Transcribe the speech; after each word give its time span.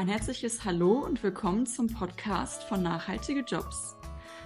Ein 0.00 0.08
herzliches 0.08 0.64
Hallo 0.64 0.92
und 0.92 1.22
willkommen 1.22 1.66
zum 1.66 1.88
Podcast 1.88 2.64
von 2.64 2.82
Nachhaltige 2.82 3.40
Jobs. 3.40 3.96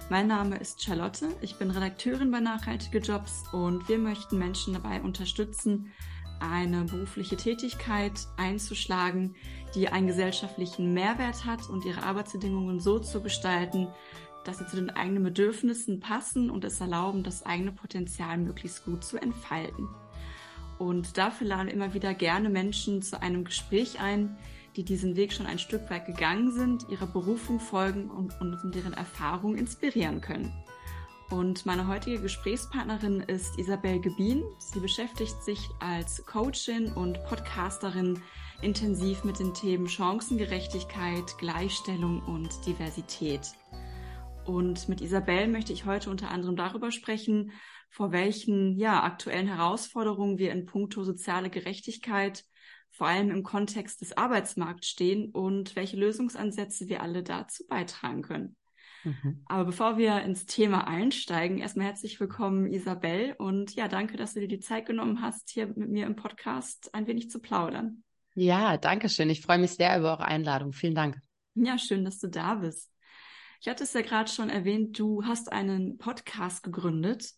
Mein 0.09 0.27
Name 0.27 0.57
ist 0.57 0.83
Charlotte, 0.83 1.29
ich 1.39 1.55
bin 1.55 1.71
Redakteurin 1.71 2.29
bei 2.29 2.41
Nachhaltige 2.41 2.99
Jobs 2.99 3.45
und 3.53 3.87
wir 3.87 3.97
möchten 3.97 4.37
Menschen 4.37 4.73
dabei 4.73 4.99
unterstützen, 5.01 5.93
eine 6.41 6.83
berufliche 6.83 7.37
Tätigkeit 7.37 8.27
einzuschlagen, 8.35 9.33
die 9.75 9.87
einen 9.87 10.07
gesellschaftlichen 10.07 10.93
Mehrwert 10.93 11.45
hat 11.45 11.69
und 11.69 11.85
ihre 11.85 12.03
Arbeitsbedingungen 12.03 12.81
so 12.81 12.99
zu 12.99 13.21
gestalten, 13.21 13.87
dass 14.43 14.57
sie 14.57 14.67
zu 14.67 14.75
den 14.75 14.89
eigenen 14.89 15.23
Bedürfnissen 15.23 16.01
passen 16.01 16.49
und 16.49 16.65
es 16.65 16.81
erlauben, 16.81 17.23
das 17.23 17.45
eigene 17.45 17.71
Potenzial 17.71 18.37
möglichst 18.39 18.83
gut 18.83 19.05
zu 19.05 19.21
entfalten. 19.21 19.87
Und 20.79 21.17
dafür 21.17 21.47
laden 21.47 21.67
wir 21.67 21.73
immer 21.73 21.93
wieder 21.93 22.13
gerne 22.13 22.49
Menschen 22.49 23.01
zu 23.01 23.21
einem 23.21 23.45
Gespräch 23.45 24.01
ein, 24.01 24.37
die 24.75 24.83
diesen 24.83 25.15
Weg 25.15 25.33
schon 25.33 25.45
ein 25.45 25.59
Stück 25.59 25.89
weit 25.89 26.05
gegangen 26.05 26.51
sind, 26.51 26.89
ihrer 26.89 27.07
Berufung 27.07 27.59
folgen 27.59 28.09
und, 28.09 28.39
und 28.41 28.75
deren 28.75 28.93
Erfahrung 28.93 29.55
inspirieren 29.55 30.21
können. 30.21 30.53
Und 31.29 31.65
meine 31.65 31.87
heutige 31.87 32.19
Gesprächspartnerin 32.19 33.21
ist 33.21 33.57
Isabel 33.57 33.99
Gebien. 33.99 34.43
Sie 34.59 34.79
beschäftigt 34.79 35.41
sich 35.43 35.69
als 35.79 36.23
Coachin 36.25 36.91
und 36.93 37.23
Podcasterin 37.23 38.21
intensiv 38.61 39.23
mit 39.23 39.39
den 39.39 39.53
Themen 39.53 39.87
Chancengerechtigkeit, 39.87 41.37
Gleichstellung 41.39 42.21
und 42.21 42.65
Diversität. 42.67 43.41
Und 44.45 44.87
mit 44.87 45.01
Isabel 45.01 45.47
möchte 45.47 45.73
ich 45.73 45.85
heute 45.85 46.11
unter 46.11 46.29
anderem 46.29 46.55
darüber 46.55 46.91
sprechen, 46.91 47.51
vor 47.89 48.11
welchen 48.11 48.77
ja, 48.77 49.03
aktuellen 49.03 49.47
Herausforderungen 49.47 50.37
wir 50.37 50.51
in 50.51 50.65
puncto 50.65 51.03
soziale 51.03 51.49
Gerechtigkeit 51.49 52.45
vor 52.95 53.07
allem 53.07 53.29
im 53.29 53.43
Kontext 53.43 53.99
des 53.99 54.15
Arbeitsmarkts 54.15 54.87
stehen 54.87 55.29
und 55.31 55.75
welche 55.75 55.97
Lösungsansätze 55.97 56.87
wir 56.87 57.03
alle 57.03 57.23
dazu 57.23 57.65
beitragen 57.67 58.21
können. 58.21 58.55
Mhm. 59.03 59.43
Aber 59.47 59.65
bevor 59.65 59.97
wir 59.97 60.21
ins 60.21 60.45
Thema 60.45 60.87
einsteigen, 60.87 61.57
erstmal 61.57 61.87
herzlich 61.87 62.19
willkommen, 62.19 62.71
Isabel. 62.71 63.35
Und 63.37 63.75
ja, 63.75 63.89
danke, 63.89 64.15
dass 64.15 64.33
du 64.33 64.39
dir 64.39 64.47
die 64.47 64.61
Zeit 64.61 64.85
genommen 64.85 65.21
hast, 65.21 65.49
hier 65.49 65.67
mit 65.67 65.89
mir 65.89 66.05
im 66.05 66.15
Podcast 66.15 66.93
ein 66.95 67.05
wenig 67.05 67.29
zu 67.29 67.39
plaudern. 67.39 68.03
Ja, 68.33 68.77
danke 68.77 69.09
schön. 69.09 69.29
Ich 69.29 69.41
freue 69.41 69.59
mich 69.59 69.71
sehr 69.71 69.97
über 69.99 70.11
eure 70.11 70.25
Einladung. 70.25 70.71
Vielen 70.71 70.95
Dank. 70.95 71.19
Ja, 71.53 71.77
schön, 71.77 72.05
dass 72.05 72.19
du 72.19 72.27
da 72.27 72.55
bist. 72.55 72.91
Ich 73.59 73.67
hatte 73.67 73.83
es 73.83 73.93
ja 73.93 74.01
gerade 74.01 74.31
schon 74.31 74.49
erwähnt, 74.49 74.97
du 74.97 75.25
hast 75.25 75.51
einen 75.51 75.97
Podcast 75.97 76.63
gegründet 76.63 77.31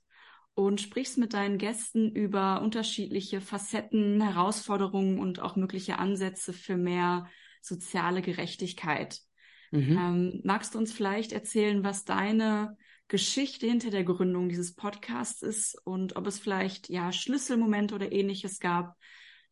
und 0.58 0.81
sprichst 0.81 1.19
mit 1.19 1.33
deinen 1.33 1.59
Gästen 1.59 2.11
über 2.11 2.63
unterschiedliche 2.63 3.41
Facetten, 3.41 4.19
Herausforderungen 4.19 5.19
und 5.19 5.39
auch 5.39 5.55
mögliche 5.55 5.99
Ansätze 5.99 6.52
für 6.52 6.77
mehr 6.77 7.27
soziale 7.61 8.23
Gerechtigkeit. 8.23 9.19
Mhm. 9.69 9.97
Ähm, 9.97 10.41
magst 10.44 10.73
du 10.73 10.80
uns 10.80 10.91
vielleicht 10.91 11.31
erzählen, 11.31 11.83
was 11.83 12.05
deine 12.05 12.75
Geschichte 13.08 13.67
hinter 13.67 13.91
der 13.91 14.03
Gründung 14.03 14.49
dieses 14.49 14.73
Podcasts 14.73 15.44
ist 15.44 15.80
und 15.86 16.16
ob 16.16 16.25
es 16.25 16.39
vielleicht 16.39 16.89
ja 16.89 17.11
Schlüsselmomente 17.11 17.94
oder 17.94 18.11
ähnliches 18.11 18.59
gab, 18.59 18.95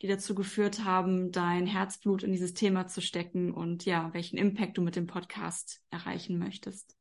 die 0.01 0.07
dazu 0.07 0.33
geführt 0.33 0.85
haben, 0.85 1.31
dein 1.31 1.67
Herzblut 1.67 2.23
in 2.23 2.31
dieses 2.31 2.55
Thema 2.55 2.87
zu 2.87 2.99
stecken 2.99 3.53
und 3.53 3.85
ja, 3.85 4.11
welchen 4.13 4.37
Impact 4.37 4.79
du 4.79 4.81
mit 4.81 4.95
dem 4.95 5.05
Podcast 5.05 5.83
erreichen 5.91 6.39
möchtest? 6.39 6.97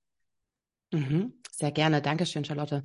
Mhm. 0.92 1.40
Sehr 1.50 1.72
gerne. 1.72 2.02
Dankeschön, 2.02 2.44
Charlotte. 2.44 2.82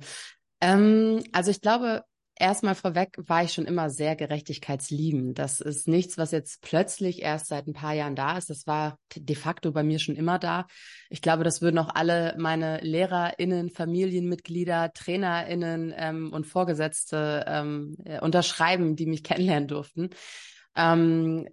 Ähm, 0.60 1.22
also 1.32 1.50
ich 1.50 1.60
glaube, 1.60 2.04
erstmal 2.40 2.74
vorweg 2.74 3.16
war 3.18 3.44
ich 3.44 3.52
schon 3.52 3.66
immer 3.66 3.90
sehr 3.90 4.16
gerechtigkeitsliebend. 4.16 5.38
Das 5.38 5.60
ist 5.60 5.86
nichts, 5.86 6.18
was 6.18 6.32
jetzt 6.32 6.62
plötzlich 6.62 7.22
erst 7.22 7.46
seit 7.46 7.66
ein 7.66 7.74
paar 7.74 7.92
Jahren 7.92 8.16
da 8.16 8.36
ist. 8.38 8.50
Das 8.50 8.66
war 8.66 8.98
de 9.14 9.36
facto 9.36 9.72
bei 9.72 9.82
mir 9.82 9.98
schon 9.98 10.16
immer 10.16 10.38
da. 10.38 10.66
Ich 11.10 11.22
glaube, 11.22 11.44
das 11.44 11.60
würden 11.60 11.78
auch 11.78 11.94
alle 11.94 12.34
meine 12.38 12.78
LehrerInnen, 12.80 13.70
Familienmitglieder, 13.70 14.92
TrainerInnen 14.94 15.94
ähm, 15.96 16.32
und 16.32 16.46
Vorgesetzte 16.46 17.44
ähm, 17.46 17.96
äh, 18.04 18.20
unterschreiben, 18.20 18.96
die 18.96 19.06
mich 19.06 19.22
kennenlernen 19.24 19.68
durften. 19.68 20.10
Ähm, 20.74 21.46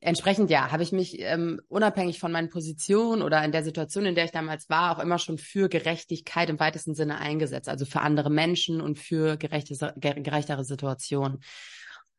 entsprechend 0.00 0.50
ja, 0.50 0.70
habe 0.70 0.82
ich 0.82 0.92
mich 0.92 1.20
ähm, 1.20 1.60
unabhängig 1.68 2.18
von 2.18 2.32
meinen 2.32 2.48
Positionen 2.48 3.22
oder 3.22 3.44
in 3.44 3.52
der 3.52 3.64
Situation, 3.64 4.06
in 4.06 4.14
der 4.14 4.24
ich 4.24 4.30
damals 4.30 4.68
war, 4.68 4.96
auch 4.96 5.02
immer 5.02 5.18
schon 5.18 5.38
für 5.38 5.68
Gerechtigkeit 5.68 6.50
im 6.50 6.60
weitesten 6.60 6.94
Sinne 6.94 7.18
eingesetzt, 7.18 7.68
also 7.68 7.84
für 7.84 8.00
andere 8.00 8.30
Menschen 8.30 8.80
und 8.80 8.98
für 8.98 9.36
gerechte, 9.36 9.94
gerechtere 9.96 10.64
Situationen. 10.64 11.40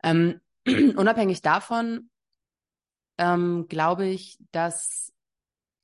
Ähm, 0.03 0.39
unabhängig 0.65 1.41
davon 1.41 2.09
ähm, 3.17 3.67
glaube 3.67 4.07
ich, 4.07 4.37
dass 4.51 5.13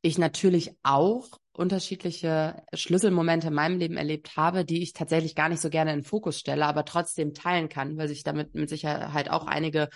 ich 0.01 0.17
natürlich 0.17 0.75
auch 0.83 1.39
unterschiedliche 1.55 2.63
Schlüsselmomente 2.73 3.47
in 3.47 3.53
meinem 3.53 3.79
Leben 3.79 3.97
erlebt 3.97 4.35
habe, 4.35 4.65
die 4.65 4.81
ich 4.81 4.93
tatsächlich 4.93 5.35
gar 5.35 5.49
nicht 5.49 5.61
so 5.61 5.69
gerne 5.69 5.93
in 5.93 5.99
den 5.99 6.05
Fokus 6.05 6.39
stelle, 6.39 6.65
aber 6.65 6.83
trotzdem 6.85 7.33
teilen 7.33 7.69
kann, 7.69 7.97
weil 7.97 8.07
sich 8.07 8.23
damit 8.23 8.55
mit 8.55 8.69
Sicherheit 8.69 9.29
auch 9.29 9.47
einige 9.47 9.89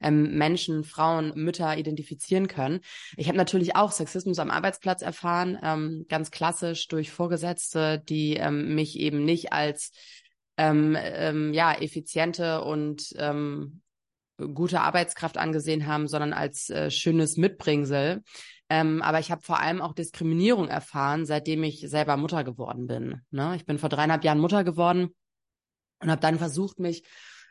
ähm, 0.00 0.36
Menschen, 0.36 0.84
Frauen, 0.84 1.32
Mütter 1.34 1.76
identifizieren 1.76 2.48
können. 2.48 2.80
Ich 3.16 3.28
habe 3.28 3.38
natürlich 3.38 3.76
auch 3.76 3.92
Sexismus 3.92 4.38
am 4.38 4.50
Arbeitsplatz 4.50 5.00
erfahren, 5.00 5.58
ähm, 5.62 6.04
ganz 6.08 6.30
klassisch 6.30 6.86
durch 6.88 7.10
Vorgesetzte, 7.10 7.98
die 7.98 8.34
ähm, 8.34 8.74
mich 8.74 8.98
eben 8.98 9.24
nicht 9.24 9.52
als 9.52 9.92
ähm, 10.58 10.96
ähm, 11.00 11.54
ja 11.54 11.72
effiziente 11.72 12.62
und 12.62 13.14
ähm, 13.16 13.80
gute 14.38 14.80
Arbeitskraft 14.82 15.38
angesehen 15.38 15.86
haben, 15.86 16.08
sondern 16.08 16.32
als 16.32 16.68
äh, 16.68 16.90
schönes 16.90 17.36
Mitbringsel. 17.36 18.22
Ähm, 18.68 19.00
aber 19.02 19.20
ich 19.20 19.30
habe 19.30 19.42
vor 19.42 19.60
allem 19.60 19.80
auch 19.80 19.92
Diskriminierung 19.92 20.68
erfahren, 20.68 21.24
seitdem 21.24 21.62
ich 21.62 21.88
selber 21.88 22.16
Mutter 22.16 22.42
geworden 22.42 22.86
bin. 22.86 23.20
Ne? 23.30 23.54
Ich 23.56 23.64
bin 23.64 23.78
vor 23.78 23.88
dreieinhalb 23.88 24.24
Jahren 24.24 24.40
Mutter 24.40 24.64
geworden 24.64 25.14
und 26.00 26.10
habe 26.10 26.20
dann 26.20 26.38
versucht, 26.38 26.80
mich 26.80 27.04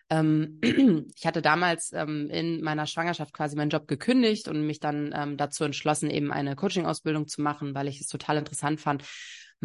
ähm, 0.10 0.60
ich 1.16 1.26
hatte 1.26 1.42
damals 1.42 1.92
ähm, 1.94 2.30
in 2.30 2.62
meiner 2.62 2.86
Schwangerschaft 2.86 3.34
quasi 3.34 3.56
meinen 3.56 3.70
Job 3.70 3.88
gekündigt 3.88 4.48
und 4.48 4.66
mich 4.66 4.80
dann 4.80 5.14
ähm, 5.16 5.38
dazu 5.38 5.64
entschlossen, 5.64 6.10
eben 6.10 6.32
eine 6.32 6.56
Coaching-Ausbildung 6.56 7.28
zu 7.28 7.42
machen, 7.42 7.74
weil 7.74 7.88
ich 7.88 8.00
es 8.00 8.08
total 8.08 8.38
interessant 8.38 8.80
fand, 8.80 9.04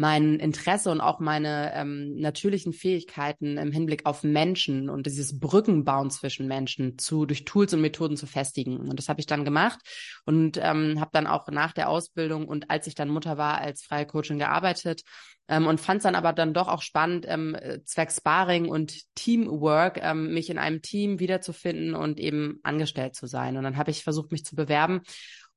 mein 0.01 0.39
Interesse 0.39 0.89
und 0.89 0.99
auch 0.99 1.19
meine 1.19 1.73
ähm, 1.75 2.15
natürlichen 2.15 2.73
Fähigkeiten 2.73 3.57
im 3.57 3.71
Hinblick 3.71 4.07
auf 4.07 4.23
Menschen 4.23 4.89
und 4.89 5.05
dieses 5.05 5.39
Brückenbauen 5.39 6.09
zwischen 6.09 6.47
Menschen 6.47 6.97
zu 6.97 7.27
durch 7.27 7.45
Tools 7.45 7.71
und 7.75 7.81
Methoden 7.81 8.17
zu 8.17 8.25
festigen. 8.25 8.77
Und 8.77 8.97
das 8.97 9.09
habe 9.09 9.19
ich 9.19 9.27
dann 9.27 9.45
gemacht 9.45 9.79
und 10.25 10.57
ähm, 10.57 10.99
habe 10.99 11.11
dann 11.13 11.27
auch 11.27 11.47
nach 11.49 11.71
der 11.71 11.87
Ausbildung 11.87 12.47
und 12.47 12.71
als 12.71 12.87
ich 12.87 12.95
dann 12.95 13.09
Mutter 13.09 13.37
war 13.37 13.59
als 13.59 13.83
freie 13.83 14.07
Coachin 14.07 14.39
gearbeitet 14.39 15.03
ähm, 15.47 15.67
und 15.67 15.79
fand 15.79 15.97
es 15.97 16.03
dann 16.03 16.15
aber 16.15 16.33
dann 16.33 16.55
doch 16.55 16.67
auch 16.67 16.81
spannend, 16.81 17.27
ähm, 17.29 17.55
zwecks 17.85 18.17
Sparring 18.17 18.69
und 18.69 19.03
Teamwork, 19.13 19.99
ähm, 20.01 20.33
mich 20.33 20.49
in 20.49 20.57
einem 20.57 20.81
Team 20.81 21.19
wiederzufinden 21.19 21.93
und 21.93 22.19
eben 22.19 22.59
angestellt 22.63 23.13
zu 23.13 23.27
sein. 23.27 23.55
Und 23.55 23.65
dann 23.65 23.77
habe 23.77 23.91
ich 23.91 24.03
versucht, 24.03 24.31
mich 24.31 24.45
zu 24.45 24.55
bewerben 24.55 25.01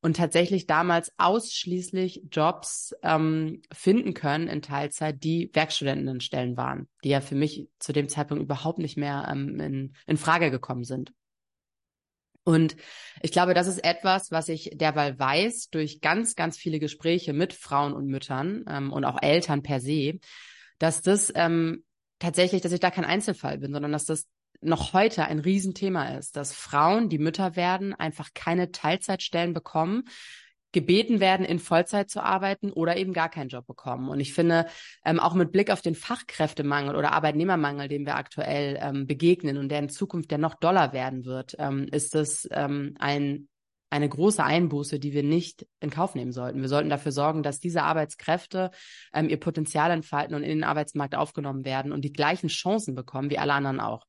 und 0.04 0.18
tatsächlich 0.18 0.66
damals 0.66 1.10
ausschließlich 1.16 2.24
Jobs 2.30 2.94
ähm, 3.02 3.62
finden 3.72 4.12
können 4.12 4.48
in 4.48 4.60
Teilzeit, 4.60 5.24
die 5.24 5.48
Werkstudentenstellen 5.54 6.58
waren, 6.58 6.88
die 7.04 7.08
ja 7.08 7.22
für 7.22 7.34
mich 7.34 7.70
zu 7.78 7.94
dem 7.94 8.10
Zeitpunkt 8.10 8.44
überhaupt 8.44 8.78
nicht 8.78 8.98
mehr 8.98 9.26
ähm, 9.32 9.58
in, 9.58 9.96
in 10.06 10.18
Frage 10.18 10.50
gekommen 10.50 10.84
sind. 10.84 11.14
Und 12.42 12.76
ich 13.22 13.32
glaube, 13.32 13.54
das 13.54 13.66
ist 13.66 13.82
etwas, 13.82 14.30
was 14.30 14.50
ich 14.50 14.72
derweil 14.74 15.18
weiß 15.18 15.70
durch 15.70 16.02
ganz, 16.02 16.34
ganz 16.34 16.58
viele 16.58 16.80
Gespräche 16.80 17.32
mit 17.32 17.54
Frauen 17.54 17.94
und 17.94 18.06
Müttern 18.06 18.66
ähm, 18.68 18.92
und 18.92 19.06
auch 19.06 19.22
Eltern 19.22 19.62
per 19.62 19.80
se, 19.80 20.18
dass 20.78 21.00
das 21.00 21.32
ähm, 21.34 21.82
tatsächlich, 22.18 22.60
dass 22.60 22.72
ich 22.72 22.80
da 22.80 22.90
kein 22.90 23.06
Einzelfall 23.06 23.56
bin, 23.56 23.72
sondern 23.72 23.92
dass 23.92 24.04
das 24.04 24.26
noch 24.64 24.92
heute 24.92 25.24
ein 25.26 25.38
Riesenthema 25.38 26.16
ist, 26.16 26.36
dass 26.36 26.52
Frauen, 26.52 27.08
die 27.08 27.18
Mütter 27.18 27.56
werden, 27.56 27.94
einfach 27.94 28.30
keine 28.34 28.72
Teilzeitstellen 28.72 29.54
bekommen, 29.54 30.04
gebeten 30.72 31.20
werden, 31.20 31.46
in 31.46 31.60
Vollzeit 31.60 32.10
zu 32.10 32.22
arbeiten 32.22 32.72
oder 32.72 32.96
eben 32.96 33.12
gar 33.12 33.28
keinen 33.28 33.48
Job 33.48 33.66
bekommen. 33.66 34.08
Und 34.08 34.20
ich 34.20 34.34
finde, 34.34 34.66
ähm, 35.04 35.20
auch 35.20 35.34
mit 35.34 35.52
Blick 35.52 35.70
auf 35.70 35.82
den 35.82 35.94
Fachkräftemangel 35.94 36.96
oder 36.96 37.12
Arbeitnehmermangel, 37.12 37.88
dem 37.88 38.04
wir 38.04 38.16
aktuell 38.16 38.78
ähm, 38.80 39.06
begegnen 39.06 39.56
und 39.56 39.68
der 39.68 39.78
in 39.78 39.88
Zukunft 39.88 40.32
ja 40.32 40.38
noch 40.38 40.54
doller 40.54 40.92
werden 40.92 41.24
wird, 41.24 41.54
ähm, 41.58 41.86
ist 41.90 42.14
das 42.14 42.48
ähm, 42.50 42.94
ein 42.98 43.48
eine 43.90 44.08
große 44.08 44.42
Einbuße, 44.42 44.98
die 44.98 45.12
wir 45.12 45.22
nicht 45.22 45.68
in 45.78 45.88
Kauf 45.88 46.16
nehmen 46.16 46.32
sollten. 46.32 46.60
Wir 46.60 46.68
sollten 46.68 46.88
dafür 46.88 47.12
sorgen, 47.12 47.44
dass 47.44 47.60
diese 47.60 47.84
Arbeitskräfte 47.84 48.72
ähm, 49.12 49.28
ihr 49.28 49.38
Potenzial 49.38 49.92
entfalten 49.92 50.34
und 50.34 50.42
in 50.42 50.48
den 50.48 50.64
Arbeitsmarkt 50.64 51.14
aufgenommen 51.14 51.64
werden 51.64 51.92
und 51.92 52.04
die 52.04 52.12
gleichen 52.12 52.48
Chancen 52.48 52.96
bekommen 52.96 53.30
wie 53.30 53.38
alle 53.38 53.52
anderen 53.52 53.78
auch. 53.78 54.04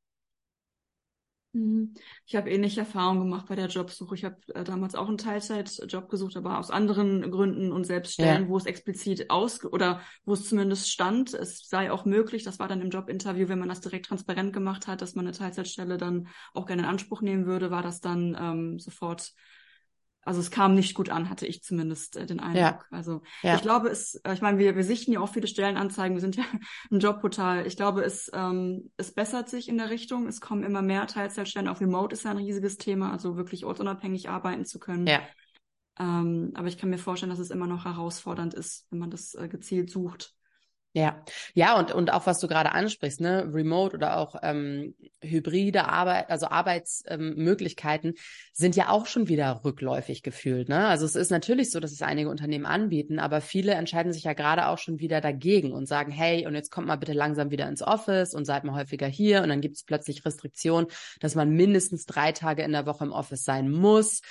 Mhm. 1.55 1.93
Ich 2.25 2.35
habe 2.35 2.51
ähnliche 2.51 2.81
Erfahrungen 2.81 3.21
gemacht 3.21 3.45
bei 3.47 3.55
der 3.55 3.67
Jobsuche. 3.67 4.13
Ich 4.15 4.25
habe 4.25 4.35
äh, 4.53 4.65
damals 4.65 4.93
auch 4.93 5.07
einen 5.07 5.17
Teilzeitjob 5.17 6.09
gesucht, 6.09 6.35
aber 6.35 6.59
aus 6.59 6.69
anderen 6.69 7.31
Gründen 7.31 7.71
und 7.71 7.85
selbst 7.85 8.13
Stellen, 8.13 8.43
ja. 8.43 8.49
wo 8.49 8.57
es 8.57 8.65
explizit 8.65 9.29
aus 9.29 9.63
oder 9.63 10.01
wo 10.25 10.33
es 10.33 10.49
zumindest 10.49 10.91
stand, 10.91 11.33
es 11.33 11.69
sei 11.69 11.93
auch 11.93 12.03
möglich. 12.03 12.43
Das 12.43 12.59
war 12.59 12.67
dann 12.67 12.81
im 12.81 12.89
Jobinterview, 12.89 13.47
wenn 13.47 13.59
man 13.59 13.69
das 13.69 13.79
direkt 13.79 14.07
transparent 14.07 14.51
gemacht 14.51 14.87
hat, 14.87 15.01
dass 15.01 15.15
man 15.15 15.25
eine 15.25 15.35
Teilzeitstelle 15.35 15.97
dann 15.97 16.27
auch 16.53 16.65
gerne 16.65 16.81
in 16.81 16.89
Anspruch 16.89 17.21
nehmen 17.21 17.45
würde, 17.45 17.71
war 17.71 17.81
das 17.81 18.01
dann 18.01 18.37
ähm, 18.37 18.79
sofort 18.79 19.31
also 20.25 20.39
es 20.39 20.49
kam 20.49 20.73
nicht 20.73 20.95
gut 20.95 21.09
an, 21.09 21.29
hatte 21.29 21.45
ich 21.45 21.63
zumindest 21.63 22.17
äh, 22.17 22.25
den 22.25 22.39
Eindruck. 22.39 22.57
Ja. 22.59 22.79
Also 22.89 23.21
ja. 23.43 23.55
ich 23.55 23.61
glaube, 23.61 23.89
es, 23.89 24.15
äh, 24.23 24.33
ich 24.33 24.41
meine, 24.41 24.57
wir, 24.57 24.75
wir 24.75 24.83
sichten 24.83 25.11
ja 25.11 25.19
auch 25.19 25.31
viele 25.31 25.45
Stellenanzeigen, 25.45 26.15
wir 26.15 26.21
sind 26.21 26.35
ja 26.35 26.43
ein 26.91 26.99
Jobportal. 26.99 27.67
Ich 27.67 27.77
glaube, 27.77 28.01
es, 28.01 28.31
ähm, 28.33 28.91
es 28.97 29.13
bessert 29.13 29.49
sich 29.49 29.69
in 29.69 29.77
der 29.77 29.91
Richtung. 29.91 30.27
Es 30.27 30.41
kommen 30.41 30.63
immer 30.63 30.81
mehr 30.81 31.05
Teilzeitstellen. 31.05 31.67
Auch 31.67 31.79
Remote 31.79 32.13
ist 32.13 32.25
ja 32.25 32.31
ein 32.31 32.37
riesiges 32.37 32.77
Thema, 32.77 33.11
also 33.11 33.37
wirklich 33.37 33.65
ortsunabhängig 33.65 34.27
arbeiten 34.27 34.65
zu 34.65 34.79
können. 34.79 35.05
Ja. 35.05 35.21
Ähm, 35.99 36.51
aber 36.55 36.67
ich 36.67 36.79
kann 36.79 36.89
mir 36.89 36.97
vorstellen, 36.97 37.29
dass 37.29 37.39
es 37.39 37.51
immer 37.51 37.67
noch 37.67 37.85
herausfordernd 37.85 38.55
ist, 38.55 38.87
wenn 38.89 38.99
man 38.99 39.11
das 39.11 39.35
äh, 39.35 39.47
gezielt 39.47 39.91
sucht. 39.91 40.33
Ja, 40.95 41.21
ja, 41.53 41.77
und, 41.77 41.91
und 41.91 42.13
auch 42.13 42.25
was 42.25 42.39
du 42.39 42.47
gerade 42.47 42.71
ansprichst, 42.71 43.19
ne, 43.19 43.51
Remote 43.53 43.97
oder 43.97 44.15
auch 44.15 44.37
ähm, 44.41 44.95
hybride 45.21 45.89
Arbeit, 45.89 46.29
also 46.29 46.47
Arbeitsmöglichkeiten 46.47 48.11
ähm, 48.11 48.15
sind 48.53 48.77
ja 48.77 48.87
auch 48.87 49.05
schon 49.05 49.27
wieder 49.27 49.59
rückläufig 49.65 50.23
gefühlt. 50.23 50.69
Ne? 50.69 50.87
Also 50.87 51.03
es 51.03 51.17
ist 51.17 51.31
natürlich 51.31 51.69
so, 51.71 51.81
dass 51.81 51.91
es 51.91 52.01
einige 52.01 52.29
Unternehmen 52.29 52.65
anbieten, 52.65 53.19
aber 53.19 53.41
viele 53.41 53.73
entscheiden 53.73 54.13
sich 54.13 54.23
ja 54.23 54.31
gerade 54.31 54.67
auch 54.67 54.77
schon 54.77 54.99
wieder 54.99 55.19
dagegen 55.19 55.73
und 55.73 55.85
sagen, 55.85 56.13
hey, 56.13 56.47
und 56.47 56.55
jetzt 56.55 56.71
kommt 56.71 56.87
mal 56.87 56.95
bitte 56.95 57.11
langsam 57.11 57.51
wieder 57.51 57.67
ins 57.67 57.81
Office 57.81 58.33
und 58.33 58.45
seid 58.45 58.63
mal 58.63 58.79
häufiger 58.79 59.07
hier 59.07 59.43
und 59.43 59.49
dann 59.49 59.59
gibt 59.59 59.75
es 59.75 59.83
plötzlich 59.83 60.23
Restriktionen, 60.23 60.87
dass 61.19 61.35
man 61.35 61.49
mindestens 61.49 62.05
drei 62.05 62.31
Tage 62.31 62.63
in 62.63 62.71
der 62.71 62.85
Woche 62.85 63.03
im 63.03 63.11
Office 63.11 63.43
sein 63.43 63.69
muss. 63.69 64.21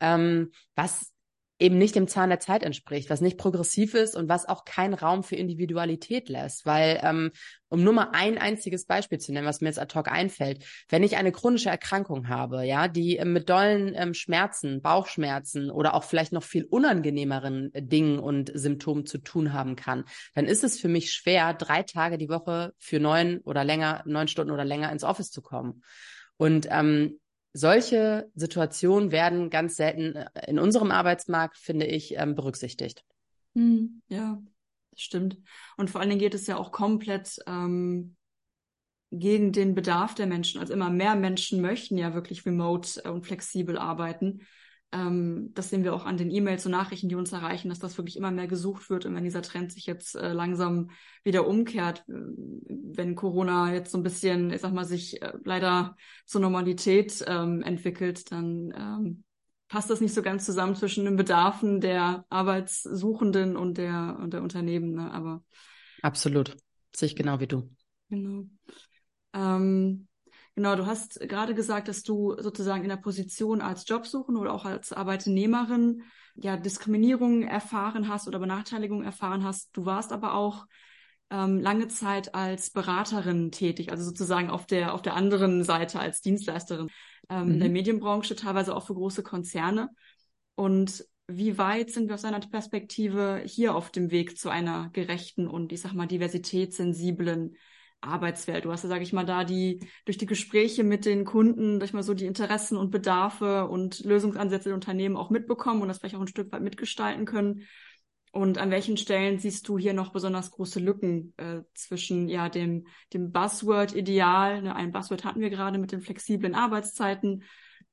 Ähm, 0.00 0.52
was 0.74 1.13
eben 1.58 1.78
nicht 1.78 1.94
dem 1.94 2.08
Zahn 2.08 2.30
der 2.30 2.40
Zeit 2.40 2.62
entspricht, 2.62 3.10
was 3.10 3.20
nicht 3.20 3.38
progressiv 3.38 3.94
ist 3.94 4.16
und 4.16 4.28
was 4.28 4.48
auch 4.48 4.64
keinen 4.64 4.94
Raum 4.94 5.22
für 5.22 5.36
Individualität 5.36 6.28
lässt. 6.28 6.66
Weil, 6.66 7.00
ähm, 7.02 7.30
um 7.68 7.84
nur 7.84 7.92
mal 7.92 8.08
ein 8.12 8.38
einziges 8.38 8.86
Beispiel 8.86 9.18
zu 9.18 9.32
nennen, 9.32 9.46
was 9.46 9.60
mir 9.60 9.68
jetzt 9.68 9.78
ad 9.78 9.96
hoc 9.96 10.10
einfällt, 10.10 10.64
wenn 10.88 11.04
ich 11.04 11.16
eine 11.16 11.30
chronische 11.30 11.70
Erkrankung 11.70 12.28
habe, 12.28 12.64
ja, 12.64 12.88
die 12.88 13.16
ähm, 13.16 13.32
mit 13.32 13.48
dollen 13.48 13.94
ähm, 13.94 14.14
Schmerzen, 14.14 14.82
Bauchschmerzen 14.82 15.70
oder 15.70 15.94
auch 15.94 16.04
vielleicht 16.04 16.32
noch 16.32 16.42
viel 16.42 16.64
unangenehmeren 16.64 17.72
äh, 17.72 17.82
Dingen 17.82 18.18
und 18.18 18.50
Symptomen 18.52 19.06
zu 19.06 19.18
tun 19.18 19.52
haben 19.52 19.76
kann, 19.76 20.04
dann 20.34 20.46
ist 20.46 20.64
es 20.64 20.80
für 20.80 20.88
mich 20.88 21.12
schwer, 21.12 21.54
drei 21.54 21.82
Tage 21.84 22.18
die 22.18 22.28
Woche 22.28 22.72
für 22.78 22.98
neun 22.98 23.38
oder 23.44 23.64
länger, 23.64 24.02
neun 24.06 24.28
Stunden 24.28 24.52
oder 24.52 24.64
länger 24.64 24.90
ins 24.90 25.04
Office 25.04 25.30
zu 25.30 25.40
kommen. 25.40 25.82
Und 26.36 26.66
ähm, 26.70 27.20
solche 27.54 28.30
Situationen 28.34 29.12
werden 29.12 29.48
ganz 29.48 29.76
selten 29.76 30.16
äh, 30.16 30.26
in 30.48 30.58
unserem 30.58 30.90
Arbeitsmarkt, 30.90 31.56
finde 31.56 31.86
ich, 31.86 32.16
ähm, 32.16 32.34
berücksichtigt. 32.34 33.04
Hm, 33.54 34.02
ja, 34.08 34.42
stimmt. 34.96 35.38
Und 35.76 35.88
vor 35.88 36.00
allen 36.00 36.10
Dingen 36.10 36.20
geht 36.20 36.34
es 36.34 36.46
ja 36.46 36.56
auch 36.56 36.72
komplett 36.72 37.38
ähm, 37.46 38.16
gegen 39.12 39.52
den 39.52 39.74
Bedarf 39.74 40.14
der 40.16 40.26
Menschen. 40.26 40.60
Also 40.60 40.72
immer 40.72 40.90
mehr 40.90 41.14
Menschen 41.14 41.60
möchten 41.60 41.96
ja 41.96 42.12
wirklich 42.12 42.44
remote 42.44 43.04
äh, 43.04 43.08
und 43.08 43.24
flexibel 43.24 43.78
arbeiten. 43.78 44.40
Ähm, 44.94 45.50
das 45.54 45.70
sehen 45.70 45.82
wir 45.82 45.92
auch 45.92 46.06
an 46.06 46.16
den 46.16 46.30
E-Mails 46.30 46.64
und 46.66 46.72
Nachrichten, 46.72 47.08
die 47.08 47.16
uns 47.16 47.32
erreichen, 47.32 47.68
dass 47.68 47.80
das 47.80 47.98
wirklich 47.98 48.16
immer 48.16 48.30
mehr 48.30 48.46
gesucht 48.46 48.88
wird. 48.90 49.06
Und 49.06 49.14
wenn 49.16 49.24
dieser 49.24 49.42
Trend 49.42 49.72
sich 49.72 49.86
jetzt 49.86 50.14
äh, 50.14 50.32
langsam 50.32 50.90
wieder 51.24 51.48
umkehrt, 51.48 52.04
äh, 52.08 52.12
wenn 52.12 53.16
Corona 53.16 53.74
jetzt 53.74 53.90
so 53.90 53.98
ein 53.98 54.04
bisschen, 54.04 54.52
ich 54.52 54.60
sag 54.60 54.72
mal, 54.72 54.84
sich 54.84 55.20
äh, 55.20 55.32
leider 55.44 55.96
zur 56.26 56.40
Normalität 56.40 57.24
ähm, 57.26 57.62
entwickelt, 57.62 58.30
dann 58.30 58.72
ähm, 58.76 59.24
passt 59.68 59.90
das 59.90 60.00
nicht 60.00 60.14
so 60.14 60.22
ganz 60.22 60.44
zusammen 60.44 60.76
zwischen 60.76 61.04
den 61.04 61.16
Bedarfen 61.16 61.80
der 61.80 62.24
Arbeitssuchenden 62.28 63.56
und 63.56 63.76
der, 63.78 64.16
und 64.20 64.32
der 64.32 64.42
Unternehmen. 64.42 64.94
Ne? 64.94 65.10
Aber 65.10 65.42
absolut, 66.02 66.56
sehe 66.94 67.06
ich 67.06 67.16
genau 67.16 67.40
wie 67.40 67.48
du. 67.48 67.68
Genau. 68.10 68.44
Ähm, 69.32 70.06
Genau, 70.56 70.76
du 70.76 70.86
hast 70.86 71.18
gerade 71.20 71.54
gesagt, 71.54 71.88
dass 71.88 72.02
du 72.02 72.36
sozusagen 72.38 72.84
in 72.84 72.88
der 72.88 72.96
Position 72.96 73.60
als 73.60 73.88
Jobsuchende 73.88 74.40
oder 74.40 74.52
auch 74.52 74.64
als 74.64 74.92
Arbeitnehmerin 74.92 76.02
ja 76.36 76.56
Diskriminierung 76.56 77.42
erfahren 77.42 78.08
hast 78.08 78.28
oder 78.28 78.38
Benachteiligung 78.38 79.02
erfahren 79.02 79.42
hast. 79.42 79.76
Du 79.76 79.84
warst 79.84 80.12
aber 80.12 80.34
auch 80.34 80.66
ähm, 81.30 81.58
lange 81.58 81.88
Zeit 81.88 82.34
als 82.34 82.70
Beraterin 82.70 83.50
tätig, 83.50 83.90
also 83.90 84.04
sozusagen 84.04 84.50
auf 84.50 84.66
der 84.66 84.94
auf 84.94 85.02
der 85.02 85.14
anderen 85.14 85.64
Seite 85.64 85.98
als 85.98 86.20
Dienstleisterin 86.20 86.88
ähm, 87.28 87.46
mhm. 87.46 87.52
in 87.54 87.58
der 87.58 87.68
mhm. 87.68 87.74
Medienbranche, 87.74 88.36
teilweise 88.36 88.76
auch 88.76 88.86
für 88.86 88.94
große 88.94 89.24
Konzerne. 89.24 89.90
Und 90.54 91.04
wie 91.26 91.58
weit 91.58 91.90
sind 91.90 92.08
wir 92.08 92.14
aus 92.14 92.22
deiner 92.22 92.40
Perspektive 92.40 93.42
hier 93.44 93.74
auf 93.74 93.90
dem 93.90 94.10
Weg 94.10 94.38
zu 94.38 94.50
einer 94.50 94.90
gerechten 94.92 95.48
und 95.48 95.72
ich 95.72 95.80
sag 95.80 95.94
mal 95.94 96.06
diversitätssensiblen 96.06 97.56
Arbeitswelt. 98.04 98.64
Du 98.64 98.72
hast 98.72 98.82
ja, 98.82 98.88
sage 98.88 99.02
ich 99.02 99.12
mal, 99.12 99.24
da 99.24 99.44
die 99.44 99.80
durch 100.04 100.18
die 100.18 100.26
Gespräche 100.26 100.84
mit 100.84 101.04
den 101.04 101.24
Kunden, 101.24 101.78
durch 101.78 101.92
mal 101.92 102.02
so 102.02 102.14
die 102.14 102.26
Interessen 102.26 102.76
und 102.76 102.90
Bedarfe 102.90 103.66
und 103.68 104.04
Lösungsansätze 104.04 104.68
der 104.68 104.74
Unternehmen 104.74 105.16
auch 105.16 105.30
mitbekommen 105.30 105.82
und 105.82 105.88
das 105.88 105.98
vielleicht 105.98 106.14
auch 106.14 106.20
ein 106.20 106.28
Stück 106.28 106.52
weit 106.52 106.62
mitgestalten 106.62 107.24
können. 107.24 107.66
Und 108.32 108.58
an 108.58 108.70
welchen 108.72 108.96
Stellen 108.96 109.38
siehst 109.38 109.68
du 109.68 109.78
hier 109.78 109.92
noch 109.92 110.12
besonders 110.12 110.50
große 110.50 110.80
Lücken 110.80 111.34
äh, 111.36 111.60
zwischen 111.72 112.28
ja 112.28 112.48
dem 112.48 112.86
dem 113.12 113.30
Buzzword-Ideal? 113.30 114.62
Ne, 114.62 114.74
ein 114.74 114.90
Buzzword 114.90 115.24
hatten 115.24 115.40
wir 115.40 115.50
gerade 115.50 115.78
mit 115.78 115.92
den 115.92 116.00
flexiblen 116.00 116.54
Arbeitszeiten. 116.54 117.44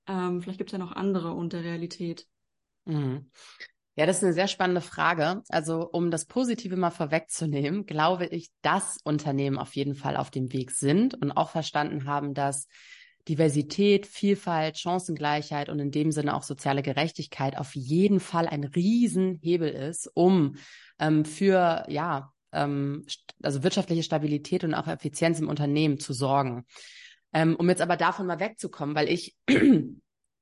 Ähm, 0.08 0.42
vielleicht 0.42 0.58
gibt 0.58 0.72
es 0.72 0.74
ja 0.74 0.80
noch 0.80 0.94
andere 0.94 1.34
und 1.34 1.54
der 1.54 1.64
Realität. 1.64 2.26
Mhm. 2.86 3.30
Ja, 3.96 4.06
das 4.06 4.18
ist 4.18 4.24
eine 4.24 4.34
sehr 4.34 4.48
spannende 4.48 4.82
Frage. 4.82 5.44
Also, 5.50 5.90
um 5.90 6.12
das 6.12 6.26
Positive 6.26 6.78
mal 6.78 6.92
vorwegzunehmen, 6.92 7.86
glaube 7.86 8.26
ich, 8.26 8.50
dass 8.62 8.98
Unternehmen 9.04 9.58
auf 9.58 9.76
jeden 9.76 9.96
Fall 9.96 10.16
auf 10.16 10.32
dem 10.32 10.54
Weg 10.54 10.72
sind 10.72 11.22
und 11.22 11.32
auch 11.32 11.50
verstanden 11.50 12.06
haben, 12.06 12.34
dass 12.34 12.68
Diversität, 13.28 14.08
Vielfalt, 14.08 14.78
Chancengleichheit 14.78 15.70
und 15.70 15.80
in 15.80 15.92
dem 15.92 16.12
Sinne 16.12 16.36
auch 16.36 16.44
soziale 16.44 16.82
Gerechtigkeit 16.82 17.58
auf 17.58 17.76
jeden 17.76 18.20
Fall 18.20 18.48
ein 18.48 18.64
Riesenhebel 18.64 19.70
ist, 19.70 20.10
um 20.14 20.56
ähm, 20.98 21.26
für 21.26 21.86
ja 21.88 22.32
ähm, 22.54 23.06
also 23.44 23.64
wirtschaftliche 23.64 24.04
Stabilität 24.04 24.64
und 24.64 24.74
auch 24.74 24.88
Effizienz 24.88 25.40
im 25.40 25.50
Unternehmen 25.50 26.00
zu 26.00 26.14
sorgen. 26.14 26.66
Ähm, 27.34 27.56
um 27.58 27.70
jetzt 27.70 27.82
aber 27.82 27.98
davon 27.98 28.26
mal 28.26 28.40
wegzukommen, 28.40 28.96
weil 28.96 29.10
ich 29.10 29.36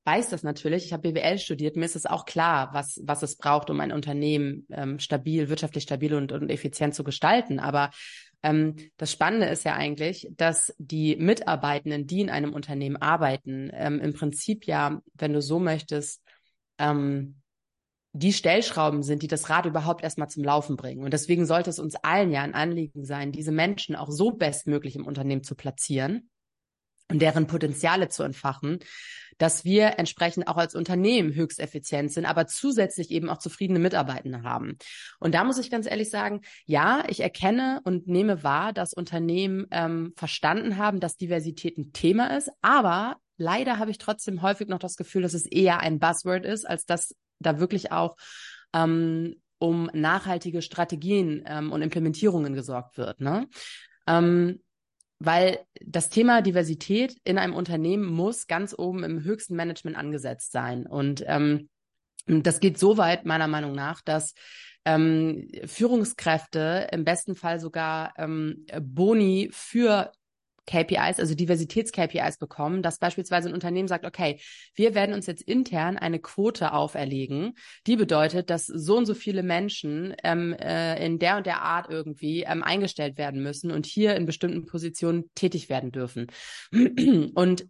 weiß 0.10 0.30
das 0.30 0.44
natürlich. 0.44 0.86
Ich 0.86 0.94
habe 0.94 1.12
BWL 1.12 1.38
studiert. 1.38 1.76
Mir 1.76 1.86
ist 1.86 1.96
es 1.96 2.06
auch 2.08 2.26
klar, 2.26 2.70
was, 2.74 3.00
was 3.04 3.22
es 3.22 3.38
braucht, 3.38 3.70
um 3.70 3.80
ein 3.80 3.92
Unternehmen 3.92 4.66
ähm, 4.72 5.00
stabil, 5.00 5.50
wirtschaftlich 5.50 5.84
stabil 5.84 6.16
und, 6.16 6.32
und 6.32 6.50
effizient 6.50 6.96
zu 6.96 7.04
gestalten. 7.04 7.60
Aber 7.60 7.92
ähm, 8.42 8.76
das 8.98 9.12
Spannende 9.12 9.48
ist 9.48 9.66
ja 9.66 9.76
eigentlich, 9.76 10.28
dass 10.32 10.74
die 10.80 11.16
Mitarbeitenden, 11.16 12.08
die 12.08 12.22
in 12.22 12.32
einem 12.32 12.54
Unternehmen 12.54 12.98
arbeiten, 12.98 13.70
ähm, 13.74 14.00
im 14.00 14.13
Prinzip 14.13 14.66
ja, 14.66 15.00
wenn 15.13 15.34
du 15.34 15.42
so 15.42 15.60
möchtest, 15.60 16.24
ähm, 16.80 17.36
die 18.13 18.34
Stellschrauben 18.34 19.04
sind, 19.04 19.22
die 19.22 19.28
das 19.28 19.50
Rad 19.50 19.68
überhaupt 19.68 20.04
erstmal 20.04 20.30
zum 20.30 20.44
Laufen 20.44 20.75
bringen. 20.75 21.04
Und 21.04 21.13
deswegen 21.13 21.46
sollte 21.46 21.70
es 21.70 21.78
uns 21.78 21.94
allen 21.96 22.32
ja 22.32 22.42
ein 22.42 22.56
Anliegen 22.56 23.06
sein, 23.06 23.32
diese 23.32 23.51
Menschen 23.51 23.96
auch 23.96 24.10
so 24.10 24.32
bestmöglich 24.32 24.96
im 24.96 25.06
Unternehmen 25.06 25.44
zu 25.44 25.54
platzieren 25.54 26.30
und 27.10 27.22
deren 27.22 27.48
Potenziale 27.48 28.10
zu 28.10 28.24
entfachen, 28.24 28.80
dass 29.39 29.63
wir 29.63 29.98
entsprechend 29.98 30.48
auch 30.48 30.58
als 30.58 30.75
Unternehmen 30.75 31.34
höchst 31.34 31.60
effizient 31.60 32.12
sind, 32.12 32.25
aber 32.25 32.46
zusätzlich 32.46 33.10
eben 33.10 33.30
auch 33.30 33.38
zufriedene 33.38 33.80
Mitarbeitende 33.80 34.44
haben. 34.44 34.78
Und 35.20 35.34
da 35.34 35.44
muss 35.44 35.58
ich 35.58 35.72
ganz 35.72 35.89
ehrlich 35.89 36.10
sagen, 36.10 36.42
ja, 36.66 37.04
ich 37.08 37.22
erkenne 37.22 37.82
und 37.86 38.08
nehme 38.08 38.44
wahr, 38.44 38.74
dass 38.74 38.94
Unternehmen 38.94 39.66
ähm, 39.72 40.13
verstanden 40.16 40.78
haben, 40.78 41.00
dass 41.00 41.18
Diversität 41.18 41.78
ein 41.78 41.94
Thema 41.94 42.36
ist, 42.38 42.51
aber 42.62 43.16
leider 43.38 43.80
habe 43.80 43.92
ich 43.92 43.98
trotzdem 43.98 44.42
häufig 44.42 44.68
noch 44.68 44.80
das 44.80 44.98
Gefühl, 44.98 45.22
dass 45.22 45.34
es 45.34 45.46
eher 45.46 45.80
ein 45.80 46.00
Buzzword 46.00 46.46
ist, 46.46 46.68
als 46.68 46.86
dass 46.86 47.16
da 47.39 47.60
wirklich 47.60 47.94
auch 47.94 48.18
ähm, 48.74 49.36
um 49.58 49.89
nachhaltige 49.94 50.62
Strategien 50.62 51.44
ähm, 51.46 51.72
und 51.72 51.82
Implementierungen 51.82 52.54
gesorgt 52.54 52.98
wird. 52.98 53.22
Ne? 53.22 53.48
Ähm, 54.06 54.62
weil 55.20 55.60
das 55.82 56.10
Thema 56.10 56.42
Diversität 56.42 57.18
in 57.24 57.38
einem 57.38 57.54
Unternehmen 57.54 58.06
muss 58.06 58.48
ganz 58.48 58.74
oben 58.78 59.04
im 59.04 59.24
höchsten 59.24 59.56
Management 59.56 59.98
angesetzt 59.98 60.52
sein. 60.52 60.86
Und 60.86 61.24
ähm, 61.28 61.70
das 62.26 62.60
geht 62.60 62.78
so 62.78 62.98
weit, 62.98 63.26
meiner 63.26 63.48
Meinung 63.48 63.74
nach, 63.74 64.02
dass 64.02 64.34
ähm, 64.86 65.50
Führungskräfte 65.66 66.88
im 66.92 67.04
besten 67.04 67.36
Fall 67.36 67.60
sogar 67.60 68.14
ähm, 68.18 68.66
Boni 68.82 69.50
für 69.52 70.12
KPIs, 70.70 71.20
also 71.20 71.34
Diversitäts-KPIs 71.34 72.38
bekommen, 72.38 72.84
dass 72.84 73.00
beispielsweise 73.00 73.50
ein 73.50 73.56
Unternehmen 73.56 73.88
sagt, 73.88 74.06
okay, 74.06 74.40
wir 74.76 74.94
werden 74.94 75.16
uns 75.16 75.26
jetzt 75.26 75.42
intern 75.42 75.98
eine 75.98 76.20
Quote 76.20 76.74
auferlegen, 76.74 77.56
die 77.88 77.96
bedeutet, 77.96 78.50
dass 78.52 78.68
so 78.68 78.98
und 78.98 79.08
so 79.08 79.16
viele 79.16 79.42
Menschen 79.42 80.16
ähm, 80.24 80.54
äh, 80.54 81.04
in 81.04 81.18
der 81.18 81.38
und 81.38 81.48
der 81.48 81.64
Art 81.64 81.90
irgendwie 81.90 82.44
ähm, 82.44 82.64
eingestellt 82.64 83.18
werden 83.18 83.42
müssen 83.42 83.72
und 83.72 83.88
hier 83.88 84.16
in 84.16 84.28
bestimmten 84.28 84.68
Positionen 84.68 85.30
tätig 85.34 85.70
werden 85.70 85.92
dürfen. 85.92 86.28
Und 87.34 87.66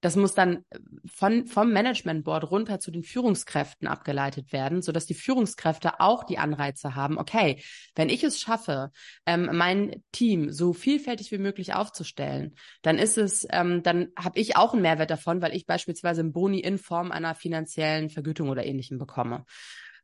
das 0.00 0.16
muss 0.16 0.34
dann 0.34 0.64
von, 1.06 1.46
vom 1.46 1.72
Management 1.72 2.24
Board 2.24 2.50
runter 2.50 2.80
zu 2.80 2.90
den 2.90 3.02
Führungskräften 3.02 3.86
abgeleitet 3.86 4.52
werden, 4.52 4.82
sodass 4.82 5.06
die 5.06 5.14
Führungskräfte 5.14 6.00
auch 6.00 6.24
die 6.24 6.38
Anreize 6.38 6.94
haben, 6.94 7.18
okay, 7.18 7.62
wenn 7.94 8.08
ich 8.08 8.24
es 8.24 8.40
schaffe, 8.40 8.90
ähm, 9.26 9.50
mein 9.52 10.02
Team 10.12 10.52
so 10.52 10.72
vielfältig 10.72 11.30
wie 11.32 11.38
möglich 11.38 11.74
aufzustellen, 11.74 12.54
dann 12.82 12.98
ist 12.98 13.18
es, 13.18 13.46
ähm, 13.50 13.82
dann 13.82 14.08
habe 14.18 14.38
ich 14.38 14.56
auch 14.56 14.72
einen 14.72 14.82
Mehrwert 14.82 15.10
davon, 15.10 15.42
weil 15.42 15.54
ich 15.54 15.66
beispielsweise 15.66 16.20
einen 16.20 16.32
Boni 16.32 16.60
in 16.60 16.78
Form 16.78 17.12
einer 17.12 17.34
finanziellen 17.34 18.10
Vergütung 18.10 18.48
oder 18.48 18.64
ähnlichem 18.64 18.98
bekomme. 18.98 19.44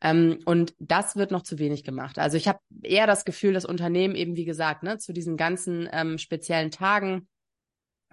Ähm, 0.03 0.41
und 0.45 0.75
das 0.79 1.17
wird 1.17 1.31
noch 1.31 1.43
zu 1.43 1.59
wenig 1.59 1.85
gemacht. 1.85 2.19
Also 2.19 2.37
ich 2.37 2.49
habe 2.49 2.59
eher 2.83 3.07
das 3.07 3.25
Gefühl, 3.25 3.55
dass 3.55 3.65
Unternehmen 3.65 4.15
eben, 4.15 4.37
wie 4.37 4.45
gesagt, 4.45 4.83
ne, 4.83 4.99
zu 4.99 5.15
diesen 5.15 5.37
ganzen 5.37 5.89
ähm, 5.91 6.19
speziellen 6.19 6.71
Tagen 6.71 7.29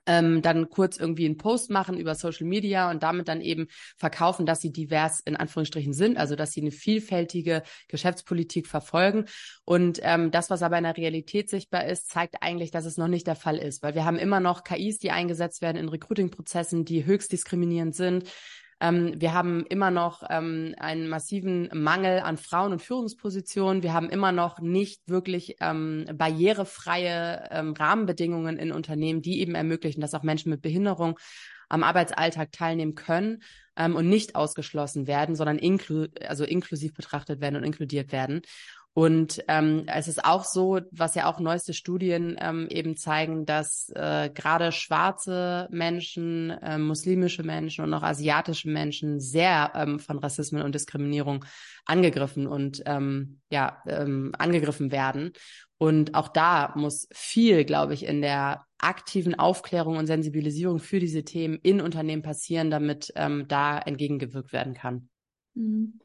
ähm, 0.05 0.41
dann 0.41 0.69
kurz 0.69 0.97
irgendwie 0.97 1.25
einen 1.25 1.37
Post 1.37 1.69
machen 1.69 1.97
über 1.97 2.15
Social 2.15 2.47
Media 2.47 2.89
und 2.91 3.03
damit 3.03 3.27
dann 3.27 3.41
eben 3.41 3.67
verkaufen, 3.97 4.45
dass 4.45 4.61
sie 4.61 4.71
divers 4.71 5.19
in 5.21 5.35
Anführungsstrichen 5.35 5.93
sind, 5.93 6.17
also 6.17 6.35
dass 6.35 6.51
sie 6.51 6.61
eine 6.61 6.71
vielfältige 6.71 7.63
Geschäftspolitik 7.87 8.67
verfolgen. 8.67 9.25
Und 9.65 9.99
ähm, 10.03 10.31
das, 10.31 10.49
was 10.49 10.61
aber 10.61 10.77
in 10.77 10.83
der 10.83 10.97
Realität 10.97 11.49
sichtbar 11.49 11.85
ist, 11.85 12.09
zeigt 12.09 12.35
eigentlich, 12.41 12.71
dass 12.71 12.85
es 12.85 12.97
noch 12.97 13.07
nicht 13.07 13.27
der 13.27 13.35
Fall 13.35 13.57
ist, 13.57 13.83
weil 13.83 13.95
wir 13.95 14.05
haben 14.05 14.17
immer 14.17 14.39
noch 14.39 14.63
KIs, 14.63 14.99
die 14.99 15.11
eingesetzt 15.11 15.61
werden 15.61 15.77
in 15.77 15.89
Recruiting-Prozessen, 15.89 16.85
die 16.85 17.05
höchst 17.05 17.31
diskriminierend 17.31 17.95
sind. 17.95 18.29
Ähm, 18.83 19.13
wir 19.15 19.33
haben 19.33 19.65
immer 19.67 19.91
noch 19.91 20.23
ähm, 20.29 20.75
einen 20.77 21.07
massiven 21.07 21.69
Mangel 21.73 22.19
an 22.19 22.35
Frauen- 22.35 22.73
und 22.73 22.81
Führungspositionen. 22.81 23.81
Wir 23.81 23.93
haben 23.93 24.09
immer 24.09 24.33
noch 24.33 24.59
nicht 24.59 25.07
wirklich 25.07 25.55
ähm, 25.61 26.05
barrierefreie 26.13 27.47
ähm, 27.49 27.71
Rahmenbedingungen 27.71 28.57
in 28.57 28.73
Unternehmen, 28.73 29.21
die 29.21 29.39
eben 29.39 29.55
ermöglichen, 29.55 30.01
dass 30.01 30.13
auch 30.13 30.23
Menschen 30.23 30.49
mit 30.49 30.61
Behinderung 30.61 31.17
am 31.69 31.81
Arbeitsalltag 31.81 32.51
teilnehmen 32.51 32.93
können 32.93 33.41
ähm, 33.77 33.95
und 33.95 34.09
nicht 34.09 34.35
ausgeschlossen 34.35 35.07
werden, 35.07 35.37
sondern 35.37 35.59
inklu 35.59 36.07
also 36.27 36.43
inklusiv 36.43 36.93
betrachtet 36.93 37.39
werden 37.39 37.55
und 37.55 37.63
inkludiert 37.63 38.11
werden. 38.11 38.41
Und 38.95 39.43
ähm, 39.47 39.85
es 39.87 40.07
ist 40.07 40.23
auch 40.23 40.45
so, 40.45 40.79
was 40.91 41.15
ja 41.15 41.25
auch 41.25 41.39
neueste 41.39 41.73
Studien 41.73 42.37
ähm, 42.39 42.67
eben 42.69 42.95
zeigen, 42.95 43.45
dass 43.47 43.89
äh, 43.95 44.29
gerade 44.31 44.71
schwarze 44.71 45.67
Menschen, 45.71 46.51
äh, 46.51 46.77
muslimische 46.77 47.41
Menschen 47.41 47.83
und 47.83 47.93
auch 47.95 48.03
asiatische 48.03 48.69
Menschen 48.69 49.19
sehr 49.19 49.71
ähm, 49.73 49.99
von 49.99 50.19
Rassismen 50.19 50.61
und 50.61 50.75
Diskriminierung 50.75 51.43
angegriffen 51.85 52.45
und 52.45 52.83
ähm, 52.85 53.39
ja 53.49 53.81
ähm, 53.87 54.31
angegriffen 54.37 54.91
werden. 54.91 55.31
Und 55.79 56.13
auch 56.13 56.27
da 56.27 56.73
muss 56.75 57.07
viel, 57.11 57.65
glaube 57.65 57.95
ich, 57.95 58.05
in 58.05 58.21
der 58.21 58.63
aktiven 58.77 59.33
Aufklärung 59.33 59.97
und 59.97 60.05
Sensibilisierung 60.05 60.77
für 60.77 60.99
diese 60.99 61.23
Themen 61.23 61.57
in 61.63 61.81
Unternehmen 61.81 62.21
passieren, 62.21 62.69
damit 62.69 63.11
ähm, 63.15 63.47
da 63.47 63.79
entgegengewirkt 63.79 64.53
werden 64.53 64.75
kann. 64.75 65.09
Mhm. 65.55 65.99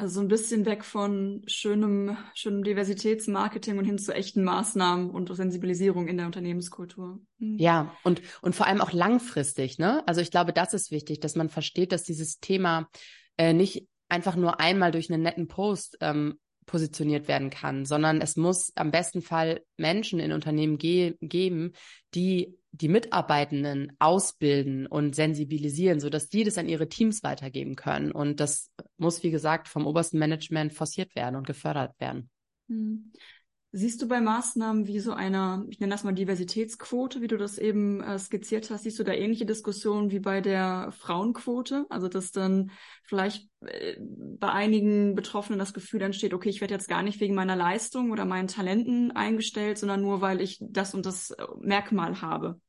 Also 0.00 0.14
so 0.14 0.20
ein 0.22 0.28
bisschen 0.28 0.64
weg 0.64 0.82
von 0.82 1.42
schönem, 1.46 2.16
schönem 2.34 2.64
Diversitätsmarketing 2.64 3.76
und 3.76 3.84
hin 3.84 3.98
zu 3.98 4.14
echten 4.14 4.42
Maßnahmen 4.42 5.10
und 5.10 5.34
Sensibilisierung 5.36 6.08
in 6.08 6.16
der 6.16 6.24
Unternehmenskultur. 6.24 7.20
Mhm. 7.36 7.58
Ja, 7.58 7.94
und, 8.02 8.22
und 8.40 8.56
vor 8.56 8.66
allem 8.66 8.80
auch 8.80 8.92
langfristig, 8.92 9.78
ne? 9.78 10.02
Also 10.08 10.22
ich 10.22 10.30
glaube, 10.30 10.54
das 10.54 10.72
ist 10.72 10.90
wichtig, 10.90 11.20
dass 11.20 11.36
man 11.36 11.50
versteht, 11.50 11.92
dass 11.92 12.02
dieses 12.02 12.40
Thema 12.40 12.88
äh, 13.36 13.52
nicht 13.52 13.88
einfach 14.08 14.36
nur 14.36 14.58
einmal 14.58 14.90
durch 14.90 15.12
einen 15.12 15.22
netten 15.22 15.48
Post 15.48 15.98
ähm, 16.00 16.38
positioniert 16.70 17.26
werden 17.26 17.50
kann, 17.50 17.84
sondern 17.84 18.20
es 18.20 18.36
muss 18.36 18.72
am 18.76 18.92
besten 18.92 19.22
Fall 19.22 19.62
Menschen 19.76 20.20
in 20.20 20.30
Unternehmen 20.30 20.78
ge 20.78 21.16
geben, 21.20 21.72
die 22.14 22.56
die 22.70 22.88
Mitarbeitenden 22.88 23.92
ausbilden 23.98 24.86
und 24.86 25.16
sensibilisieren, 25.16 25.98
sodass 25.98 26.28
die 26.28 26.44
das 26.44 26.58
an 26.58 26.68
ihre 26.68 26.88
Teams 26.88 27.24
weitergeben 27.24 27.74
können. 27.74 28.12
Und 28.12 28.38
das 28.38 28.70
muss, 28.96 29.24
wie 29.24 29.32
gesagt, 29.32 29.66
vom 29.66 29.84
obersten 29.84 30.20
Management 30.20 30.72
forciert 30.72 31.16
werden 31.16 31.34
und 31.34 31.48
gefördert 31.48 31.98
werden. 31.98 32.30
Siehst 33.72 34.02
du 34.02 34.08
bei 34.08 34.20
Maßnahmen 34.20 34.88
wie 34.88 34.98
so 34.98 35.12
einer, 35.12 35.64
ich 35.68 35.78
nenne 35.78 35.92
das 35.92 36.02
mal 36.02 36.12
Diversitätsquote, 36.12 37.20
wie 37.20 37.28
du 37.28 37.36
das 37.36 37.56
eben 37.56 38.02
äh, 38.02 38.18
skizziert 38.18 38.68
hast, 38.68 38.82
siehst 38.82 38.98
du 38.98 39.04
da 39.04 39.12
ähnliche 39.12 39.46
Diskussionen 39.46 40.10
wie 40.10 40.18
bei 40.18 40.40
der 40.40 40.90
Frauenquote? 40.98 41.86
Also 41.88 42.08
dass 42.08 42.32
dann 42.32 42.72
vielleicht 43.04 43.48
äh, 43.64 43.96
bei 44.00 44.50
einigen 44.50 45.14
Betroffenen 45.14 45.60
das 45.60 45.72
Gefühl 45.72 46.02
entsteht, 46.02 46.34
okay, 46.34 46.48
ich 46.48 46.60
werde 46.60 46.74
jetzt 46.74 46.88
gar 46.88 47.04
nicht 47.04 47.20
wegen 47.20 47.36
meiner 47.36 47.54
Leistung 47.54 48.10
oder 48.10 48.24
meinen 48.24 48.48
Talenten 48.48 49.12
eingestellt, 49.12 49.78
sondern 49.78 50.02
nur 50.02 50.20
weil 50.20 50.40
ich 50.40 50.58
das 50.60 50.92
und 50.92 51.06
das 51.06 51.30
äh, 51.30 51.46
Merkmal 51.60 52.20
habe. 52.20 52.60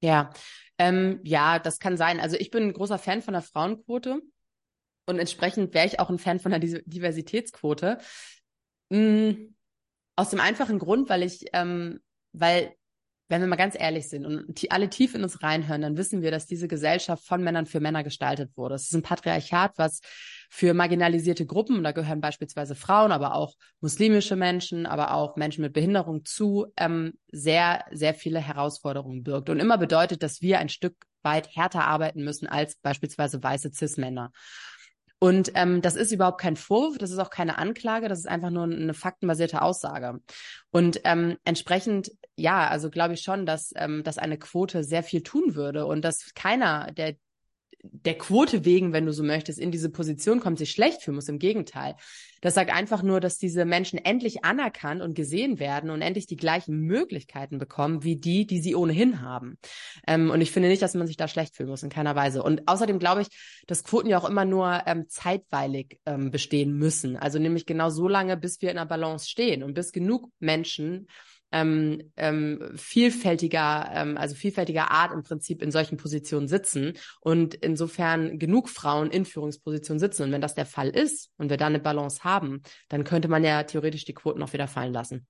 Ja, 0.00 0.30
ähm, 0.76 1.20
ja, 1.22 1.60
das 1.60 1.78
kann 1.78 1.96
sein. 1.96 2.18
Also 2.18 2.36
ich 2.36 2.50
bin 2.50 2.64
ein 2.64 2.72
großer 2.72 2.98
Fan 2.98 3.22
von 3.22 3.34
der 3.34 3.42
Frauenquote 3.42 4.22
und 5.06 5.18
entsprechend 5.20 5.72
wäre 5.72 5.86
ich 5.86 6.00
auch 6.00 6.10
ein 6.10 6.18
Fan 6.18 6.40
von 6.40 6.50
der 6.50 6.58
Diversitätsquote. 6.58 7.98
Hm 8.90 9.54
aus 10.18 10.30
dem 10.30 10.40
einfachen 10.40 10.80
Grund, 10.80 11.08
weil 11.08 11.22
ich, 11.22 11.44
ähm, 11.52 12.00
weil, 12.32 12.74
wenn 13.28 13.40
wir 13.40 13.46
mal 13.46 13.54
ganz 13.54 13.76
ehrlich 13.78 14.08
sind 14.08 14.26
und 14.26 14.66
alle 14.70 14.90
tief 14.90 15.14
in 15.14 15.22
uns 15.22 15.42
reinhören, 15.44 15.82
dann 15.82 15.96
wissen 15.96 16.22
wir, 16.22 16.32
dass 16.32 16.46
diese 16.46 16.66
Gesellschaft 16.66 17.24
von 17.24 17.44
Männern 17.44 17.66
für 17.66 17.78
Männer 17.78 18.02
gestaltet 18.02 18.50
wurde. 18.56 18.74
Es 18.74 18.84
ist 18.84 18.94
ein 18.94 19.02
Patriarchat, 19.02 19.74
was 19.76 20.00
für 20.50 20.74
marginalisierte 20.74 21.46
Gruppen, 21.46 21.84
da 21.84 21.92
gehören 21.92 22.20
beispielsweise 22.20 22.74
Frauen, 22.74 23.12
aber 23.12 23.34
auch 23.34 23.54
muslimische 23.80 24.34
Menschen, 24.34 24.86
aber 24.86 25.12
auch 25.12 25.36
Menschen 25.36 25.62
mit 25.62 25.72
Behinderung 25.72 26.24
zu, 26.24 26.66
ähm, 26.76 27.12
sehr, 27.30 27.84
sehr 27.92 28.14
viele 28.14 28.40
Herausforderungen 28.40 29.22
birgt 29.22 29.50
und 29.50 29.60
immer 29.60 29.78
bedeutet, 29.78 30.24
dass 30.24 30.42
wir 30.42 30.58
ein 30.58 30.68
Stück 30.68 30.96
weit 31.22 31.54
härter 31.54 31.84
arbeiten 31.84 32.24
müssen 32.24 32.48
als 32.48 32.74
beispielsweise 32.76 33.40
weiße 33.40 33.70
Cis-Männer. 33.72 34.32
Und 35.20 35.50
ähm, 35.54 35.82
das 35.82 35.96
ist 35.96 36.12
überhaupt 36.12 36.40
kein 36.40 36.56
Vorwurf, 36.56 36.98
das 36.98 37.10
ist 37.10 37.18
auch 37.18 37.30
keine 37.30 37.58
Anklage, 37.58 38.08
das 38.08 38.20
ist 38.20 38.28
einfach 38.28 38.50
nur 38.50 38.64
eine 38.64 38.94
faktenbasierte 38.94 39.62
Aussage. 39.62 40.20
Und 40.70 41.00
ähm, 41.04 41.36
entsprechend, 41.44 42.12
ja, 42.36 42.68
also 42.68 42.88
glaube 42.88 43.14
ich 43.14 43.22
schon, 43.22 43.44
dass, 43.44 43.72
ähm, 43.74 44.04
dass 44.04 44.18
eine 44.18 44.38
Quote 44.38 44.84
sehr 44.84 45.02
viel 45.02 45.22
tun 45.22 45.56
würde 45.56 45.86
und 45.86 46.02
dass 46.02 46.32
keiner 46.34 46.92
der 46.92 47.16
der 47.82 48.18
Quote 48.18 48.64
wegen, 48.64 48.92
wenn 48.92 49.06
du 49.06 49.12
so 49.12 49.22
möchtest, 49.22 49.58
in 49.58 49.70
diese 49.70 49.90
Position 49.90 50.40
kommt, 50.40 50.58
sich 50.58 50.70
schlecht 50.70 51.02
fühlen 51.02 51.14
muss. 51.14 51.28
Im 51.28 51.38
Gegenteil. 51.38 51.94
Das 52.40 52.54
sagt 52.54 52.72
einfach 52.72 53.02
nur, 53.02 53.20
dass 53.20 53.38
diese 53.38 53.64
Menschen 53.64 53.98
endlich 53.98 54.44
anerkannt 54.44 55.02
und 55.02 55.14
gesehen 55.14 55.58
werden 55.58 55.90
und 55.90 56.02
endlich 56.02 56.26
die 56.26 56.36
gleichen 56.36 56.80
Möglichkeiten 56.80 57.58
bekommen, 57.58 58.04
wie 58.04 58.16
die, 58.16 58.46
die 58.46 58.60
sie 58.60 58.74
ohnehin 58.74 59.20
haben. 59.20 59.58
Ähm, 60.06 60.30
und 60.30 60.40
ich 60.40 60.50
finde 60.50 60.68
nicht, 60.68 60.82
dass 60.82 60.94
man 60.94 61.06
sich 61.06 61.16
da 61.16 61.28
schlecht 61.28 61.56
fühlen 61.56 61.68
muss, 61.68 61.82
in 61.82 61.88
keiner 61.88 62.14
Weise. 62.14 62.42
Und 62.42 62.66
außerdem 62.66 62.98
glaube 62.98 63.22
ich, 63.22 63.28
dass 63.66 63.84
Quoten 63.84 64.08
ja 64.08 64.18
auch 64.18 64.28
immer 64.28 64.44
nur 64.44 64.82
ähm, 64.86 65.08
zeitweilig 65.08 66.00
ähm, 66.06 66.30
bestehen 66.30 66.72
müssen. 66.72 67.16
Also 67.16 67.38
nämlich 67.38 67.66
genau 67.66 67.90
so 67.90 68.08
lange, 68.08 68.36
bis 68.36 68.60
wir 68.60 68.70
in 68.70 68.78
einer 68.78 68.88
Balance 68.88 69.28
stehen 69.28 69.62
und 69.62 69.74
bis 69.74 69.92
genug 69.92 70.30
Menschen 70.38 71.08
ähm, 71.52 72.12
ähm, 72.16 72.72
vielfältiger, 72.76 73.90
ähm, 73.92 74.16
also 74.16 74.34
vielfältiger 74.34 74.90
Art 74.90 75.12
im 75.12 75.22
Prinzip 75.22 75.62
in 75.62 75.70
solchen 75.70 75.96
Positionen 75.96 76.48
sitzen 76.48 76.94
und 77.20 77.54
insofern 77.54 78.38
genug 78.38 78.68
Frauen 78.68 79.10
in 79.10 79.24
Führungspositionen 79.24 79.98
sitzen. 80.00 80.24
Und 80.24 80.32
wenn 80.32 80.40
das 80.40 80.54
der 80.54 80.66
Fall 80.66 80.88
ist 80.90 81.30
und 81.38 81.50
wir 81.50 81.56
da 81.56 81.66
eine 81.66 81.80
Balance 81.80 82.24
haben, 82.24 82.62
dann 82.88 83.04
könnte 83.04 83.28
man 83.28 83.44
ja 83.44 83.62
theoretisch 83.62 84.04
die 84.04 84.14
Quoten 84.14 84.42
auch 84.42 84.52
wieder 84.52 84.68
fallen 84.68 84.92
lassen. 84.92 85.26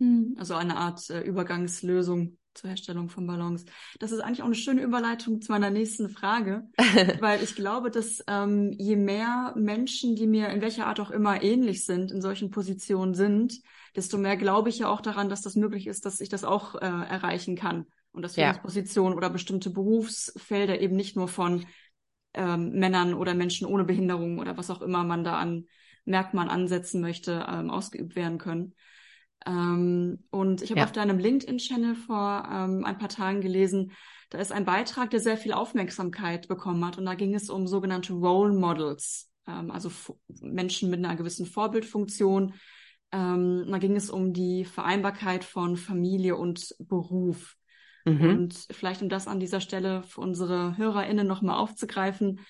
Hm, 0.00 0.36
also 0.38 0.54
eine 0.54 0.76
Art 0.76 1.10
äh, 1.10 1.20
Übergangslösung 1.20 2.38
zur 2.54 2.70
Herstellung 2.70 3.08
von 3.08 3.26
Balance. 3.26 3.64
Das 3.98 4.12
ist 4.12 4.20
eigentlich 4.20 4.42
auch 4.42 4.46
eine 4.46 4.54
schöne 4.54 4.82
Überleitung 4.82 5.40
zu 5.40 5.52
meiner 5.52 5.70
nächsten 5.70 6.08
Frage, 6.08 6.68
weil 7.20 7.42
ich 7.42 7.54
glaube, 7.54 7.90
dass 7.90 8.22
ähm, 8.26 8.72
je 8.78 8.96
mehr 8.96 9.54
Menschen, 9.56 10.16
die 10.16 10.26
mir 10.26 10.48
in 10.48 10.60
welcher 10.60 10.86
Art 10.86 11.00
auch 11.00 11.10
immer 11.10 11.42
ähnlich 11.42 11.84
sind, 11.84 12.10
in 12.10 12.20
solchen 12.20 12.50
Positionen 12.50 13.14
sind, 13.14 13.60
desto 13.96 14.18
mehr 14.18 14.36
glaube 14.36 14.68
ich 14.68 14.80
ja 14.80 14.88
auch 14.88 15.00
daran, 15.00 15.28
dass 15.28 15.42
das 15.42 15.56
möglich 15.56 15.86
ist, 15.86 16.04
dass 16.06 16.20
ich 16.20 16.28
das 16.28 16.44
auch 16.44 16.74
äh, 16.74 16.86
erreichen 16.86 17.56
kann. 17.56 17.86
Und 18.12 18.22
dass 18.22 18.34
Führungspositionen 18.34 19.12
ja. 19.12 19.16
oder 19.16 19.30
bestimmte 19.30 19.70
Berufsfelder 19.70 20.80
eben 20.80 20.96
nicht 20.96 21.14
nur 21.14 21.28
von 21.28 21.64
ähm, 22.34 22.70
Männern 22.72 23.14
oder 23.14 23.34
Menschen 23.34 23.68
ohne 23.68 23.84
Behinderung 23.84 24.40
oder 24.40 24.56
was 24.56 24.70
auch 24.70 24.82
immer 24.82 25.04
man 25.04 25.22
da 25.22 25.38
an 25.38 25.66
Merkmalen 26.04 26.50
ansetzen 26.50 27.00
möchte, 27.00 27.46
ähm, 27.48 27.70
ausgeübt 27.70 28.16
werden 28.16 28.38
können. 28.38 28.74
Ähm, 29.46 30.24
und 30.30 30.62
ich 30.62 30.70
habe 30.70 30.80
ja. 30.80 30.86
auf 30.86 30.92
deinem 30.92 31.18
LinkedIn-Channel 31.18 31.94
vor 31.94 32.48
ähm, 32.50 32.84
ein 32.84 32.98
paar 32.98 33.08
Tagen 33.08 33.40
gelesen, 33.40 33.92
da 34.30 34.38
ist 34.38 34.52
ein 34.52 34.64
Beitrag, 34.64 35.10
der 35.10 35.20
sehr 35.20 35.36
viel 35.36 35.52
Aufmerksamkeit 35.52 36.46
bekommen 36.46 36.84
hat. 36.84 36.98
Und 36.98 37.04
da 37.04 37.14
ging 37.14 37.34
es 37.34 37.50
um 37.50 37.66
sogenannte 37.66 38.12
Role 38.12 38.52
Models, 38.52 39.30
ähm, 39.46 39.70
also 39.70 39.90
Menschen 40.40 40.90
mit 40.90 41.04
einer 41.04 41.16
gewissen 41.16 41.46
Vorbildfunktion, 41.46 42.54
ähm, 43.12 43.66
da 43.68 43.78
ging 43.78 43.96
es 43.96 44.10
um 44.10 44.32
die 44.32 44.64
Vereinbarkeit 44.64 45.44
von 45.44 45.76
Familie 45.76 46.36
und 46.36 46.74
Beruf. 46.78 47.56
Mhm. 48.04 48.30
Und 48.30 48.66
vielleicht, 48.70 49.02
um 49.02 49.08
das 49.08 49.26
an 49.26 49.40
dieser 49.40 49.60
Stelle 49.60 50.02
für 50.04 50.20
unsere 50.20 50.76
HörerInnen 50.76 51.26
nochmal 51.26 51.58
aufzugreifen, 51.58 52.40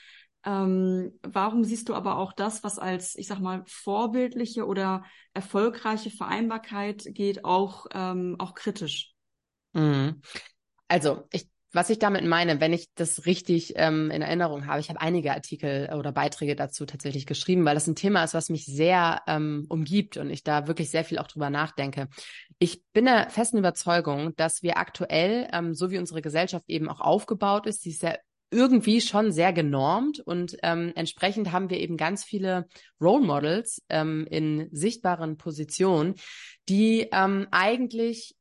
ähm, 0.44 1.12
warum 1.22 1.64
siehst 1.64 1.88
du 1.88 1.94
aber 1.94 2.16
auch 2.18 2.32
das, 2.32 2.64
was 2.64 2.78
als, 2.78 3.14
ich 3.16 3.26
sag 3.26 3.40
mal, 3.40 3.62
vorbildliche 3.66 4.66
oder 4.66 5.04
erfolgreiche 5.34 6.10
Vereinbarkeit 6.10 7.04
geht, 7.08 7.44
auch, 7.44 7.86
ähm, 7.92 8.36
auch 8.38 8.54
kritisch? 8.54 9.14
Mhm. 9.72 10.22
Also, 10.88 11.24
ich 11.32 11.48
was 11.72 11.90
ich 11.90 11.98
damit 11.98 12.24
meine, 12.24 12.60
wenn 12.60 12.72
ich 12.72 12.88
das 12.94 13.26
richtig 13.26 13.74
ähm, 13.76 14.10
in 14.10 14.22
Erinnerung 14.22 14.66
habe, 14.66 14.80
ich 14.80 14.88
habe 14.88 15.00
einige 15.00 15.32
Artikel 15.32 15.92
oder 15.94 16.10
Beiträge 16.10 16.56
dazu 16.56 16.84
tatsächlich 16.84 17.26
geschrieben, 17.26 17.64
weil 17.64 17.74
das 17.74 17.86
ein 17.86 17.94
Thema 17.94 18.24
ist, 18.24 18.34
was 18.34 18.48
mich 18.48 18.66
sehr 18.66 19.22
ähm, 19.28 19.66
umgibt 19.68 20.16
und 20.16 20.30
ich 20.30 20.42
da 20.42 20.66
wirklich 20.66 20.90
sehr 20.90 21.04
viel 21.04 21.18
auch 21.18 21.28
drüber 21.28 21.48
nachdenke. 21.48 22.08
Ich 22.58 22.82
bin 22.92 23.04
der 23.04 23.30
festen 23.30 23.58
Überzeugung, 23.58 24.34
dass 24.36 24.62
wir 24.62 24.78
aktuell, 24.78 25.48
ähm, 25.52 25.74
so 25.74 25.90
wie 25.90 25.98
unsere 25.98 26.22
Gesellschaft 26.22 26.64
eben 26.68 26.88
auch 26.88 27.00
aufgebaut 27.00 27.66
ist, 27.66 27.84
die 27.84 27.90
ist 27.90 28.02
ja 28.02 28.16
irgendwie 28.50 29.00
schon 29.00 29.32
sehr 29.32 29.52
genormt 29.52 30.20
und 30.20 30.56
ähm, 30.62 30.92
entsprechend 30.94 31.52
haben 31.52 31.70
wir 31.70 31.78
eben 31.78 31.96
ganz 31.96 32.24
viele 32.24 32.66
Role 33.00 33.24
Models 33.24 33.82
ähm, 33.88 34.26
in 34.30 34.68
sichtbaren 34.72 35.36
Positionen, 35.36 36.14
die 36.68 37.08
ähm, 37.12 37.46
eigentlich 37.50 38.34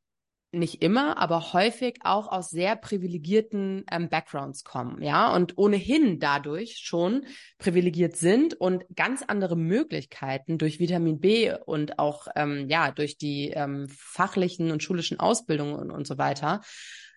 nicht 0.52 0.82
immer, 0.82 1.16
aber 1.18 1.52
häufig 1.52 1.98
auch 2.02 2.26
aus 2.26 2.50
sehr 2.50 2.74
privilegierten 2.74 3.84
ähm, 3.90 4.08
Backgrounds 4.08 4.64
kommen, 4.64 5.00
ja, 5.00 5.32
und 5.32 5.56
ohnehin 5.58 6.18
dadurch 6.18 6.78
schon 6.78 7.24
privilegiert 7.58 8.16
sind 8.16 8.54
und 8.54 8.84
ganz 8.96 9.22
andere 9.22 9.56
Möglichkeiten 9.56 10.58
durch 10.58 10.80
Vitamin 10.80 11.20
B 11.20 11.52
und 11.66 11.98
auch 12.00 12.26
ähm, 12.34 12.68
ja 12.68 12.90
durch 12.90 13.16
die 13.16 13.50
ähm, 13.50 13.86
fachlichen 13.88 14.72
und 14.72 14.82
schulischen 14.82 15.20
Ausbildungen 15.20 15.74
und, 15.74 15.90
und 15.92 16.06
so 16.06 16.18
weiter 16.18 16.62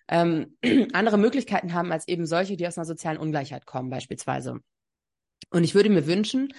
ähm, 0.08 0.56
andere 0.92 1.18
Möglichkeiten 1.18 1.72
haben 1.72 1.92
als 1.92 2.08
eben 2.08 2.26
solche, 2.26 2.56
die 2.56 2.66
aus 2.66 2.78
einer 2.78 2.84
sozialen 2.84 3.18
Ungleichheit 3.18 3.66
kommen 3.66 3.90
beispielsweise. 3.90 4.60
Und 5.50 5.64
ich 5.64 5.74
würde 5.74 5.90
mir 5.90 6.06
wünschen, 6.06 6.52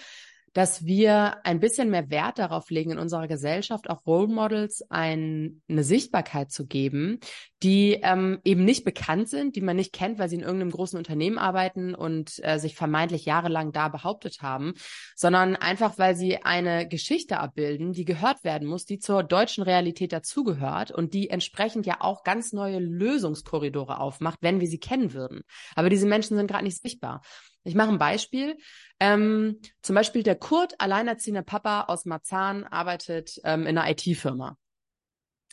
dass 0.56 0.86
wir 0.86 1.46
ein 1.46 1.60
bisschen 1.60 1.90
mehr 1.90 2.10
Wert 2.10 2.40
darauf 2.40 2.70
legen, 2.70 2.92
in 2.92 2.98
unserer 2.98 3.28
Gesellschaft 3.28 3.90
auch 3.90 4.06
Role 4.08 4.30
Models 4.30 4.90
ein, 4.90 5.62
eine 5.68 5.84
Sichtbarkeit 5.84 6.50
zu 6.50 6.66
geben, 6.66 7.20
die 7.62 8.00
ähm, 8.02 8.40
eben 8.46 8.64
nicht 8.64 8.86
bekannt 8.86 9.28
sind, 9.28 9.58
die 9.58 9.62
man 9.62 9.76
nicht 9.76 9.92
kennt, 9.92 10.18
weil 10.18 10.30
sie 10.30 10.38
in 10.38 10.44
irgendeinem 10.44 10.72
großen 10.72 10.98
Unternehmen 10.98 11.38
arbeiten 11.38 11.94
und 11.94 12.40
äh, 12.42 12.58
sich 12.58 12.76
vermeintlich 12.76 13.26
jahrelang 13.26 13.74
da 13.74 13.90
behauptet 13.90 14.42
haben, 14.42 14.76
sondern 15.14 15.58
einfach, 15.58 15.98
weil 15.98 16.16
sie 16.16 16.38
eine 16.38 16.88
Geschichte 16.88 17.38
abbilden, 17.38 17.92
die 17.92 18.06
gehört 18.06 18.46
werden 18.46 18.66
muss, 18.66 18.86
die 18.86 19.00
zur 19.00 19.24
deutschen 19.24 19.66
Realität 19.66 20.14
dazugehört 20.14 20.90
und 20.90 21.14
die 21.14 21.30
entsprechend 21.30 21.86
ja 21.86 21.98
auch 22.00 22.24
ganz 22.24 22.54
neue 22.54 22.80
Lösungskorridore 22.80 24.00
aufmacht, 24.00 24.40
wenn 24.40 24.62
wir 24.62 24.68
sie 24.68 24.80
kennen 24.80 25.12
würden. 25.12 25.42
Aber 25.76 25.90
diese 25.90 26.08
Menschen 26.08 26.38
sind 26.38 26.48
gerade 26.48 26.64
nicht 26.64 26.82
sichtbar. 26.82 27.22
Ich 27.66 27.76
mache 27.76 27.90
ein 27.90 27.98
Beispiel. 27.98 28.58
Ähm, 29.00 29.60
zum 29.82 29.96
Beispiel 29.96 30.24
der 30.24 30.36
Kurt, 30.36 30.80
alleinerziehender 30.80 31.42
Papa 31.42 31.86
aus 31.88 32.06
Marzahn, 32.06 32.64
arbeitet 32.64 33.42
ähm, 33.44 33.66
in 33.66 33.78
einer 33.78 33.90
IT-Firma. 33.90 34.58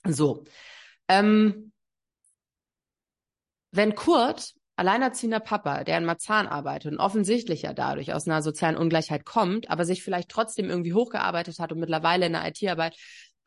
So. 0.06 0.44
Ähm, 1.08 1.72
wenn 3.72 3.94
Kurt, 3.94 4.52
alleinerziehender 4.76 5.40
Papa, 5.40 5.84
der 5.84 5.98
in 5.98 6.04
Marzahn 6.04 6.46
arbeitet 6.46 6.92
und 6.92 6.98
offensichtlich 6.98 7.62
ja 7.62 7.72
dadurch 7.72 8.12
aus 8.12 8.28
einer 8.28 8.42
sozialen 8.42 8.76
Ungleichheit 8.76 9.24
kommt, 9.24 9.70
aber 9.70 9.86
sich 9.86 10.02
vielleicht 10.02 10.28
trotzdem 10.28 10.68
irgendwie 10.68 10.92
hochgearbeitet 10.92 11.58
hat 11.58 11.72
und 11.72 11.80
mittlerweile 11.80 12.26
in 12.26 12.32
der 12.32 12.46
IT-Arbeit 12.46 12.96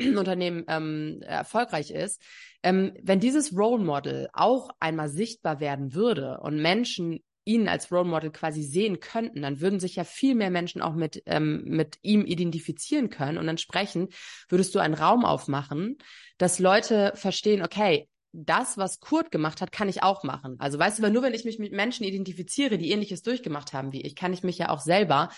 Unternehmen 0.02 0.66
ähm, 0.68 1.22
erfolgreich 1.22 1.92
ist, 1.92 2.22
ähm, 2.64 2.94
wenn 3.02 3.20
dieses 3.20 3.56
Role 3.56 3.84
Model 3.84 4.28
auch 4.34 4.70
einmal 4.80 5.10
sichtbar 5.10 5.60
werden 5.60 5.94
würde 5.94 6.40
und 6.42 6.62
Menschen 6.62 7.24
ihn 7.46 7.68
als 7.68 7.92
Role 7.92 8.06
Model 8.06 8.32
quasi 8.32 8.64
sehen 8.64 9.00
könnten, 9.00 9.44
dann 9.44 9.62
würden 9.62 9.80
sich 9.80 9.96
ja 9.96 10.04
viel 10.04 10.36
mehr 10.36 10.50
Menschen 10.50 10.82
auch 10.82 10.96
mit, 10.96 11.24
ähm, 11.28 11.64
mit 11.66 11.98
ihm 12.02 12.26
identifizieren 12.26 13.10
können 13.10 13.38
und 13.38 13.48
entsprechend 13.48 14.14
würdest 14.50 14.76
du 14.76 14.80
einen 14.80 14.96
Raum 14.96 15.24
aufmachen, 15.24 15.98
dass 16.38 16.60
Leute 16.60 17.14
verstehen, 17.16 17.64
okay, 17.64 18.10
das, 18.34 18.78
was 18.78 19.00
Kurt 19.00 19.32
gemacht 19.32 19.62
hat, 19.62 19.72
kann 19.72 19.88
ich 19.88 20.04
auch 20.04 20.24
machen. 20.24 20.58
Also 20.60 20.78
weißt 20.78 21.00
du, 21.00 21.10
nur 21.10 21.24
wenn 21.24 21.34
ich 21.34 21.46
mich 21.46 21.58
mit 21.58 21.72
Menschen 21.72 22.04
identifiziere, 22.04 22.78
die 22.78 22.92
ähnliches 22.92 23.22
durchgemacht 23.22 23.72
haben 23.72 23.94
wie 23.94 24.02
ich, 24.02 24.16
kann 24.16 24.34
ich 24.34 24.44
mich 24.44 24.58
ja 24.58 24.70
auch 24.70 24.82
selber 24.82 25.30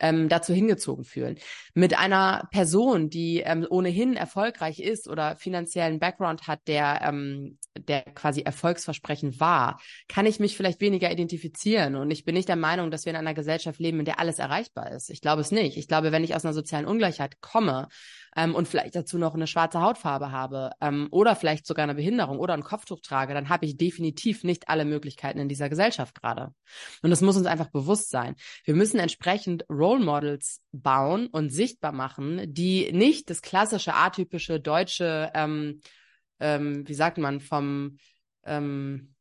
ähm, 0.00 0.28
dazu 0.28 0.52
hingezogen 0.52 1.04
fühlen. 1.04 1.38
Mit 1.74 1.98
einer 1.98 2.48
Person, 2.50 3.10
die 3.10 3.40
ähm, 3.40 3.66
ohnehin 3.68 4.14
erfolgreich 4.16 4.80
ist 4.80 5.08
oder 5.08 5.36
finanziellen 5.36 6.00
Background 6.00 6.46
hat, 6.48 6.60
der, 6.66 7.00
ähm, 7.02 7.58
der 7.78 8.02
quasi 8.02 8.42
erfolgsversprechend 8.42 9.38
war, 9.40 9.80
kann 10.08 10.26
ich 10.26 10.40
mich 10.40 10.56
vielleicht 10.56 10.80
weniger 10.80 11.10
identifizieren. 11.10 11.96
Und 11.96 12.10
ich 12.10 12.24
bin 12.24 12.34
nicht 12.34 12.48
der 12.48 12.56
Meinung, 12.56 12.90
dass 12.90 13.04
wir 13.04 13.10
in 13.10 13.16
einer 13.16 13.34
Gesellschaft 13.34 13.78
leben, 13.78 14.00
in 14.00 14.04
der 14.04 14.18
alles 14.18 14.38
erreichbar 14.38 14.90
ist. 14.90 15.10
Ich 15.10 15.20
glaube 15.20 15.42
es 15.42 15.52
nicht. 15.52 15.76
Ich 15.76 15.86
glaube, 15.86 16.12
wenn 16.12 16.24
ich 16.24 16.34
aus 16.34 16.44
einer 16.44 16.54
sozialen 16.54 16.86
Ungleichheit 16.86 17.40
komme, 17.40 17.88
ähm, 18.36 18.54
und 18.54 18.68
vielleicht 18.68 18.94
dazu 18.94 19.18
noch 19.18 19.34
eine 19.34 19.46
schwarze 19.46 19.80
Hautfarbe 19.80 20.32
habe 20.32 20.70
ähm, 20.80 21.08
oder 21.10 21.36
vielleicht 21.36 21.66
sogar 21.66 21.84
eine 21.84 21.94
Behinderung 21.94 22.38
oder 22.38 22.54
ein 22.54 22.62
Kopftuch 22.62 23.00
trage, 23.00 23.34
dann 23.34 23.48
habe 23.48 23.66
ich 23.66 23.76
definitiv 23.76 24.44
nicht 24.44 24.68
alle 24.68 24.84
Möglichkeiten 24.84 25.38
in 25.38 25.48
dieser 25.48 25.68
Gesellschaft 25.68 26.20
gerade. 26.20 26.54
Und 27.02 27.10
das 27.10 27.20
muss 27.20 27.36
uns 27.36 27.46
einfach 27.46 27.70
bewusst 27.70 28.10
sein. 28.10 28.36
Wir 28.64 28.74
müssen 28.74 29.00
entsprechend 29.00 29.64
Role 29.68 30.04
Models 30.04 30.62
bauen 30.72 31.26
und 31.26 31.50
sichtbar 31.50 31.92
machen, 31.92 32.42
die 32.46 32.92
nicht 32.92 33.30
das 33.30 33.42
klassische, 33.42 33.94
atypische 33.94 34.60
deutsche, 34.60 35.30
ähm, 35.34 35.80
ähm, 36.38 36.86
wie 36.88 36.94
sagt 36.94 37.18
man, 37.18 37.40
vom 37.40 37.98
ähm, 38.44 39.14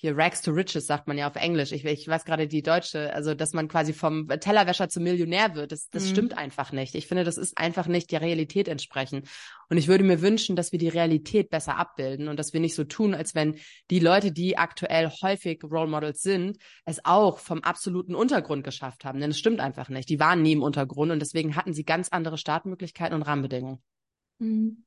hier 0.00 0.16
Rags 0.16 0.40
to 0.40 0.50
Riches 0.50 0.86
sagt 0.86 1.06
man 1.08 1.18
ja 1.18 1.28
auf 1.28 1.36
Englisch. 1.36 1.72
Ich, 1.72 1.84
ich 1.84 2.08
weiß 2.08 2.24
gerade 2.24 2.48
die 2.48 2.62
deutsche, 2.62 3.12
also 3.12 3.34
dass 3.34 3.52
man 3.52 3.68
quasi 3.68 3.92
vom 3.92 4.28
Tellerwäscher 4.28 4.88
zum 4.88 5.02
Millionär 5.02 5.54
wird. 5.54 5.72
Das, 5.72 5.90
das 5.90 6.04
mhm. 6.04 6.08
stimmt 6.08 6.38
einfach 6.38 6.72
nicht. 6.72 6.94
Ich 6.94 7.06
finde, 7.06 7.22
das 7.22 7.36
ist 7.36 7.58
einfach 7.58 7.86
nicht 7.86 8.10
der 8.10 8.22
Realität 8.22 8.66
entsprechend. 8.66 9.28
Und 9.68 9.76
ich 9.76 9.88
würde 9.88 10.02
mir 10.02 10.22
wünschen, 10.22 10.56
dass 10.56 10.72
wir 10.72 10.78
die 10.78 10.88
Realität 10.88 11.50
besser 11.50 11.76
abbilden 11.76 12.28
und 12.28 12.38
dass 12.38 12.54
wir 12.54 12.60
nicht 12.60 12.74
so 12.74 12.84
tun, 12.84 13.14
als 13.14 13.34
wenn 13.34 13.56
die 13.90 13.98
Leute, 13.98 14.32
die 14.32 14.56
aktuell 14.56 15.10
häufig 15.22 15.62
Role 15.64 15.90
Models 15.90 16.22
sind, 16.22 16.56
es 16.86 17.04
auch 17.04 17.38
vom 17.38 17.62
absoluten 17.62 18.14
Untergrund 18.14 18.64
geschafft 18.64 19.04
haben. 19.04 19.20
Denn 19.20 19.32
es 19.32 19.38
stimmt 19.38 19.60
einfach 19.60 19.90
nicht. 19.90 20.08
Die 20.08 20.18
waren 20.18 20.40
nie 20.40 20.52
im 20.52 20.62
Untergrund 20.62 21.12
und 21.12 21.20
deswegen 21.20 21.56
hatten 21.56 21.74
sie 21.74 21.84
ganz 21.84 22.08
andere 22.08 22.38
Startmöglichkeiten 22.38 23.14
und 23.14 23.22
Rahmenbedingungen. 23.22 23.82
Mhm. 24.38 24.84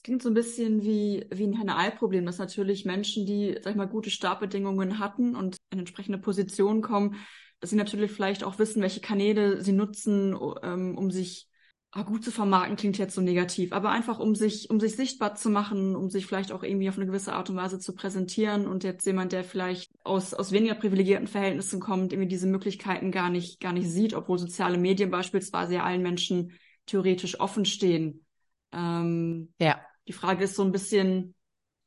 Es 0.00 0.04
klingt 0.04 0.22
so 0.22 0.30
ein 0.30 0.34
bisschen 0.34 0.82
wie, 0.82 1.26
wie 1.30 1.46
ein 1.46 1.52
Henne-Ei-Problem, 1.52 2.24
dass 2.24 2.38
natürlich 2.38 2.86
Menschen, 2.86 3.26
die, 3.26 3.58
sag 3.60 3.72
ich 3.72 3.76
mal, 3.76 3.84
gute 3.84 4.08
Startbedingungen 4.08 4.98
hatten 4.98 5.36
und 5.36 5.58
in 5.68 5.78
entsprechende 5.78 6.16
Positionen 6.16 6.80
kommen, 6.80 7.16
dass 7.60 7.68
sie 7.68 7.76
natürlich 7.76 8.10
vielleicht 8.10 8.42
auch 8.42 8.58
wissen, 8.58 8.80
welche 8.80 9.02
Kanäle 9.02 9.62
sie 9.62 9.72
nutzen, 9.72 10.34
ähm, 10.62 10.96
um 10.96 11.10
sich 11.10 11.48
ah, 11.90 12.02
gut 12.02 12.24
zu 12.24 12.30
vermarkten, 12.30 12.76
klingt 12.76 12.96
jetzt 12.96 13.14
so 13.14 13.20
negativ, 13.20 13.74
aber 13.74 13.90
einfach 13.90 14.18
um 14.20 14.34
sich, 14.34 14.70
um 14.70 14.80
sich 14.80 14.96
sichtbar 14.96 15.34
zu 15.34 15.50
machen, 15.50 15.94
um 15.94 16.08
sich 16.08 16.24
vielleicht 16.24 16.50
auch 16.50 16.62
irgendwie 16.62 16.88
auf 16.88 16.96
eine 16.96 17.04
gewisse 17.04 17.34
Art 17.34 17.50
und 17.50 17.56
Weise 17.56 17.78
zu 17.78 17.94
präsentieren 17.94 18.66
und 18.66 18.84
jetzt 18.84 19.04
jemand, 19.04 19.32
der 19.32 19.44
vielleicht 19.44 19.92
aus, 20.02 20.32
aus 20.32 20.50
weniger 20.50 20.76
privilegierten 20.76 21.26
Verhältnissen 21.26 21.78
kommt, 21.78 22.14
irgendwie 22.14 22.30
diese 22.30 22.46
Möglichkeiten 22.46 23.12
gar 23.12 23.28
nicht, 23.28 23.60
gar 23.60 23.74
nicht 23.74 23.90
sieht, 23.90 24.14
obwohl 24.14 24.38
soziale 24.38 24.78
Medien 24.78 25.10
beispielsweise 25.10 25.74
ja 25.74 25.84
allen 25.84 26.00
Menschen 26.00 26.58
theoretisch 26.86 27.38
offen 27.38 27.66
stehen. 27.66 28.24
Ähm, 28.72 29.52
ja. 29.60 29.78
Die 30.10 30.14
Frage 30.14 30.42
ist 30.42 30.56
so 30.56 30.64
ein 30.64 30.72
bisschen, 30.72 31.36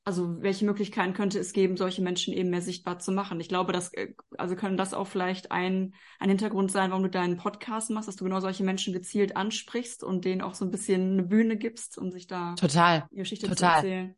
also 0.06 0.42
welche 0.42 0.64
Möglichkeiten 0.64 1.14
könnte 1.14 1.40
es 1.40 1.52
geben, 1.52 1.76
solche 1.76 2.02
Menschen 2.02 2.34
eben 2.34 2.52
mehr 2.52 2.62
sichtbar 2.62 3.00
zu 3.00 3.12
machen? 3.12 3.38
Ich 3.42 3.50
glaube, 3.50 3.74
dass, 3.74 3.94
äh, 3.94 4.14
also 4.38 4.56
können 4.56 4.78
das 4.78 4.94
auch 4.94 5.08
vielleicht 5.08 5.52
ein, 5.52 5.94
ein 6.20 6.30
Hintergrund 6.30 6.72
sein, 6.72 6.90
warum 6.90 7.04
du 7.04 7.10
deinen 7.10 7.36
Podcast 7.36 7.90
machst, 7.90 8.08
dass 8.08 8.16
du 8.16 8.24
genau 8.24 8.40
solche 8.40 8.64
Menschen 8.64 8.94
gezielt 8.94 9.36
ansprichst 9.36 10.06
und 10.06 10.24
denen 10.24 10.42
auch 10.42 10.54
so 10.54 10.64
ein 10.64 10.72
bisschen 10.72 11.12
eine 11.12 11.24
Bühne 11.24 11.58
gibst, 11.58 11.98
um 11.98 12.12
sich 12.12 12.26
da 12.26 12.56
Total. 12.56 13.10
ihre 13.12 13.24
Geschichte 13.24 13.50
Total. 13.50 13.82
zu 13.82 13.88
erzählen. 13.88 14.16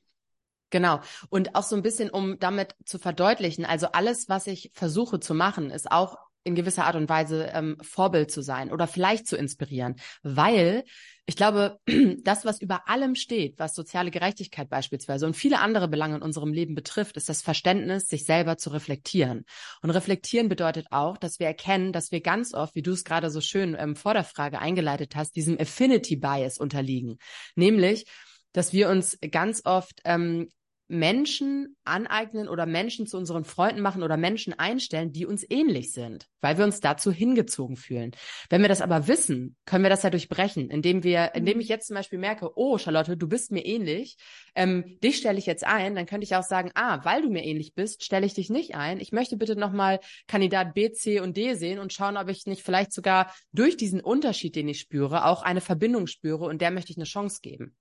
Genau. 0.70 1.00
Und 1.30 1.56
auch 1.56 1.64
so 1.64 1.76
ein 1.76 1.82
bisschen, 1.82 2.12
um 2.12 2.38
damit 2.38 2.76
zu 2.86 3.00
verdeutlichen, 3.00 3.66
also 3.66 3.88
alles, 3.88 4.30
was 4.30 4.46
ich 4.46 4.70
versuche 4.76 5.20
zu 5.20 5.34
machen, 5.34 5.72
ist 5.72 5.92
auch 5.92 6.16
in 6.46 6.56
gewisser 6.56 6.86
Art 6.86 6.96
und 6.96 7.10
Weise 7.10 7.50
ähm, 7.54 7.78
Vorbild 7.82 8.32
zu 8.32 8.42
sein 8.42 8.72
oder 8.72 8.88
vielleicht 8.88 9.28
zu 9.28 9.36
inspirieren, 9.36 9.96
weil 10.24 10.84
ich 11.26 11.36
glaube, 11.36 11.80
das, 12.24 12.46
was 12.46 12.62
über 12.62 12.88
allem 12.88 13.16
steht, 13.16 13.58
was 13.58 13.74
soziale 13.74 14.12
Gerechtigkeit 14.12 14.70
beispielsweise 14.70 15.26
und 15.26 15.36
viele 15.36 15.60
andere 15.60 15.88
Belange 15.88 16.18
in 16.18 16.22
unserem 16.22 16.54
Leben 16.54 16.76
betrifft, 16.76 17.18
ist 17.18 17.30
das 17.30 17.42
Verständnis, 17.42 18.08
sich 18.08 18.26
selber 18.26 18.58
zu 18.58 18.70
reflektieren. 18.70 19.46
Und 19.82 19.90
reflektieren 19.90 20.50
bedeutet 20.50 20.88
auch, 20.92 21.18
dass 21.18 21.40
wir 21.40 21.48
erkennen, 21.48 21.92
dass 21.92 22.12
wir 22.12 22.22
ganz 22.22 22.54
oft, 22.54 22.76
wie 22.76 22.84
du 22.84 22.92
es 22.92 23.04
gerade 23.04 23.32
so 23.32 23.42
schön 23.42 23.76
ähm, 23.78 23.96
vor 23.96 24.14
der 24.14 24.24
Frage 24.24 24.60
eingeleitet 24.60 25.16
hast, 25.16 25.36
diesem 25.36 25.60
Affinity 25.60 26.16
Bias 26.16 26.60
unterliegen. 26.60 27.18
Nämlich, 27.56 28.06
dass 28.54 28.72
wir 28.72 28.90
uns 28.90 29.18
ganz 29.32 29.64
oft 29.66 30.02
ähm, 30.06 30.50
Menschen 30.88 31.76
aneignen 31.84 32.48
oder 32.48 32.66
Menschen 32.66 33.08
zu 33.08 33.18
unseren 33.18 33.44
Freunden 33.44 33.82
machen 33.82 34.04
oder 34.04 34.18
Menschen 34.18 34.54
einstellen, 34.54 35.12
die 35.12 35.26
uns 35.26 35.46
ähnlich 35.50 35.92
sind, 35.92 36.28
weil 36.42 36.58
wir 36.58 36.66
uns 36.66 36.80
dazu 36.80 37.12
hingezogen 37.12 37.76
fühlen. 37.76 38.12
Wenn 38.50 38.62
wir 38.62 38.70
das 38.70 38.82
aber 38.82 39.08
wissen, 39.08 39.56
können 39.66 39.84
wir 39.84 39.90
das 39.90 40.04
ja 40.04 40.12
durchbrechen, 40.12 40.70
indem 40.70 41.04
wir, 41.04 41.34
indem 41.34 41.60
ich 41.60 41.70
jetzt 41.70 41.88
zum 41.88 41.96
Beispiel 41.96 42.20
merke, 42.20 42.52
oh 42.56 42.78
Charlotte, 42.78 43.18
du 43.18 43.28
bist 43.28 43.52
mir 43.52 43.66
ähnlich, 43.66 44.18
ähm, 44.54 45.00
dich 45.04 45.18
stelle 45.18 45.40
ich 45.40 45.48
jetzt 45.48 45.66
ein, 45.66 45.96
dann 45.96 46.06
könnte 46.06 46.26
ich 46.26 46.36
auch 46.36 46.44
sagen, 46.44 46.72
ah, 46.76 47.04
weil 47.04 47.24
du 47.24 47.30
mir 47.30 47.44
ähnlich 47.44 47.74
bist, 47.74 48.04
stelle 48.04 48.26
ich 48.26 48.36
dich 48.36 48.50
nicht 48.50 48.76
ein. 48.76 49.00
Ich 49.00 49.12
möchte 49.12 49.38
bitte 49.38 49.56
nochmal 49.56 50.00
Kandidat 50.28 50.76
B, 50.76 50.92
C 50.92 51.20
und 51.20 51.36
D 51.36 51.56
sehen 51.56 51.80
und 51.80 51.94
schauen, 51.94 52.18
ob 52.18 52.30
ich 52.30 52.46
nicht 52.46 52.64
vielleicht 52.64 52.94
sogar 52.94 53.34
durch 53.54 53.76
diesen 53.76 54.02
Unterschied, 54.02 54.56
den 54.56 54.68
ich 54.68 54.80
spüre, 54.80 55.26
auch 55.26 55.42
eine 55.42 55.62
Verbindung 55.62 56.06
spüre 56.08 56.46
und 56.46 56.62
der 56.62 56.72
möchte 56.72 56.92
ich 56.92 56.98
eine 56.98 57.06
Chance 57.06 57.40
geben. 57.42 57.76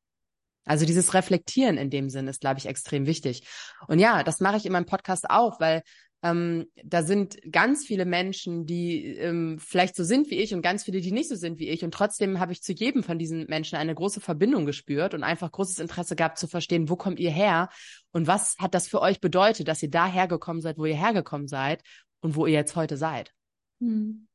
Also 0.64 0.86
dieses 0.86 1.14
Reflektieren 1.14 1.76
in 1.76 1.90
dem 1.90 2.08
Sinn 2.08 2.28
ist, 2.28 2.40
glaube 2.40 2.58
ich, 2.58 2.66
extrem 2.66 3.06
wichtig. 3.06 3.46
Und 3.88 3.98
ja, 3.98 4.22
das 4.22 4.40
mache 4.40 4.56
ich 4.56 4.66
in 4.66 4.72
meinem 4.72 4.86
Podcast 4.86 5.28
auch, 5.28 5.60
weil 5.60 5.82
ähm, 6.24 6.68
da 6.82 7.02
sind 7.02 7.36
ganz 7.52 7.84
viele 7.84 8.06
Menschen, 8.06 8.64
die 8.64 9.04
ähm, 9.16 9.58
vielleicht 9.58 9.94
so 9.94 10.04
sind 10.04 10.30
wie 10.30 10.36
ich 10.36 10.54
und 10.54 10.62
ganz 10.62 10.84
viele, 10.84 11.02
die 11.02 11.12
nicht 11.12 11.28
so 11.28 11.36
sind 11.36 11.58
wie 11.58 11.68
ich. 11.68 11.84
Und 11.84 11.92
trotzdem 11.92 12.40
habe 12.40 12.52
ich 12.52 12.62
zu 12.62 12.72
jedem 12.72 13.02
von 13.02 13.18
diesen 13.18 13.44
Menschen 13.46 13.76
eine 13.76 13.94
große 13.94 14.22
Verbindung 14.22 14.64
gespürt 14.64 15.12
und 15.12 15.22
einfach 15.22 15.52
großes 15.52 15.80
Interesse 15.80 16.16
gehabt 16.16 16.38
zu 16.38 16.46
verstehen, 16.48 16.88
wo 16.88 16.96
kommt 16.96 17.20
ihr 17.20 17.30
her 17.30 17.68
und 18.12 18.26
was 18.26 18.56
hat 18.58 18.72
das 18.74 18.88
für 18.88 19.02
euch 19.02 19.20
bedeutet, 19.20 19.68
dass 19.68 19.82
ihr 19.82 19.90
da 19.90 20.06
hergekommen 20.06 20.62
seid, 20.62 20.78
wo 20.78 20.86
ihr 20.86 20.96
hergekommen 20.96 21.46
seid 21.46 21.82
und 22.20 22.36
wo 22.36 22.46
ihr 22.46 22.54
jetzt 22.54 22.74
heute 22.74 22.96
seid. 22.96 23.34
Hm. 23.80 24.26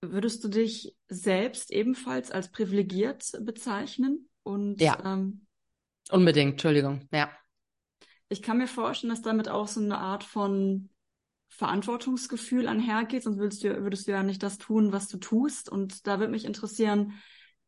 Würdest 0.00 0.42
du 0.42 0.48
dich 0.48 0.96
selbst 1.08 1.70
ebenfalls 1.70 2.30
als 2.30 2.50
privilegiert 2.50 3.30
bezeichnen? 3.42 4.30
Und 4.46 4.80
ja. 4.80 4.98
Ähm, 5.04 5.46
Unbedingt, 6.10 6.52
Entschuldigung, 6.52 7.08
ja 7.12 7.28
ich 8.28 8.42
kann 8.42 8.58
mir 8.58 8.66
vorstellen, 8.66 9.10
dass 9.10 9.22
damit 9.22 9.48
auch 9.48 9.68
so 9.68 9.80
eine 9.80 9.98
Art 9.98 10.24
von 10.24 10.88
Verantwortungsgefühl 11.48 12.66
einhergeht, 12.66 13.22
sonst 13.22 13.38
würdest 13.38 13.64
du, 13.64 13.82
würdest 13.82 14.06
du 14.06 14.12
ja 14.12 14.22
nicht 14.22 14.42
das 14.42 14.58
tun, 14.58 14.92
was 14.92 15.08
du 15.08 15.18
tust. 15.18 15.70
Und 15.70 16.06
da 16.06 16.18
würde 16.18 16.32
mich 16.32 16.44
interessieren, 16.44 17.14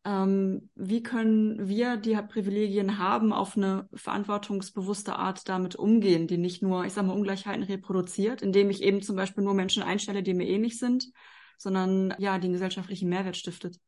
ähm, 0.04 0.68
wie 0.74 1.02
können 1.02 1.68
wir, 1.68 1.96
die 1.96 2.16
Privilegien 2.16 2.98
haben, 2.98 3.32
auf 3.32 3.56
eine 3.56 3.88
verantwortungsbewusste 3.94 5.16
Art 5.16 5.48
damit 5.48 5.76
umgehen, 5.76 6.26
die 6.26 6.38
nicht 6.38 6.62
nur, 6.62 6.84
ich 6.84 6.92
sag 6.92 7.06
mal, 7.06 7.14
Ungleichheiten 7.14 7.62
reproduziert, 7.62 8.42
indem 8.42 8.68
ich 8.68 8.82
eben 8.82 9.00
zum 9.00 9.16
Beispiel 9.16 9.44
nur 9.44 9.54
Menschen 9.54 9.82
einstelle, 9.82 10.22
die 10.22 10.34
mir 10.34 10.48
ähnlich 10.48 10.78
sind, 10.78 11.10
sondern 11.56 12.14
ja, 12.18 12.38
den 12.38 12.52
gesellschaftlichen 12.52 13.08
Mehrwert 13.08 13.36
stiftet. 13.36 13.78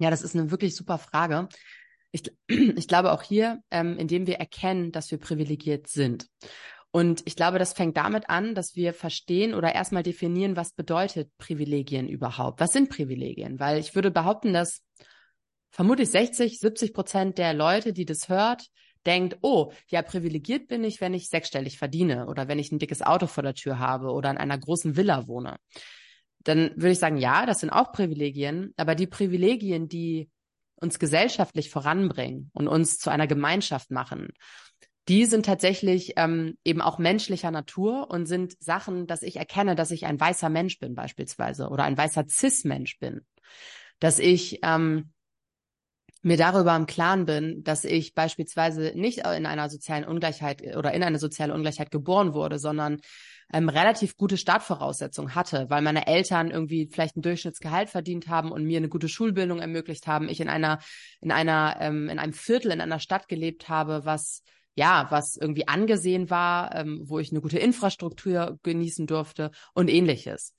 Ja, 0.00 0.08
das 0.10 0.22
ist 0.22 0.34
eine 0.34 0.50
wirklich 0.50 0.74
super 0.74 0.98
Frage. 0.98 1.48
Ich, 2.10 2.22
ich 2.48 2.88
glaube 2.88 3.12
auch 3.12 3.22
hier, 3.22 3.62
ähm, 3.70 3.96
indem 3.98 4.26
wir 4.26 4.36
erkennen, 4.36 4.92
dass 4.92 5.10
wir 5.10 5.18
privilegiert 5.18 5.88
sind. 5.88 6.26
Und 6.90 7.22
ich 7.26 7.36
glaube, 7.36 7.60
das 7.60 7.74
fängt 7.74 7.96
damit 7.96 8.28
an, 8.28 8.54
dass 8.54 8.74
wir 8.74 8.94
verstehen 8.94 9.54
oder 9.54 9.74
erstmal 9.74 10.02
definieren, 10.02 10.56
was 10.56 10.72
bedeutet 10.72 11.30
Privilegien 11.38 12.08
überhaupt? 12.08 12.60
Was 12.60 12.72
sind 12.72 12.88
Privilegien? 12.90 13.60
Weil 13.60 13.78
ich 13.78 13.94
würde 13.94 14.10
behaupten, 14.10 14.52
dass 14.52 14.82
vermutlich 15.70 16.10
60, 16.10 16.58
70 16.58 16.92
Prozent 16.92 17.38
der 17.38 17.54
Leute, 17.54 17.92
die 17.92 18.06
das 18.06 18.28
hört, 18.28 18.66
denkt, 19.06 19.38
oh, 19.42 19.72
ja, 19.88 20.02
privilegiert 20.02 20.66
bin 20.66 20.82
ich, 20.82 21.00
wenn 21.00 21.14
ich 21.14 21.28
sechsstellig 21.28 21.78
verdiene 21.78 22.26
oder 22.26 22.48
wenn 22.48 22.58
ich 22.58 22.72
ein 22.72 22.78
dickes 22.78 23.02
Auto 23.02 23.26
vor 23.26 23.42
der 23.42 23.54
Tür 23.54 23.78
habe 23.78 24.10
oder 24.10 24.30
in 24.30 24.38
einer 24.38 24.58
großen 24.58 24.96
Villa 24.96 25.28
wohne. 25.28 25.58
Dann 26.44 26.70
würde 26.76 26.90
ich 26.90 26.98
sagen, 26.98 27.18
ja, 27.18 27.46
das 27.46 27.60
sind 27.60 27.70
auch 27.70 27.92
Privilegien, 27.92 28.72
aber 28.76 28.94
die 28.94 29.06
Privilegien, 29.06 29.88
die 29.88 30.30
uns 30.76 30.98
gesellschaftlich 30.98 31.70
voranbringen 31.70 32.50
und 32.54 32.68
uns 32.68 32.98
zu 32.98 33.10
einer 33.10 33.26
Gemeinschaft 33.26 33.90
machen, 33.90 34.32
die 35.08 35.24
sind 35.24 35.44
tatsächlich 35.44 36.14
ähm, 36.16 36.56
eben 36.64 36.80
auch 36.80 36.98
menschlicher 36.98 37.50
Natur 37.50 38.10
und 38.10 38.26
sind 38.26 38.54
Sachen, 38.62 39.06
dass 39.06 39.22
ich 39.22 39.36
erkenne, 39.36 39.74
dass 39.74 39.90
ich 39.90 40.06
ein 40.06 40.20
weißer 40.20 40.48
Mensch 40.48 40.78
bin 40.78 40.94
beispielsweise 40.94 41.68
oder 41.68 41.84
ein 41.84 41.98
weißer 41.98 42.26
Cis-Mensch 42.28 42.98
bin, 42.98 43.22
dass 43.98 44.18
ich 44.18 44.60
ähm, 44.62 45.12
mir 46.22 46.36
darüber 46.36 46.76
im 46.76 46.86
Klaren 46.86 47.24
bin, 47.24 47.62
dass 47.62 47.84
ich 47.84 48.14
beispielsweise 48.14 48.92
nicht 48.94 49.18
in 49.18 49.46
einer 49.46 49.70
sozialen 49.70 50.04
Ungleichheit 50.04 50.76
oder 50.76 50.92
in 50.92 51.02
eine 51.02 51.18
soziale 51.18 51.54
Ungleichheit 51.54 51.90
geboren 51.90 52.34
wurde, 52.34 52.58
sondern 52.58 52.98
ähm, 53.52 53.68
relativ 53.68 54.16
gute 54.16 54.36
Startvoraussetzungen 54.36 55.34
hatte, 55.34 55.66
weil 55.70 55.82
meine 55.82 56.06
Eltern 56.06 56.50
irgendwie 56.50 56.88
vielleicht 56.92 57.16
ein 57.16 57.22
Durchschnittsgehalt 57.22 57.88
verdient 57.88 58.28
haben 58.28 58.52
und 58.52 58.64
mir 58.64 58.76
eine 58.76 58.88
gute 58.88 59.08
Schulbildung 59.08 59.60
ermöglicht 59.60 60.06
haben. 60.06 60.28
Ich 60.28 60.40
in 60.40 60.48
einer, 60.48 60.78
in 61.20 61.32
einer, 61.32 61.76
ähm, 61.80 62.08
in 62.08 62.18
einem 62.18 62.32
Viertel 62.32 62.70
in 62.70 62.80
einer 62.80 63.00
Stadt 63.00 63.26
gelebt 63.28 63.68
habe, 63.68 64.04
was 64.04 64.42
ja, 64.76 65.08
was 65.10 65.36
irgendwie 65.36 65.66
angesehen 65.66 66.30
war, 66.30 66.74
ähm, 66.74 67.00
wo 67.04 67.18
ich 67.18 67.32
eine 67.32 67.40
gute 67.40 67.58
Infrastruktur 67.58 68.58
genießen 68.62 69.06
durfte 69.06 69.50
und 69.74 69.88
ähnliches. 69.88 70.54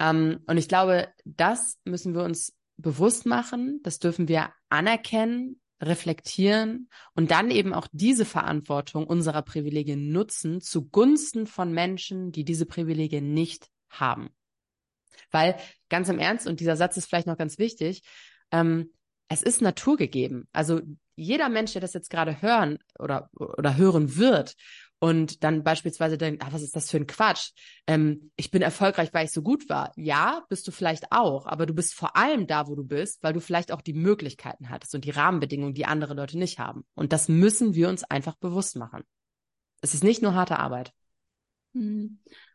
Ähm, 0.00 0.40
und 0.46 0.58
ich 0.58 0.68
glaube, 0.68 1.08
das 1.24 1.78
müssen 1.84 2.14
wir 2.14 2.24
uns 2.24 2.52
bewusst 2.76 3.26
machen, 3.26 3.80
das 3.84 4.00
dürfen 4.00 4.26
wir 4.28 4.50
anerkennen 4.74 5.60
reflektieren 5.80 6.88
und 7.14 7.30
dann 7.30 7.50
eben 7.50 7.72
auch 7.72 7.86
diese 7.92 8.24
Verantwortung 8.24 9.06
unserer 9.06 9.42
Privilegien 9.42 10.10
nutzen 10.10 10.60
zugunsten 10.60 11.46
von 11.46 11.72
Menschen, 11.72 12.32
die 12.32 12.44
diese 12.44 12.66
Privilegien 12.66 13.32
nicht 13.34 13.68
haben. 13.88 14.30
Weil 15.30 15.56
ganz 15.88 16.08
im 16.08 16.18
Ernst, 16.18 16.46
und 16.46 16.58
dieser 16.60 16.76
Satz 16.76 16.96
ist 16.96 17.06
vielleicht 17.06 17.28
noch 17.28 17.38
ganz 17.38 17.58
wichtig, 17.58 18.02
ähm, 18.50 18.92
es 19.28 19.42
ist 19.42 19.62
naturgegeben. 19.62 20.48
Also 20.52 20.80
jeder 21.16 21.48
Mensch, 21.48 21.72
der 21.72 21.80
das 21.80 21.94
jetzt 21.94 22.10
gerade 22.10 22.42
hören 22.42 22.78
oder, 22.98 23.30
oder 23.34 23.76
hören 23.76 24.16
wird 24.16 24.56
und 25.04 25.44
dann 25.44 25.62
beispielsweise 25.62 26.16
denkt, 26.16 26.42
ah, 26.42 26.48
was 26.50 26.62
ist 26.62 26.74
das 26.74 26.90
für 26.90 26.96
ein 26.96 27.06
Quatsch? 27.06 27.50
Ähm, 27.86 28.30
ich 28.36 28.50
bin 28.50 28.62
erfolgreich, 28.62 29.12
weil 29.12 29.26
ich 29.26 29.32
so 29.32 29.42
gut 29.42 29.68
war. 29.68 29.92
Ja, 29.96 30.46
bist 30.48 30.66
du 30.66 30.72
vielleicht 30.72 31.12
auch, 31.12 31.44
aber 31.44 31.66
du 31.66 31.74
bist 31.74 31.94
vor 31.94 32.16
allem 32.16 32.46
da, 32.46 32.68
wo 32.68 32.74
du 32.74 32.84
bist, 32.84 33.22
weil 33.22 33.34
du 33.34 33.40
vielleicht 33.40 33.70
auch 33.70 33.82
die 33.82 33.92
Möglichkeiten 33.92 34.70
hattest 34.70 34.94
und 34.94 35.04
die 35.04 35.10
Rahmenbedingungen, 35.10 35.74
die 35.74 35.84
andere 35.84 36.14
Leute 36.14 36.38
nicht 36.38 36.58
haben. 36.58 36.86
Und 36.94 37.12
das 37.12 37.28
müssen 37.28 37.74
wir 37.74 37.90
uns 37.90 38.02
einfach 38.02 38.36
bewusst 38.36 38.76
machen. 38.76 39.04
Es 39.82 39.92
ist 39.92 40.04
nicht 40.04 40.22
nur 40.22 40.32
harte 40.32 40.58
Arbeit. 40.58 40.94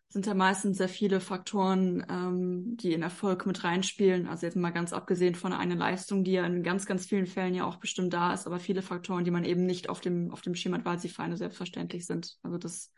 Mhm 0.09 0.19
sind 0.19 0.25
ja 0.25 0.33
meistens 0.33 0.79
sehr 0.79 0.89
viele 0.89 1.19
Faktoren, 1.19 2.03
ähm, 2.09 2.77
die 2.77 2.93
in 2.93 3.03
Erfolg 3.03 3.45
mit 3.45 3.63
reinspielen. 3.63 4.27
Also 4.27 4.47
jetzt 4.47 4.55
mal 4.55 4.71
ganz 4.71 4.91
abgesehen 4.91 5.35
von 5.35 5.53
einer 5.53 5.75
Leistung, 5.75 6.23
die 6.23 6.31
ja 6.31 6.45
in 6.47 6.63
ganz, 6.63 6.87
ganz 6.87 7.05
vielen 7.05 7.27
Fällen 7.27 7.53
ja 7.53 7.65
auch 7.65 7.75
bestimmt 7.75 8.11
da 8.11 8.33
ist, 8.33 8.47
aber 8.47 8.59
viele 8.59 8.81
Faktoren, 8.81 9.23
die 9.23 9.29
man 9.29 9.45
eben 9.45 9.67
nicht 9.67 9.87
auf 9.87 10.01
dem, 10.01 10.31
auf 10.31 10.41
dem 10.41 10.55
Schema 10.55 10.83
weil 10.83 10.97
sie 10.97 11.09
feine 11.09 11.37
selbstverständlich 11.37 12.07
sind. 12.07 12.37
Also 12.41 12.57
das, 12.57 12.91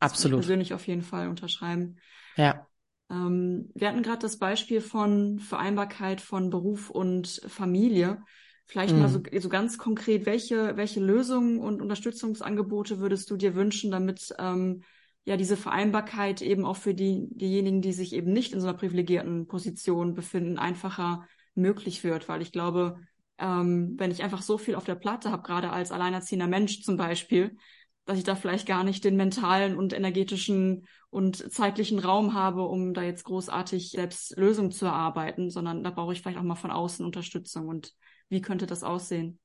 das 0.00 0.10
Absolut. 0.10 0.40
ich 0.40 0.46
persönlich 0.46 0.74
auf 0.74 0.86
jeden 0.88 1.02
Fall 1.02 1.28
unterschreiben. 1.28 1.98
Ja. 2.36 2.66
Ähm, 3.10 3.70
wir 3.76 3.88
hatten 3.88 4.02
gerade 4.02 4.18
das 4.18 4.36
Beispiel 4.36 4.80
von 4.80 5.38
Vereinbarkeit 5.38 6.20
von 6.20 6.50
Beruf 6.50 6.90
und 6.90 7.42
Familie. 7.46 8.24
Vielleicht 8.64 8.92
mhm. 8.92 9.02
mal 9.02 9.08
so, 9.08 9.22
so 9.38 9.48
ganz 9.48 9.78
konkret, 9.78 10.26
welche, 10.26 10.76
welche 10.76 10.98
Lösungen 10.98 11.60
und 11.60 11.80
Unterstützungsangebote 11.80 12.98
würdest 12.98 13.30
du 13.30 13.36
dir 13.36 13.54
wünschen, 13.54 13.92
damit 13.92 14.34
ähm, 14.40 14.82
ja 15.26 15.36
diese 15.36 15.56
Vereinbarkeit 15.56 16.40
eben 16.40 16.64
auch 16.64 16.76
für 16.76 16.94
die, 16.94 17.26
diejenigen, 17.30 17.82
die 17.82 17.92
sich 17.92 18.14
eben 18.14 18.32
nicht 18.32 18.52
in 18.52 18.60
so 18.60 18.68
einer 18.68 18.78
privilegierten 18.78 19.46
Position 19.48 20.14
befinden, 20.14 20.56
einfacher 20.56 21.26
möglich 21.54 22.04
wird. 22.04 22.28
Weil 22.28 22.42
ich 22.42 22.52
glaube, 22.52 23.00
ähm, 23.38 23.94
wenn 23.98 24.12
ich 24.12 24.22
einfach 24.22 24.40
so 24.40 24.56
viel 24.56 24.76
auf 24.76 24.84
der 24.84 24.94
Platte 24.94 25.32
habe, 25.32 25.42
gerade 25.42 25.70
als 25.70 25.90
alleinerziehender 25.90 26.46
Mensch 26.46 26.82
zum 26.82 26.96
Beispiel, 26.96 27.56
dass 28.04 28.18
ich 28.18 28.24
da 28.24 28.36
vielleicht 28.36 28.66
gar 28.66 28.84
nicht 28.84 29.04
den 29.04 29.16
mentalen 29.16 29.76
und 29.76 29.92
energetischen 29.92 30.86
und 31.10 31.52
zeitlichen 31.52 31.98
Raum 31.98 32.34
habe, 32.34 32.62
um 32.62 32.94
da 32.94 33.02
jetzt 33.02 33.24
großartig 33.24 33.90
selbst 33.90 34.36
Lösungen 34.36 34.70
zu 34.70 34.86
erarbeiten, 34.86 35.50
sondern 35.50 35.82
da 35.82 35.90
brauche 35.90 36.12
ich 36.12 36.22
vielleicht 36.22 36.38
auch 36.38 36.44
mal 36.44 36.54
von 36.54 36.70
außen 36.70 37.04
Unterstützung. 37.04 37.66
Und 37.66 37.94
wie 38.28 38.40
könnte 38.40 38.66
das 38.66 38.84
aussehen? 38.84 39.40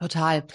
Total. 0.00 0.46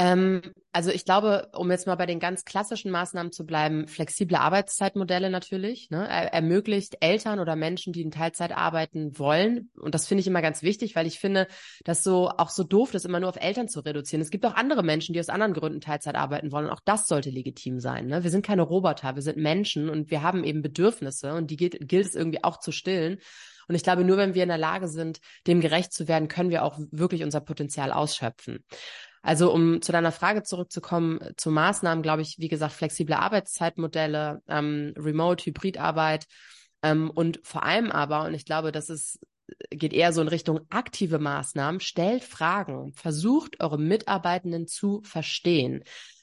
Ähm, 0.00 0.40
also 0.72 0.90
ich 0.90 1.04
glaube, 1.04 1.48
um 1.52 1.70
jetzt 1.70 1.86
mal 1.86 1.96
bei 1.96 2.06
den 2.06 2.20
ganz 2.20 2.46
klassischen 2.46 2.90
Maßnahmen 2.90 3.32
zu 3.32 3.44
bleiben, 3.44 3.86
flexible 3.86 4.36
Arbeitszeitmodelle 4.36 5.28
natürlich. 5.28 5.90
Ne? 5.90 6.08
Er 6.08 6.32
ermöglicht 6.32 6.96
Eltern 7.00 7.38
oder 7.38 7.54
Menschen, 7.54 7.92
die 7.92 8.00
in 8.00 8.10
Teilzeit 8.10 8.56
arbeiten 8.56 9.18
wollen. 9.18 9.70
Und 9.78 9.94
das 9.94 10.08
finde 10.08 10.22
ich 10.22 10.26
immer 10.26 10.40
ganz 10.40 10.62
wichtig, 10.62 10.96
weil 10.96 11.06
ich 11.06 11.18
finde, 11.18 11.48
dass 11.84 12.02
so 12.02 12.30
auch 12.30 12.48
so 12.48 12.64
doof 12.64 12.94
ist, 12.94 13.04
immer 13.04 13.20
nur 13.20 13.28
auf 13.28 13.36
Eltern 13.36 13.68
zu 13.68 13.80
reduzieren. 13.80 14.22
Es 14.22 14.30
gibt 14.30 14.46
auch 14.46 14.54
andere 14.54 14.82
Menschen, 14.82 15.12
die 15.12 15.20
aus 15.20 15.28
anderen 15.28 15.52
Gründen 15.52 15.82
Teilzeit 15.82 16.14
arbeiten 16.14 16.50
wollen. 16.50 16.66
Und 16.66 16.72
auch 16.72 16.82
das 16.82 17.06
sollte 17.06 17.28
legitim 17.28 17.78
sein. 17.78 18.06
Ne? 18.06 18.22
Wir 18.24 18.30
sind 18.30 18.46
keine 18.46 18.62
Roboter, 18.62 19.16
wir 19.16 19.22
sind 19.22 19.36
Menschen 19.36 19.90
und 19.90 20.10
wir 20.10 20.22
haben 20.22 20.44
eben 20.44 20.62
Bedürfnisse 20.62 21.34
und 21.34 21.50
die 21.50 21.56
gilt, 21.56 21.76
gilt 21.86 22.06
es 22.06 22.14
irgendwie 22.14 22.42
auch 22.42 22.58
zu 22.58 22.72
stillen. 22.72 23.18
Und 23.68 23.74
ich 23.74 23.82
glaube, 23.82 24.02
nur 24.02 24.16
wenn 24.16 24.34
wir 24.34 24.42
in 24.42 24.48
der 24.48 24.58
Lage 24.58 24.88
sind, 24.88 25.20
dem 25.46 25.60
gerecht 25.60 25.92
zu 25.92 26.08
werden, 26.08 26.26
können 26.26 26.50
wir 26.50 26.64
auch 26.64 26.78
wirklich 26.90 27.22
unser 27.22 27.40
Potenzial 27.40 27.92
ausschöpfen. 27.92 28.64
Also 29.22 29.52
um 29.52 29.82
zu 29.82 29.92
deiner 29.92 30.12
Frage 30.12 30.42
zurückzukommen, 30.42 31.20
zu 31.36 31.50
Maßnahmen, 31.50 32.02
glaube 32.02 32.22
ich, 32.22 32.38
wie 32.38 32.48
gesagt, 32.48 32.72
flexible 32.72 33.14
Arbeitszeitmodelle, 33.14 34.42
ähm, 34.48 34.94
Remote, 34.96 35.44
Hybridarbeit 35.44 36.26
ähm, 36.82 37.10
und 37.10 37.40
vor 37.42 37.64
allem 37.64 37.90
aber, 37.90 38.24
und 38.24 38.34
ich 38.34 38.44
glaube, 38.44 38.72
das 38.72 38.88
ist 38.88 39.20
geht 39.70 39.92
eher 39.92 40.12
so 40.12 40.20
in 40.20 40.28
Richtung 40.28 40.60
aktive 40.70 41.18
Maßnahmen, 41.18 41.80
stellt 41.80 42.24
Fragen, 42.24 42.92
versucht 42.94 43.60
eure 43.60 43.78
Mitarbeitenden 43.78 44.66
zu 44.66 45.02
verstehen. 45.02 45.82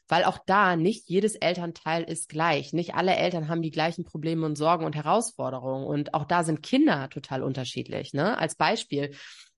Weil 0.09 0.23
auch 0.23 0.39
da 0.45 0.77
nicht 0.77 1.09
jedes 1.09 1.35
Elternteil 1.35 2.03
ist 2.03 2.29
gleich. 2.29 2.71
Nicht 2.71 2.95
alle 2.95 3.15
Eltern 3.15 3.49
haben 3.49 3.61
die 3.61 3.71
gleichen 3.71 4.05
Probleme 4.05 4.45
und 4.45 4.57
Sorgen 4.57 4.85
und 4.85 4.95
Herausforderungen. 4.95 5.85
Und 5.85 6.13
auch 6.13 6.23
da 6.23 6.45
sind 6.45 6.63
Kinder 6.63 7.09
total 7.09 7.43
unterschiedlich. 7.43 8.13
Ne? 8.13 8.37
Als 8.37 8.55
Beispiel, 8.55 9.13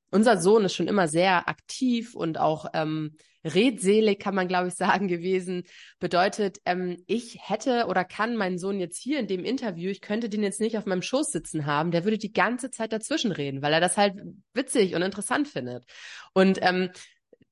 unser 0.10 0.41
Sohn 0.41 0.65
ist 0.65 0.73
schon 0.73 0.88
immer 0.88 1.08
sehr 1.08 1.47
aktiv 1.47 2.15
und 2.15 2.39
auch 2.39 2.65
ähm, 2.73 3.15
redselig, 3.43 4.19
kann 4.19 4.36
man 4.36 4.47
glaube 4.47 4.67
ich 4.69 4.75
sagen, 4.75 5.08
gewesen. 5.08 5.63
Bedeutet, 5.99 6.60
ähm, 6.65 6.97
ich 7.08 7.39
hätte 7.41 7.86
oder 7.88 8.04
kann 8.04 8.36
meinen 8.36 8.58
Sohn 8.58 8.80
jetzt 8.80 8.97
hier 8.97 9.19
in 9.19 9.28
dem 9.28 9.45
Interview, 9.45 9.89
ich 9.89 10.02
könnte 10.02 10.30
den 10.30 10.43
jetzt 10.43 10.62
nicht 10.62 10.78
auf 10.78 10.86
meinem 10.86 11.02
Schoß 11.02 11.32
sitzen 11.32 11.65
haben, 11.65 11.91
der 11.91 12.04
würde 12.04 12.17
die 12.17 12.34
ganze 12.34 12.71
Zeit 12.71 12.93
dazwischen 12.93 13.32
reden, 13.32 13.62
weil 13.62 13.73
er 13.73 13.82
das 13.82 13.97
halt 13.97 14.15
witzig 14.54 14.95
und 14.95 15.02
interessant 15.02 15.47
findet. 15.47 15.86
Und 16.34 16.60
ähm, 16.62 16.89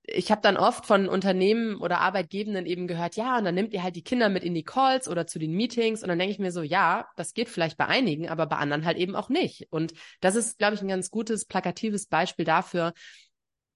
ich 0.07 0.31
habe 0.31 0.41
dann 0.41 0.55
oft 0.55 0.85
von 0.85 1.09
Unternehmen 1.09 1.75
oder 1.81 1.99
Arbeitgebenden 1.99 2.65
eben 2.65 2.87
gehört, 2.87 3.17
ja, 3.17 3.37
und 3.37 3.43
dann 3.43 3.55
nimmt 3.55 3.73
ihr 3.73 3.83
halt 3.83 3.97
die 3.97 4.03
Kinder 4.03 4.29
mit 4.29 4.43
in 4.43 4.53
die 4.53 4.63
Calls 4.63 5.09
oder 5.09 5.27
zu 5.27 5.37
den 5.37 5.51
Meetings 5.51 6.01
und 6.01 6.07
dann 6.07 6.17
denke 6.17 6.31
ich 6.31 6.39
mir 6.39 6.51
so, 6.51 6.61
ja, 6.61 7.07
das 7.17 7.33
geht 7.33 7.49
vielleicht 7.49 7.77
bei 7.77 7.87
einigen, 7.87 8.29
aber 8.29 8.45
bei 8.47 8.55
anderen 8.55 8.85
halt 8.85 8.97
eben 8.97 9.15
auch 9.15 9.27
nicht. 9.27 9.67
Und 9.69 9.93
das 10.21 10.35
ist, 10.35 10.59
glaube 10.59 10.75
ich, 10.75 10.81
ein 10.81 10.87
ganz 10.87 11.11
gutes, 11.11 11.45
plakatives 11.45 12.07
Beispiel 12.07 12.45
dafür, 12.45 12.93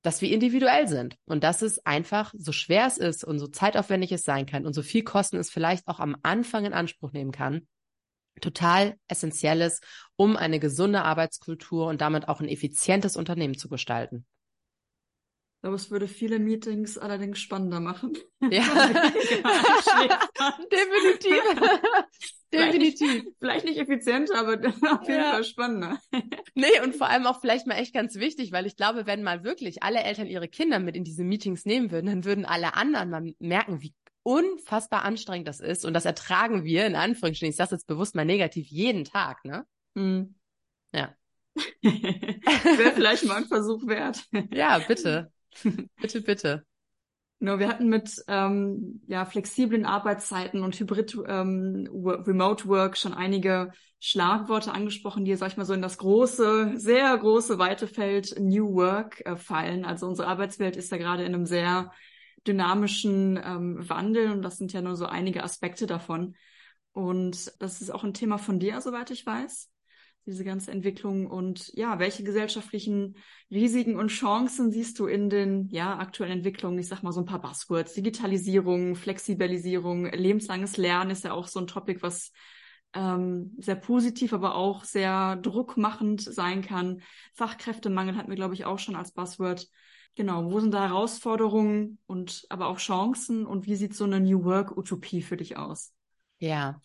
dass 0.02 0.22
wir 0.22 0.32
individuell 0.32 0.88
sind 0.88 1.18
und 1.26 1.44
dass 1.44 1.62
es 1.62 1.86
einfach, 1.86 2.34
so 2.38 2.52
schwer 2.52 2.88
es 2.88 2.98
ist 2.98 3.24
und 3.24 3.40
so 3.40 3.48
zeitaufwendig 3.48 4.12
es 4.12 4.24
sein 4.24 4.46
kann 4.46 4.66
und 4.66 4.74
so 4.74 4.82
viel 4.82 5.04
Kosten 5.04 5.38
es 5.38 5.50
vielleicht 5.50 5.88
auch 5.88 6.00
am 6.00 6.18
Anfang 6.24 6.66
in 6.66 6.74
Anspruch 6.74 7.12
nehmen 7.12 7.32
kann, 7.32 7.68
total 8.40 8.96
essentiell 9.08 9.62
ist, 9.62 9.84
um 10.16 10.38
eine 10.38 10.60
gesunde 10.60 11.04
Arbeitskultur 11.04 11.88
und 11.88 12.02
damit 12.02 12.28
auch 12.28 12.40
ein 12.40 12.48
effizientes 12.48 13.16
Unternehmen 13.16 13.58
zu 13.58 13.70
gestalten. 13.70 14.26
Ich 15.62 15.64
glaube, 15.64 15.76
es 15.76 15.92
würde 15.92 16.08
viele 16.08 16.40
Meetings 16.40 16.98
allerdings 16.98 17.38
spannender 17.38 17.80
machen. 17.80 18.14
Ja, 18.42 18.50
definitiv. 20.72 21.38
Definitiv. 22.52 23.26
Vielleicht 23.38 23.66
nicht 23.66 23.78
effizienter, 23.78 24.40
aber 24.40 24.54
auf 24.92 25.08
jeden 25.08 25.22
ja. 25.22 25.34
Fall 25.34 25.44
spannender. 25.44 26.00
nee, 26.56 26.82
und 26.84 26.96
vor 26.96 27.10
allem 27.10 27.28
auch 27.28 27.42
vielleicht 27.42 27.68
mal 27.68 27.76
echt 27.76 27.94
ganz 27.94 28.16
wichtig, 28.16 28.52
weil 28.52 28.66
ich 28.66 28.76
glaube, 28.76 29.06
wenn 29.06 29.22
mal 29.22 29.44
wirklich 29.44 29.84
alle 29.84 30.02
Eltern 30.02 30.26
ihre 30.26 30.48
Kinder 30.48 30.80
mit 30.80 30.96
in 30.96 31.04
diese 31.04 31.24
Meetings 31.24 31.64
nehmen 31.66 31.92
würden, 31.92 32.08
dann 32.08 32.26
würden 32.26 32.46
alle 32.46 32.74
anderen 32.74 33.12
mal 33.12 33.32
merken, 33.38 33.84
wie 33.84 33.94
unfassbar 34.24 35.06
anstrengend 35.06 35.48
das 35.48 35.60
ist. 35.60 35.86
Und 35.86 35.94
das 35.94 36.06
ertragen 36.06 36.64
wir, 36.64 36.88
in 36.88 36.96
Anführungsstrichen, 36.96 37.52
ich 37.52 37.56
sage 37.56 37.76
jetzt 37.76 37.86
bewusst 37.86 38.16
mal 38.16 38.26
negativ, 38.26 38.66
jeden 38.70 39.06
Tag, 39.06 39.46
ne? 39.46 39.68
Mhm. 39.94 40.34
Ja. 40.92 41.16
Wäre 41.84 42.94
vielleicht 42.96 43.26
mal 43.26 43.36
ein 43.36 43.46
Versuch 43.46 43.86
wert. 43.86 44.26
ja, 44.52 44.80
bitte. 44.80 45.32
bitte, 46.02 46.22
bitte. 46.22 46.66
Genau, 47.40 47.58
wir 47.58 47.70
hatten 47.70 47.90
mit 47.90 48.24
ähm, 48.28 49.02
ja, 49.08 49.26
flexiblen 49.26 49.84
Arbeitszeiten 49.84 50.62
und 50.62 50.80
Hybrid 50.80 51.18
ähm, 51.28 51.90
Remote 51.92 52.68
Work 52.68 52.98
schon 52.98 53.16
einige 53.16 53.72
Schlagworte 54.00 54.72
angesprochen, 54.74 55.26
die, 55.26 55.36
sag 55.36 55.48
ich 55.48 55.58
mal, 55.58 55.66
so 55.66 55.74
in 55.74 55.82
das 55.82 55.98
große, 55.98 56.74
sehr 56.76 57.18
große, 57.18 57.58
weite 57.58 57.88
Feld 57.88 58.40
New 58.40 58.76
Work 58.76 59.26
äh, 59.26 59.38
fallen. 59.38 59.86
Also 59.86 60.06
unsere 60.08 60.28
Arbeitswelt 60.28 60.78
ist 60.78 60.92
ja 60.92 60.98
gerade 60.98 61.24
in 61.24 61.34
einem 61.34 61.48
sehr 61.48 61.92
dynamischen 62.46 63.40
ähm, 63.44 63.90
Wandel 63.90 64.32
und 64.32 64.44
das 64.44 64.58
sind 64.58 64.72
ja 64.72 64.82
nur 64.82 64.96
so 64.96 65.08
einige 65.08 65.44
Aspekte 65.44 65.88
davon. 65.88 66.36
Und 66.92 67.60
das 67.60 67.82
ist 67.82 67.90
auch 67.90 68.04
ein 68.04 68.14
Thema 68.14 68.38
von 68.38 68.60
dir, 68.60 68.82
soweit 68.82 69.10
ich 69.10 69.26
weiß 69.26 69.71
diese 70.32 70.44
ganze 70.44 70.72
Entwicklung 70.72 71.28
und 71.28 71.72
ja, 71.76 72.00
welche 72.00 72.24
gesellschaftlichen 72.24 73.16
Risiken 73.52 73.98
und 73.98 74.08
Chancen 74.08 74.72
siehst 74.72 74.98
du 75.00 75.06
in 75.06 75.30
den 75.30 75.68
ja 75.70 76.00
aktuellen 76.00 76.38
Entwicklungen? 76.38 76.80
Ich 76.80 76.88
sag 76.88 77.04
mal 77.04 77.12
so 77.12 77.22
ein 77.22 77.26
paar 77.26 77.42
Buzzwords: 77.42 77.94
Digitalisierung, 77.94 78.96
Flexibilisierung, 78.96 80.06
lebenslanges 80.06 80.78
Lernen 80.78 81.12
ist 81.12 81.24
ja 81.24 81.34
auch 81.34 81.48
so 81.48 81.60
ein 81.60 81.68
Topic, 81.68 82.02
was 82.02 82.32
ähm, 82.94 83.56
sehr 83.60 83.76
positiv, 83.76 84.34
aber 84.34 84.56
auch 84.56 84.84
sehr 84.84 85.36
druckmachend 85.38 86.22
sein 86.22 86.62
kann. 86.62 87.02
Fachkräftemangel 87.34 88.16
hatten 88.16 88.30
wir, 88.30 88.36
glaube 88.36 88.54
ich, 88.54 88.66
auch 88.66 88.80
schon 88.80 88.96
als 88.96 89.12
Buzzword. 89.12 89.68
Genau, 90.16 90.52
wo 90.52 90.60
sind 90.60 90.74
da 90.74 90.88
Herausforderungen 90.88 92.00
und 92.06 92.46
aber 92.50 92.68
auch 92.68 92.80
Chancen 92.80 93.46
und 93.46 93.66
wie 93.66 93.76
sieht 93.76 93.96
so 93.96 94.04
eine 94.04 94.20
New 94.20 94.44
Work 94.44 94.76
Utopie 94.76 95.22
für 95.22 95.38
dich 95.38 95.58
aus? 95.58 95.94
Ja, 96.40 96.82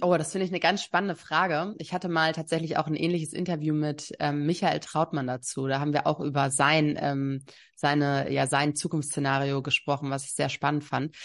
Oh, 0.00 0.16
das 0.16 0.32
finde 0.32 0.44
ich 0.44 0.52
eine 0.52 0.60
ganz 0.60 0.82
spannende 0.82 1.16
Frage. 1.16 1.74
Ich 1.78 1.92
hatte 1.92 2.08
mal 2.08 2.32
tatsächlich 2.32 2.76
auch 2.76 2.86
ein 2.86 2.94
ähnliches 2.94 3.32
Interview 3.32 3.74
mit 3.74 4.12
ähm, 4.20 4.46
Michael 4.46 4.78
Trautmann 4.78 5.26
dazu. 5.26 5.66
Da 5.66 5.80
haben 5.80 5.92
wir 5.92 6.06
auch 6.06 6.20
über 6.20 6.50
sein, 6.50 6.96
ähm, 7.00 7.44
seine, 7.74 8.30
ja, 8.30 8.46
sein 8.46 8.76
Zukunftsszenario 8.76 9.62
gesprochen, 9.62 10.10
was 10.10 10.24
ich 10.24 10.34
sehr 10.34 10.48
spannend 10.48 10.84
fand. 10.84 11.16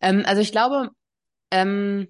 Ähm, 0.00 0.22
also 0.26 0.42
ich 0.42 0.52
glaube, 0.52 0.90
ähm, 1.50 2.08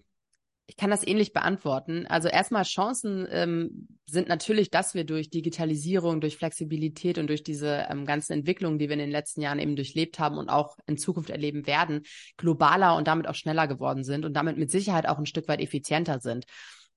ich 0.72 0.76
kann 0.78 0.88
das 0.88 1.06
ähnlich 1.06 1.35
beantworten. 1.35 2.06
Also 2.06 2.28
erstmal 2.28 2.62
Chancen 2.62 3.28
ähm, 3.30 3.88
sind 4.06 4.26
natürlich, 4.26 4.70
dass 4.70 4.94
wir 4.94 5.04
durch 5.04 5.28
Digitalisierung, 5.28 6.22
durch 6.22 6.38
Flexibilität 6.38 7.18
und 7.18 7.26
durch 7.26 7.42
diese 7.42 7.87
ähm, 7.90 8.06
ganzen 8.06 8.32
Entwicklungen, 8.32 8.78
die 8.78 8.88
wir 8.88 8.94
in 8.94 9.00
den 9.00 9.11
letzten 9.11 9.42
Jahren 9.42 9.58
eben 9.58 9.76
durchlebt 9.76 10.18
haben 10.18 10.38
und 10.38 10.48
auch 10.48 10.78
in 10.87 10.96
Zukunft 10.96 11.28
erleben 11.28 11.66
werden, 11.66 12.04
globaler 12.38 12.96
und 12.96 13.06
damit 13.06 13.28
auch 13.28 13.35
schneller 13.35 13.68
geworden 13.68 14.02
sind 14.02 14.24
und 14.24 14.32
damit 14.32 14.56
mit 14.56 14.70
Sicherheit 14.70 15.06
auch 15.06 15.18
ein 15.18 15.26
Stück 15.26 15.46
weit 15.46 15.61
effizienter 15.61 16.20
sind. 16.20 16.46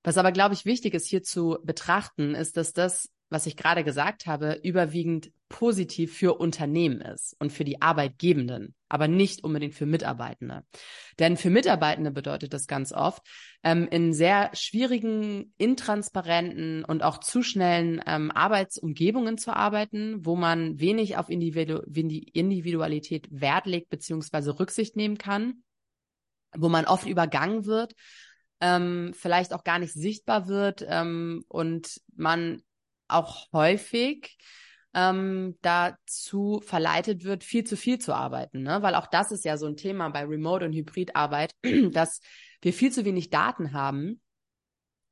Was 0.02 0.16
aber, 0.16 0.32
glaube 0.32 0.54
ich, 0.54 0.64
wichtig 0.64 0.94
ist 0.94 1.06
hier 1.06 1.22
zu 1.22 1.58
betrachten, 1.62 2.34
ist, 2.34 2.56
dass 2.56 2.72
das 2.72 3.10
was 3.28 3.46
ich 3.46 3.56
gerade 3.56 3.84
gesagt 3.84 4.26
habe, 4.26 4.60
überwiegend 4.62 5.30
positiv 5.48 6.16
für 6.16 6.34
Unternehmen 6.34 7.00
ist 7.00 7.36
und 7.38 7.52
für 7.52 7.64
die 7.64 7.80
Arbeitgebenden, 7.80 8.74
aber 8.88 9.06
nicht 9.06 9.44
unbedingt 9.44 9.74
für 9.74 9.86
Mitarbeitende. 9.86 10.64
Denn 11.18 11.36
für 11.36 11.50
Mitarbeitende 11.50 12.10
bedeutet 12.10 12.52
das 12.52 12.66
ganz 12.66 12.92
oft, 12.92 13.22
ähm, 13.62 13.86
in 13.90 14.12
sehr 14.12 14.50
schwierigen, 14.54 15.52
intransparenten 15.56 16.84
und 16.84 17.02
auch 17.02 17.18
zu 17.18 17.42
schnellen 17.42 18.00
ähm, 18.06 18.32
Arbeitsumgebungen 18.32 19.38
zu 19.38 19.54
arbeiten, 19.54 20.24
wo 20.26 20.34
man 20.34 20.80
wenig 20.80 21.16
auf 21.16 21.28
Individu 21.28 21.78
Individualität 21.86 23.28
Wert 23.30 23.66
legt 23.66 23.88
beziehungsweise 23.88 24.58
Rücksicht 24.58 24.96
nehmen 24.96 25.18
kann, 25.18 25.62
wo 26.56 26.68
man 26.68 26.86
oft 26.86 27.06
übergangen 27.06 27.66
wird 27.66 27.94
ähm, 28.60 29.12
vielleicht 29.14 29.52
auch 29.52 29.64
gar 29.64 29.78
nicht 29.78 29.92
sichtbar 29.92 30.48
wird 30.48 30.84
ähm, 30.88 31.44
und 31.48 32.00
man 32.14 32.62
auch 33.08 33.52
häufig 33.52 34.36
ähm, 34.94 35.56
dazu 35.60 36.62
verleitet 36.64 37.24
wird, 37.24 37.44
viel 37.44 37.64
zu 37.64 37.76
viel 37.76 37.98
zu 37.98 38.14
arbeiten, 38.14 38.62
ne? 38.62 38.80
Weil 38.82 38.94
auch 38.94 39.06
das 39.06 39.30
ist 39.30 39.44
ja 39.44 39.58
so 39.58 39.66
ein 39.66 39.76
Thema 39.76 40.08
bei 40.08 40.24
Remote- 40.24 40.64
und 40.64 40.72
Hybridarbeit, 40.72 41.52
dass 41.92 42.20
wir 42.62 42.72
viel 42.72 42.90
zu 42.90 43.04
wenig 43.04 43.30
Daten 43.30 43.72
haben, 43.72 44.20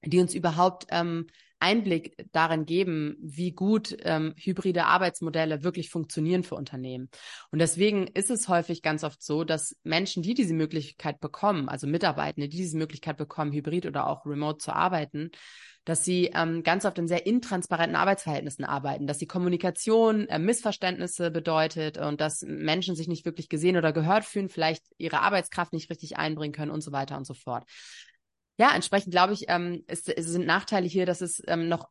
die 0.02 0.20
uns 0.20 0.34
überhaupt 0.34 0.86
ähm, 0.88 1.26
Einblick 1.64 2.14
darin 2.32 2.66
geben, 2.66 3.16
wie 3.20 3.52
gut 3.52 3.96
ähm, 4.00 4.34
hybride 4.36 4.84
Arbeitsmodelle 4.84 5.64
wirklich 5.64 5.88
funktionieren 5.88 6.44
für 6.44 6.56
Unternehmen. 6.56 7.08
Und 7.50 7.58
deswegen 7.58 8.06
ist 8.06 8.30
es 8.30 8.48
häufig 8.48 8.82
ganz 8.82 9.02
oft 9.02 9.22
so, 9.22 9.44
dass 9.44 9.74
Menschen, 9.82 10.22
die 10.22 10.34
diese 10.34 10.52
Möglichkeit 10.52 11.20
bekommen, 11.20 11.70
also 11.70 11.86
Mitarbeitende, 11.86 12.48
die 12.48 12.58
diese 12.58 12.76
Möglichkeit 12.76 13.16
bekommen, 13.16 13.52
hybrid 13.52 13.86
oder 13.86 14.08
auch 14.08 14.26
remote 14.26 14.58
zu 14.58 14.74
arbeiten, 14.74 15.30
dass 15.84 16.04
sie 16.04 16.30
ähm, 16.34 16.62
ganz 16.62 16.84
oft 16.84 16.98
in 16.98 17.08
sehr 17.08 17.26
intransparenten 17.26 17.96
Arbeitsverhältnissen 17.96 18.64
arbeiten, 18.64 19.06
dass 19.06 19.18
die 19.18 19.26
Kommunikation 19.26 20.28
äh, 20.28 20.38
Missverständnisse 20.38 21.30
bedeutet 21.30 21.98
und 21.98 22.20
dass 22.20 22.42
Menschen 22.42 22.96
sich 22.96 23.08
nicht 23.08 23.24
wirklich 23.24 23.48
gesehen 23.48 23.76
oder 23.76 23.92
gehört 23.92 24.24
fühlen, 24.24 24.48
vielleicht 24.48 24.82
ihre 24.96 25.20
Arbeitskraft 25.20 25.72
nicht 25.72 25.90
richtig 25.90 26.16
einbringen 26.16 26.54
können 26.54 26.70
und 26.70 26.80
so 26.80 26.92
weiter 26.92 27.16
und 27.16 27.26
so 27.26 27.34
fort. 27.34 27.64
Ja, 28.56 28.74
entsprechend 28.74 29.12
glaube 29.12 29.32
ich, 29.32 29.46
ähm, 29.48 29.82
es, 29.86 30.08
es 30.08 30.26
sind 30.26 30.46
Nachteile 30.46 30.86
hier, 30.86 31.06
dass 31.06 31.20
es 31.20 31.42
ähm, 31.46 31.68
noch 31.68 31.88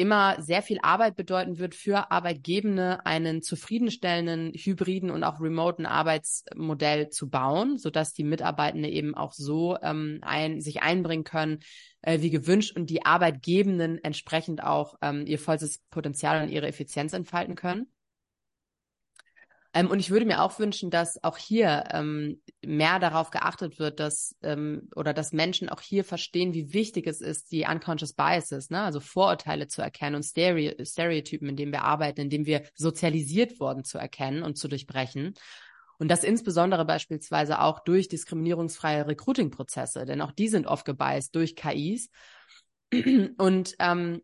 immer 0.00 0.40
sehr 0.40 0.62
viel 0.62 0.78
Arbeit 0.82 1.14
bedeuten 1.14 1.58
wird 1.58 1.74
für 1.74 2.10
Arbeitgebende, 2.10 3.04
einen 3.04 3.42
zufriedenstellenden 3.42 4.52
hybriden 4.54 5.10
und 5.10 5.24
auch 5.24 5.40
remoten 5.40 5.84
Arbeitsmodell 5.84 7.10
zu 7.10 7.28
bauen, 7.28 7.76
sodass 7.76 8.14
die 8.14 8.24
Mitarbeitenden 8.24 8.90
eben 8.90 9.14
auch 9.14 9.34
so 9.34 9.76
ähm, 9.82 10.20
ein, 10.22 10.62
sich 10.62 10.80
einbringen 10.80 11.24
können, 11.24 11.58
äh, 12.00 12.22
wie 12.22 12.30
gewünscht 12.30 12.74
und 12.74 12.88
die 12.88 13.04
Arbeitgebenden 13.04 14.02
entsprechend 14.02 14.64
auch 14.64 14.94
ähm, 15.02 15.26
ihr 15.26 15.38
vollstes 15.38 15.80
Potenzial 15.90 16.42
und 16.42 16.48
ihre 16.48 16.66
Effizienz 16.66 17.12
entfalten 17.12 17.54
können. 17.54 17.92
Ähm, 19.72 19.88
und 19.88 20.00
ich 20.00 20.10
würde 20.10 20.26
mir 20.26 20.42
auch 20.42 20.58
wünschen, 20.58 20.90
dass 20.90 21.22
auch 21.22 21.36
hier 21.36 21.84
ähm, 21.92 22.42
mehr 22.64 22.98
darauf 22.98 23.30
geachtet 23.30 23.78
wird, 23.78 24.00
dass 24.00 24.34
ähm, 24.42 24.88
oder 24.96 25.14
dass 25.14 25.32
Menschen 25.32 25.68
auch 25.68 25.80
hier 25.80 26.04
verstehen, 26.04 26.52
wie 26.54 26.72
wichtig 26.72 27.06
es 27.06 27.20
ist, 27.20 27.52
die 27.52 27.66
unconscious 27.70 28.12
biases, 28.14 28.70
ne, 28.70 28.82
also 28.82 28.98
Vorurteile 28.98 29.68
zu 29.68 29.80
erkennen 29.80 30.16
und 30.16 30.24
Stereo 30.24 30.72
Stereotypen, 30.84 31.48
in 31.48 31.56
denen 31.56 31.72
wir 31.72 31.82
arbeiten, 31.82 32.22
in 32.22 32.30
denen 32.30 32.46
wir 32.46 32.64
sozialisiert 32.74 33.60
worden 33.60 33.84
zu 33.84 33.98
erkennen 33.98 34.42
und 34.42 34.58
zu 34.58 34.66
durchbrechen. 34.66 35.34
Und 35.98 36.08
das 36.08 36.24
insbesondere 36.24 36.84
beispielsweise 36.84 37.60
auch 37.60 37.80
durch 37.80 38.08
diskriminierungsfreie 38.08 39.06
Recruiting-Prozesse, 39.06 40.06
denn 40.06 40.22
auch 40.22 40.32
die 40.32 40.48
sind 40.48 40.66
oft 40.66 40.86
gebiased 40.86 41.34
durch 41.34 41.54
KIs. 41.54 42.08
Und 43.36 43.76
ähm, 43.78 44.22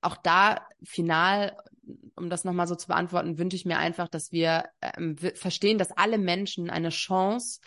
auch 0.00 0.16
da 0.16 0.66
final 0.82 1.56
um 2.16 2.30
das 2.30 2.44
nochmal 2.44 2.66
so 2.66 2.74
zu 2.74 2.88
beantworten, 2.88 3.38
wünsche 3.38 3.56
ich 3.56 3.64
mir 3.64 3.78
einfach, 3.78 4.08
dass 4.08 4.32
wir 4.32 4.64
ähm, 4.80 5.16
verstehen, 5.16 5.78
dass 5.78 5.92
alle 5.92 6.18
Menschen 6.18 6.70
eine 6.70 6.90
Chance 6.90 7.60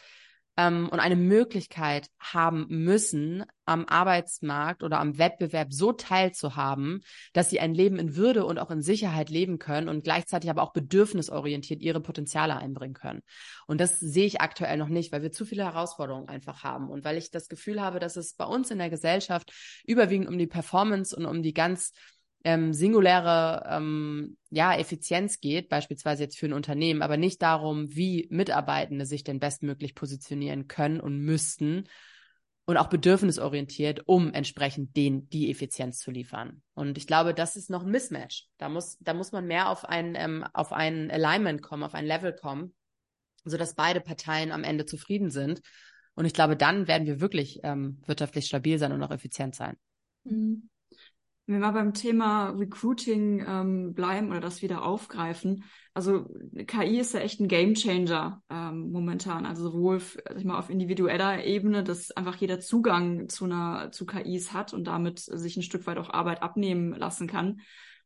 ähm, 0.60 0.90
und 0.90 1.00
eine 1.00 1.16
Möglichkeit 1.16 2.10
haben 2.20 2.66
müssen, 2.68 3.46
am 3.66 3.86
Arbeitsmarkt 3.86 4.84
oder 4.84 5.00
am 5.00 5.18
Wettbewerb 5.18 5.72
so 5.72 5.94
teilzuhaben, 5.94 7.02
dass 7.32 7.50
sie 7.50 7.62
ein 7.62 7.74
Leben 7.74 7.98
in 7.98 8.18
Würde 8.18 8.46
und 8.46 8.60
auch 8.60 8.70
in 8.70 8.82
Sicherheit 8.82 9.30
leben 9.30 9.58
können 9.58 9.88
und 9.88 10.04
gleichzeitig 10.04 10.50
aber 10.50 10.64
auch 10.64 10.74
bedürfnisorientiert 10.74 11.82
ihre 11.82 12.02
Potenziale 12.02 12.58
einbringen 12.58 12.96
können. 12.96 13.22
Und 13.68 13.80
das 13.80 14.00
sehe 14.00 14.26
ich 14.26 14.42
aktuell 14.42 14.78
noch 14.78 14.90
nicht, 14.90 15.14
weil 15.14 15.22
wir 15.22 15.32
zu 15.32 15.46
viele 15.46 15.64
Herausforderungen 15.64 16.28
einfach 16.28 16.64
haben 16.64 16.90
und 16.90 17.06
weil 17.06 17.18
ich 17.18 17.32
das 17.32 17.48
Gefühl 17.48 17.80
habe, 17.80 18.00
dass 18.00 18.18
es 18.18 18.34
bei 18.34 18.46
uns 18.46 18.70
in 18.70 18.80
der 18.80 18.90
Gesellschaft 18.90 19.54
überwiegend 19.86 20.28
um 20.28 20.38
die 20.38 20.48
Performance 20.48 21.16
und 21.16 21.26
um 21.26 21.42
die 21.42 21.54
ganz 21.54 21.94
ähm, 22.44 22.74
singuläre 22.74 23.66
ähm, 23.70 24.38
ja, 24.50 24.74
Effizienz 24.76 25.40
geht, 25.40 25.70
beispielsweise 25.70 26.24
jetzt 26.24 26.38
für 26.38 26.46
ein 26.46 26.54
Unternehmen, 26.54 27.02
aber 27.02 27.18
nicht 27.18 27.42
darum, 27.42 27.96
wie 27.96 28.28
Mitarbeitende 28.30 29.06
sich 29.06 29.24
denn 29.24 29.40
bestmöglich 29.40 29.96
positionieren 29.96 30.68
können 30.68 31.00
und 31.00 31.20
müssten 31.20 31.86
und 32.66 32.78
auch 32.78 32.88
bedürfnisorientiert, 32.88 34.08
um 34.08 34.32
entsprechend 34.32 34.96
den, 34.96 35.28
die 35.30 35.50
Effizienz 35.50 36.00
zu 36.00 36.12
liefern. 36.12 36.62
Und 36.76 36.98
ich 36.98 37.08
glaube, 37.08 37.34
das 37.34 37.56
ist 37.56 37.70
noch 37.70 37.84
ein 37.84 37.92
Mismatch. 37.92 38.48
Da 38.58 38.70
muss, 38.70 38.98
da 39.00 39.16
muss 39.16 39.32
man 39.32 39.48
mehr 39.48 39.70
auf 39.70 39.86
ein, 39.86 40.14
ähm, 40.16 40.46
auf 40.54 40.72
ein 40.72 41.10
Alignment 41.10 41.64
kommen, 41.64 41.84
auf 41.84 41.96
ein 41.96 42.06
Level 42.06 42.32
kommen, 42.32 42.76
sodass 43.44 43.74
beide 43.74 44.02
Parteien 44.02 44.52
am 44.52 44.64
Ende 44.64 44.86
zufrieden 44.86 45.32
sind. 45.32 45.62
Und 46.14 46.26
ich 46.26 46.34
glaube, 46.34 46.56
dann 46.56 46.88
werden 46.88 47.08
wir 47.08 47.20
wirklich 47.20 47.60
ähm, 47.64 48.02
wirtschaftlich 48.06 48.46
stabil 48.46 48.78
sein 48.78 48.92
und 48.92 49.02
auch 49.02 49.12
effizient 49.12 49.56
sein. 49.56 49.76
Mhm. 50.24 50.70
Wenn 51.50 51.62
wir 51.62 51.72
beim 51.72 51.96
Thema 51.96 52.52
Recruiting 52.52 53.44
ähm, 53.44 53.94
bleiben 53.96 54.30
oder 54.30 54.40
das 54.40 54.62
wieder 54.62 54.84
aufgreifen, 54.84 55.64
also 55.96 56.28
KI 56.68 57.00
ist 57.00 57.16
ja 57.16 57.22
echt 57.22 57.40
ein 57.40 57.48
Gamechanger 57.48 58.44
ähm, 58.52 58.92
momentan. 58.92 59.48
Also 59.48 59.72
sowohl 59.72 60.00
sag 60.00 60.38
ich 60.38 60.46
mal, 60.46 60.60
auf 60.60 60.70
individueller 60.70 61.44
Ebene, 61.44 61.84
dass 61.84 62.12
einfach 62.12 62.36
jeder 62.36 62.60
Zugang 62.60 63.30
zu 63.30 63.46
einer 63.46 63.92
zu 63.92 64.06
KIs 64.06 64.54
hat 64.54 64.76
und 64.76 64.84
damit 64.84 65.22
sich 65.22 65.58
ein 65.58 65.64
Stück 65.64 65.88
weit 65.88 65.98
auch 65.98 66.12
Arbeit 66.12 66.44
abnehmen 66.44 66.94
lassen 66.94 67.26
kann. 67.26 67.62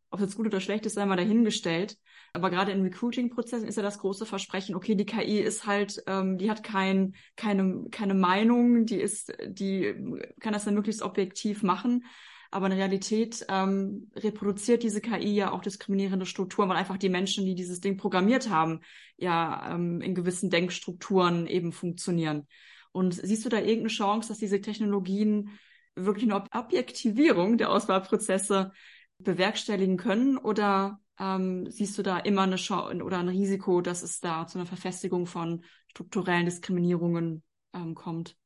Ob 0.09 0.21
das 0.21 0.37
gut 0.37 0.45
oder 0.45 0.61
schlecht 0.61 0.85
ist, 0.85 0.93
sei 0.93 1.05
mal 1.05 1.17
dahingestellt. 1.17 1.97
Aber 2.31 2.49
gerade 2.49 2.71
in 2.71 2.81
Recruiting-Prozessen 2.81 3.67
ist 3.67 3.75
ja 3.75 3.83
das 3.83 3.99
große 3.99 4.25
Versprechen, 4.25 4.73
okay, 4.73 4.95
die 4.95 5.05
KI 5.05 5.39
ist 5.39 5.67
halt, 5.67 6.01
ähm, 6.07 6.37
die 6.37 6.49
hat 6.49 6.63
kein, 6.63 7.13
keine, 7.35 7.87
keine 7.91 8.13
Meinung, 8.13 8.85
die 8.85 9.01
ist, 9.01 9.33
die 9.45 9.93
kann 10.39 10.53
das 10.53 10.63
dann 10.63 10.75
möglichst 10.75 11.01
objektiv 11.01 11.61
machen. 11.61 12.05
Aber 12.53 12.67
in 12.67 12.73
Realität 12.73 13.43
ähm, 13.49 14.11
reproduziert 14.15 14.83
diese 14.83 15.01
KI 15.01 15.33
ja 15.33 15.51
auch 15.51 15.63
diskriminierende 15.63 16.27
Strukturen, 16.27 16.69
weil 16.69 16.77
einfach 16.77 16.97
die 16.97 17.09
Menschen, 17.09 17.45
die 17.45 17.55
dieses 17.55 17.79
Ding 17.79 17.97
programmiert 17.97 18.47
haben, 18.47 18.81
ja 19.17 19.73
ähm, 19.73 20.01
in 20.01 20.13
gewissen 20.13 20.51
Denkstrukturen 20.51 21.47
eben 21.47 21.71
funktionieren. 21.71 22.47
Und 22.91 23.15
siehst 23.15 23.43
du 23.43 23.49
da 23.49 23.57
irgendeine 23.57 23.87
Chance, 23.87 24.29
dass 24.29 24.37
diese 24.37 24.61
Technologien 24.61 25.49
wirklich 25.95 26.31
eine 26.31 26.43
Objektivierung 26.51 27.57
der 27.57 27.71
Auswahlprozesse 27.71 28.71
bewerkstelligen 29.17 29.97
können? 29.97 30.37
Oder 30.37 30.99
ähm, 31.19 31.71
siehst 31.71 31.97
du 31.97 32.03
da 32.03 32.19
immer 32.19 32.43
eine 32.43 32.57
Chance 32.57 33.03
oder 33.03 33.17
ein 33.17 33.29
Risiko, 33.29 33.81
dass 33.81 34.03
es 34.03 34.19
da 34.19 34.45
zu 34.45 34.59
einer 34.59 34.67
Verfestigung 34.67 35.25
von 35.25 35.63
strukturellen 35.87 36.45
Diskriminierungen 36.45 37.41
ähm, 37.73 37.95
kommt? 37.95 38.37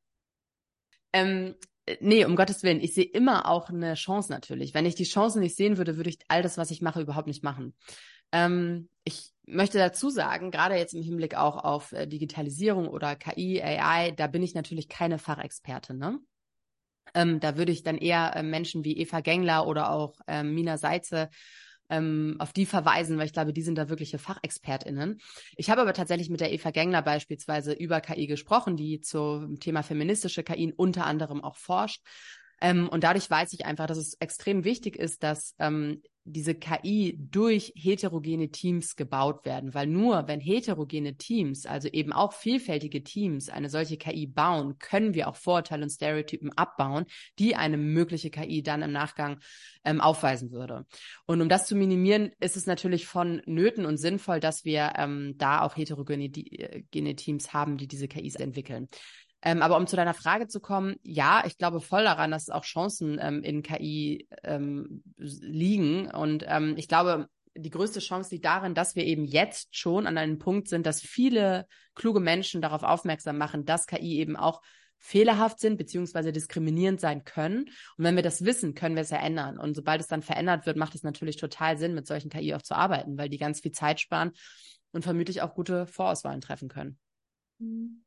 Ähm, 1.11 1.55
nee, 1.99 2.25
um 2.25 2.35
Gottes 2.35 2.63
Willen, 2.63 2.81
ich 2.81 2.93
sehe 2.93 3.05
immer 3.05 3.47
auch 3.47 3.69
eine 3.69 3.93
Chance 3.95 4.31
natürlich. 4.31 4.73
Wenn 4.73 4.85
ich 4.85 4.95
die 4.95 5.03
Chancen 5.03 5.41
nicht 5.41 5.55
sehen 5.55 5.77
würde, 5.77 5.97
würde 5.97 6.09
ich 6.09 6.19
all 6.27 6.41
das, 6.41 6.57
was 6.57 6.71
ich 6.71 6.81
mache, 6.81 7.01
überhaupt 7.01 7.27
nicht 7.27 7.43
machen. 7.43 7.73
Ähm, 8.31 8.89
ich 9.03 9.31
möchte 9.45 9.77
dazu 9.77 10.09
sagen, 10.09 10.51
gerade 10.51 10.75
jetzt 10.75 10.93
im 10.93 11.01
Hinblick 11.01 11.35
auch 11.35 11.63
auf 11.63 11.93
äh, 11.93 12.07
Digitalisierung 12.07 12.87
oder 12.87 13.15
KI, 13.15 13.61
AI, 13.61 14.11
da 14.11 14.27
bin 14.27 14.43
ich 14.43 14.53
natürlich 14.53 14.89
keine 14.89 15.17
Fachexpertin. 15.17 15.97
Ne? 15.97 16.19
Ähm, 17.13 17.39
da 17.39 17.57
würde 17.57 17.71
ich 17.71 17.83
dann 17.83 17.97
eher 17.97 18.35
äh, 18.35 18.43
Menschen 18.43 18.83
wie 18.83 18.97
Eva 18.97 19.21
Gengler 19.21 19.65
oder 19.65 19.91
auch 19.91 20.19
äh, 20.27 20.43
Mina 20.43 20.77
Seitze 20.77 21.29
ähm, 21.89 22.35
auf 22.39 22.53
die 22.53 22.65
verweisen, 22.65 23.17
weil 23.17 23.25
ich 23.25 23.33
glaube, 23.33 23.53
die 23.53 23.61
sind 23.61 23.77
da 23.77 23.89
wirkliche 23.89 24.17
FachexpertInnen. 24.17 25.19
Ich 25.55 25.69
habe 25.69 25.81
aber 25.81 25.93
tatsächlich 25.93 26.29
mit 26.29 26.41
der 26.41 26.51
Eva 26.51 26.71
Gengler 26.71 27.01
beispielsweise 27.01 27.73
über 27.73 28.01
KI 28.01 28.27
gesprochen, 28.27 28.77
die 28.77 29.01
zum 29.01 29.59
Thema 29.59 29.83
feministische 29.83 30.43
KI 30.43 30.73
unter 30.75 31.05
anderem 31.05 31.43
auch 31.43 31.57
forscht. 31.57 32.01
Ähm, 32.59 32.89
und 32.89 33.03
dadurch 33.03 33.29
weiß 33.29 33.53
ich 33.53 33.65
einfach, 33.65 33.87
dass 33.87 33.97
es 33.97 34.15
extrem 34.15 34.63
wichtig 34.63 34.95
ist, 34.97 35.23
dass 35.23 35.55
ähm, 35.59 36.01
diese 36.27 36.55
KI 36.55 37.17
durch 37.19 37.73
heterogene 37.75 38.49
Teams 38.49 38.95
gebaut 38.95 39.45
werden, 39.45 39.73
weil 39.73 39.87
nur 39.87 40.27
wenn 40.27 40.39
heterogene 40.39 41.15
Teams, 41.15 41.65
also 41.65 41.87
eben 41.87 42.11
auch 42.11 42.33
vielfältige 42.33 43.03
Teams, 43.03 43.49
eine 43.49 43.69
solche 43.69 43.97
KI 43.97 44.27
bauen, 44.27 44.77
können 44.77 45.13
wir 45.13 45.27
auch 45.27 45.35
Vorurteile 45.35 45.83
und 45.83 45.89
Stereotypen 45.89 46.51
abbauen, 46.57 47.05
die 47.39 47.55
eine 47.55 47.77
mögliche 47.77 48.29
KI 48.29 48.61
dann 48.61 48.81
im 48.81 48.91
Nachgang 48.91 49.39
ähm, 49.85 50.01
aufweisen 50.01 50.51
würde. 50.51 50.85
Und 51.25 51.41
um 51.41 51.49
das 51.49 51.65
zu 51.65 51.75
minimieren, 51.75 52.31
ist 52.39 52.57
es 52.57 52.65
natürlich 52.65 53.07
von 53.07 53.41
Nöten 53.45 53.85
und 53.85 53.97
sinnvoll, 53.97 54.39
dass 54.39 54.65
wir 54.65 54.93
ähm, 54.97 55.35
da 55.37 55.61
auch 55.61 55.77
heterogene 55.77 56.25
äh, 56.25 57.15
Teams 57.15 57.53
haben, 57.53 57.77
die 57.77 57.87
diese 57.87 58.07
KIs 58.07 58.35
entwickeln. 58.35 58.87
Ähm, 59.43 59.61
aber 59.61 59.77
um 59.77 59.87
zu 59.87 59.95
deiner 59.95 60.13
Frage 60.13 60.47
zu 60.47 60.59
kommen, 60.59 60.95
ja, 61.03 61.43
ich 61.45 61.57
glaube 61.57 61.79
voll 61.79 62.03
daran, 62.03 62.31
dass 62.31 62.49
auch 62.49 62.63
Chancen 62.63 63.19
ähm, 63.21 63.43
in 63.43 63.61
KI 63.61 64.27
ähm, 64.43 65.03
liegen. 65.17 66.09
Und 66.09 66.43
ähm, 66.47 66.73
ich 66.77 66.87
glaube, 66.87 67.27
die 67.55 67.69
größte 67.69 67.99
Chance 67.99 68.31
liegt 68.31 68.45
darin, 68.45 68.73
dass 68.73 68.95
wir 68.95 69.05
eben 69.05 69.25
jetzt 69.25 69.75
schon 69.75 70.07
an 70.07 70.17
einem 70.17 70.39
Punkt 70.39 70.67
sind, 70.67 70.85
dass 70.85 71.01
viele 71.01 71.67
kluge 71.95 72.19
Menschen 72.19 72.61
darauf 72.61 72.83
aufmerksam 72.83 73.37
machen, 73.37 73.65
dass 73.65 73.87
KI 73.87 74.17
eben 74.19 74.35
auch 74.35 74.61
fehlerhaft 74.99 75.59
sind 75.59 75.77
beziehungsweise 75.77 76.31
diskriminierend 76.31 76.99
sein 76.99 77.23
können. 77.23 77.65
Und 77.97 78.03
wenn 78.03 78.15
wir 78.15 78.23
das 78.23 78.43
wissen, 78.43 78.73
können 78.73 78.95
wir 78.95 79.03
es 79.03 79.11
ja 79.11 79.19
ändern. 79.19 79.59
Und 79.59 79.75
sobald 79.75 80.01
es 80.01 80.07
dann 80.07 80.23
verändert 80.23 80.65
wird, 80.65 80.77
macht 80.77 80.95
es 80.95 81.03
natürlich 81.03 81.37
total 81.37 81.77
Sinn, 81.77 81.93
mit 81.93 82.07
solchen 82.07 82.29
KI 82.29 82.55
auch 82.55 82.63
zu 82.63 82.75
arbeiten, 82.75 83.17
weil 83.17 83.29
die 83.29 83.37
ganz 83.37 83.61
viel 83.61 83.71
Zeit 83.71 83.99
sparen 83.99 84.31
und 84.91 85.03
vermutlich 85.03 85.41
auch 85.43 85.53
gute 85.53 85.85
Vorauswahlen 85.85 86.41
treffen 86.41 86.69
können. 86.69 86.97
Mhm. 87.59 88.03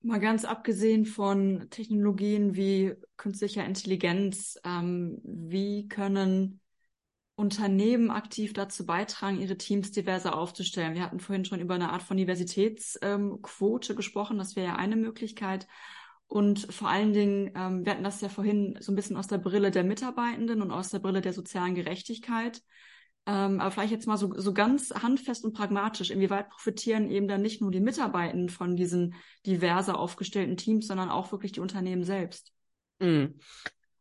Mal 0.00 0.20
ganz 0.20 0.44
abgesehen 0.44 1.06
von 1.06 1.68
Technologien 1.70 2.54
wie 2.54 2.94
künstlicher 3.16 3.64
Intelligenz, 3.64 4.56
ähm, 4.64 5.20
wie 5.24 5.88
können 5.88 6.60
Unternehmen 7.34 8.10
aktiv 8.10 8.52
dazu 8.52 8.86
beitragen, 8.86 9.40
ihre 9.40 9.56
Teams 9.56 9.90
diverser 9.90 10.36
aufzustellen? 10.36 10.94
Wir 10.94 11.02
hatten 11.02 11.18
vorhin 11.18 11.44
schon 11.44 11.60
über 11.60 11.74
eine 11.74 11.92
Art 11.92 12.02
von 12.02 12.16
Diversitätsquote 12.16 13.92
ähm, 13.92 13.96
gesprochen. 13.96 14.38
Das 14.38 14.54
wäre 14.54 14.68
ja 14.68 14.76
eine 14.76 14.96
Möglichkeit. 14.96 15.66
Und 16.28 16.72
vor 16.72 16.88
allen 16.88 17.12
Dingen, 17.12 17.52
ähm, 17.56 17.84
wir 17.84 17.92
hatten 17.92 18.04
das 18.04 18.20
ja 18.20 18.28
vorhin 18.28 18.76
so 18.80 18.92
ein 18.92 18.96
bisschen 18.96 19.16
aus 19.16 19.26
der 19.26 19.38
Brille 19.38 19.70
der 19.70 19.82
Mitarbeitenden 19.82 20.62
und 20.62 20.70
aus 20.70 20.90
der 20.90 21.00
Brille 21.00 21.22
der 21.22 21.32
sozialen 21.32 21.74
Gerechtigkeit. 21.74 22.62
Ähm, 23.28 23.60
aber 23.60 23.70
vielleicht 23.70 23.92
jetzt 23.92 24.06
mal 24.06 24.16
so, 24.16 24.32
so 24.40 24.54
ganz 24.54 24.90
handfest 24.90 25.44
und 25.44 25.52
pragmatisch, 25.52 26.10
inwieweit 26.10 26.48
profitieren 26.48 27.10
eben 27.10 27.28
dann 27.28 27.42
nicht 27.42 27.60
nur 27.60 27.70
die 27.70 27.80
Mitarbeitenden 27.80 28.48
von 28.48 28.74
diesen 28.74 29.16
diverser 29.44 29.98
aufgestellten 29.98 30.56
Teams, 30.56 30.86
sondern 30.86 31.10
auch 31.10 31.30
wirklich 31.30 31.52
die 31.52 31.60
Unternehmen 31.60 32.04
selbst? 32.04 32.52
Mm. 33.00 33.26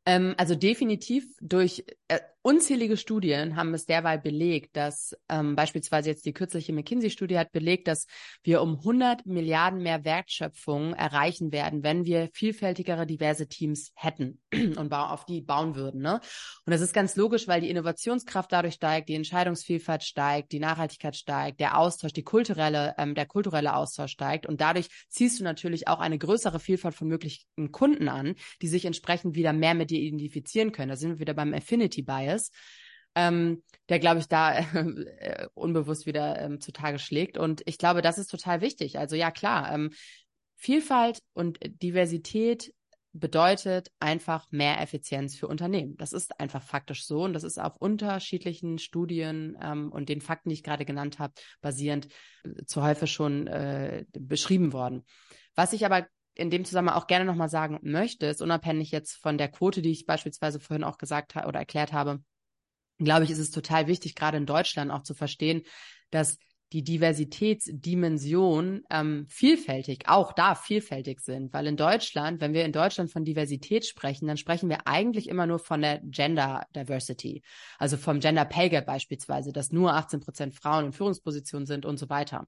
Ähm, 0.05 0.33
also 0.37 0.55
definitiv 0.55 1.25
durch 1.41 1.83
äh, 2.07 2.19
unzählige 2.47 2.95
Studien 2.95 3.57
haben 3.57 3.73
es 3.73 3.85
derweil 3.85 4.19
belegt, 4.19 4.77
dass 4.77 5.13
ähm, 5.27 5.57
beispielsweise 5.57 6.11
jetzt 6.11 6.25
die 6.25 6.31
kürzliche 6.31 6.71
McKinsey-Studie 6.71 7.37
hat 7.37 7.51
belegt, 7.51 7.89
dass 7.89 8.07
wir 8.41 8.61
um 8.61 8.77
100 8.77 9.25
Milliarden 9.25 9.83
mehr 9.83 10.05
Wertschöpfung 10.05 10.93
erreichen 10.93 11.51
werden, 11.51 11.83
wenn 11.83 12.05
wir 12.05 12.29
vielfältigere, 12.31 13.05
diverse 13.05 13.49
Teams 13.49 13.91
hätten 13.95 14.39
und 14.53 14.93
auf 14.93 15.25
die 15.25 15.41
bauen 15.41 15.75
würden. 15.75 16.01
Ne? 16.01 16.21
Und 16.65 16.71
das 16.71 16.79
ist 16.79 16.93
ganz 16.93 17.17
logisch, 17.17 17.49
weil 17.49 17.59
die 17.59 17.69
Innovationskraft 17.69 18.49
dadurch 18.49 18.75
steigt, 18.75 19.09
die 19.09 19.15
Entscheidungsvielfalt 19.15 20.05
steigt, 20.05 20.53
die 20.53 20.59
Nachhaltigkeit 20.59 21.17
steigt, 21.17 21.59
der 21.59 21.77
Austausch, 21.77 22.13
die 22.13 22.23
kulturelle, 22.23 22.95
ähm, 22.97 23.13
der 23.13 23.25
kulturelle 23.25 23.75
Austausch 23.75 24.11
steigt 24.11 24.45
und 24.45 24.61
dadurch 24.61 24.87
ziehst 25.09 25.41
du 25.41 25.43
natürlich 25.43 25.89
auch 25.89 25.99
eine 25.99 26.17
größere 26.17 26.61
Vielfalt 26.61 26.95
von 26.95 27.09
möglichen 27.09 27.73
Kunden 27.73 28.07
an, 28.07 28.35
die 28.61 28.69
sich 28.69 28.85
entsprechend 28.85 29.35
wieder 29.35 29.51
mehr 29.51 29.73
mit 29.73 29.89
dir 29.89 29.99
identifizieren 29.99 30.71
können. 30.71 30.87
Da 30.87 30.95
sind 30.95 31.09
wir 31.09 31.19
wieder 31.19 31.33
beim 31.33 31.53
Affinity 31.53 32.03
Bias 32.03 32.36
ist, 32.37 32.53
ähm, 33.15 33.63
der, 33.89 33.99
glaube 33.99 34.19
ich, 34.19 34.27
da 34.27 34.59
äh, 34.59 35.47
unbewusst 35.55 36.05
wieder 36.05 36.39
ähm, 36.39 36.61
zutage 36.61 36.99
schlägt. 36.99 37.37
Und 37.37 37.63
ich 37.65 37.77
glaube, 37.77 38.01
das 38.01 38.17
ist 38.17 38.29
total 38.29 38.61
wichtig. 38.61 38.99
Also 38.99 39.15
ja, 39.15 39.31
klar, 39.31 39.73
ähm, 39.73 39.91
Vielfalt 40.55 41.19
und 41.33 41.59
Diversität 41.81 42.73
bedeutet 43.13 43.91
einfach 43.99 44.51
mehr 44.51 44.79
Effizienz 44.81 45.35
für 45.35 45.47
Unternehmen. 45.47 45.97
Das 45.97 46.13
ist 46.13 46.39
einfach 46.39 46.61
faktisch 46.61 47.05
so 47.05 47.23
und 47.23 47.33
das 47.33 47.43
ist 47.43 47.59
auf 47.59 47.77
unterschiedlichen 47.77 48.77
Studien 48.77 49.57
ähm, 49.61 49.91
und 49.91 50.09
den 50.09 50.21
Fakten, 50.21 50.49
die 50.49 50.55
ich 50.55 50.63
gerade 50.63 50.85
genannt 50.85 51.19
habe, 51.19 51.33
basierend 51.61 52.07
äh, 52.43 52.65
zu 52.65 52.83
häufig 52.83 53.11
schon 53.11 53.47
äh, 53.47 54.05
beschrieben 54.11 54.73
worden. 54.73 55.03
Was 55.55 55.73
ich 55.73 55.85
aber 55.85 56.05
in 56.37 56.49
dem 56.49 56.65
Zusammenhang 56.65 56.97
auch 56.97 57.07
gerne 57.07 57.25
nochmal 57.25 57.49
sagen 57.49 57.79
möchte, 57.81 58.27
ist 58.27 58.41
unabhängig 58.41 58.91
jetzt 58.91 59.15
von 59.15 59.37
der 59.37 59.49
Quote, 59.49 59.81
die 59.81 59.91
ich 59.91 60.05
beispielsweise 60.05 60.59
vorhin 60.59 60.83
auch 60.83 60.97
gesagt 60.97 61.35
habe 61.35 61.47
oder 61.47 61.59
erklärt 61.59 61.93
habe, 61.93 62.21
glaube 62.99 63.23
ich, 63.23 63.31
ist 63.31 63.39
es 63.39 63.51
total 63.51 63.87
wichtig, 63.87 64.15
gerade 64.15 64.37
in 64.37 64.45
Deutschland 64.45 64.91
auch 64.91 65.03
zu 65.03 65.13
verstehen, 65.13 65.63
dass 66.09 66.37
die 66.73 66.83
Diversitätsdimension 66.83 68.83
ähm, 68.89 69.25
vielfältig, 69.29 70.09
auch 70.09 70.33
da 70.33 70.53
vielfältig 70.53 71.21
sind. 71.21 71.53
Weil 71.53 71.67
in 71.67 71.77
Deutschland, 71.77 72.41
wenn 72.41 72.53
wir 72.53 72.65
in 72.65 72.73
Deutschland 72.73 73.09
von 73.09 73.23
Diversität 73.23 73.85
sprechen, 73.85 74.27
dann 74.27 74.35
sprechen 74.35 74.69
wir 74.69 74.85
eigentlich 74.85 75.29
immer 75.29 75.47
nur 75.47 75.59
von 75.59 75.81
der 75.81 76.01
Gender 76.03 76.65
Diversity. 76.75 77.41
Also 77.79 77.95
vom 77.95 78.19
Gender 78.19 78.43
Pay 78.43 78.69
Gap 78.69 78.85
beispielsweise, 78.85 79.53
dass 79.53 79.71
nur 79.71 79.93
18 79.93 80.19
Prozent 80.19 80.55
Frauen 80.55 80.87
in 80.87 80.91
Führungspositionen 80.91 81.65
sind 81.65 81.85
und 81.85 81.97
so 81.97 82.09
weiter. 82.09 82.47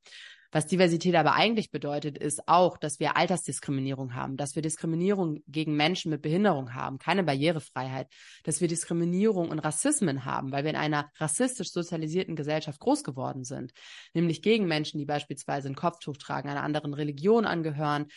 Was 0.52 0.66
Diversität 0.66 1.16
aber 1.16 1.34
eigentlich 1.34 1.70
bedeutet, 1.70 2.18
ist 2.18 2.48
auch, 2.48 2.78
dass 2.78 3.00
wir 3.00 3.16
Altersdiskriminierung 3.16 4.16
haben, 4.16 4.36
dass 4.36 4.56
wir 4.56 4.64
Diskriminierung 4.64 5.44
gegen 5.48 5.76
Menschen 5.76 6.10
mit 6.10 6.24
Behinderung 6.24 6.74
haben, 6.74 6.98
keine 6.98 7.24
Barrierefreiheit, 7.24 8.08
dass 8.44 8.60
wir 8.60 8.68
Diskriminierung 8.68 9.50
und 9.50 9.60
Rassismen 9.60 10.26
haben, 10.26 10.52
weil 10.52 10.64
wir 10.64 10.72
in 10.72 10.76
einer 10.76 11.12
rassistisch 11.18 11.72
sozialisierten 11.72 12.36
Gesellschaft 12.36 12.80
groß 12.80 13.04
geworden 13.04 13.44
sind, 13.44 13.74
nämlich 14.14 14.42
gegen 14.42 14.66
Menschen, 14.66 14.98
die 14.98 15.06
beispielsweise 15.06 15.68
ein 15.68 15.76
Kopftuch 15.76 16.18
tragen, 16.18 16.50
einer 16.50 16.64
anderen 16.64 16.96
Religion 16.96 17.46
angehören, 17.46 18.08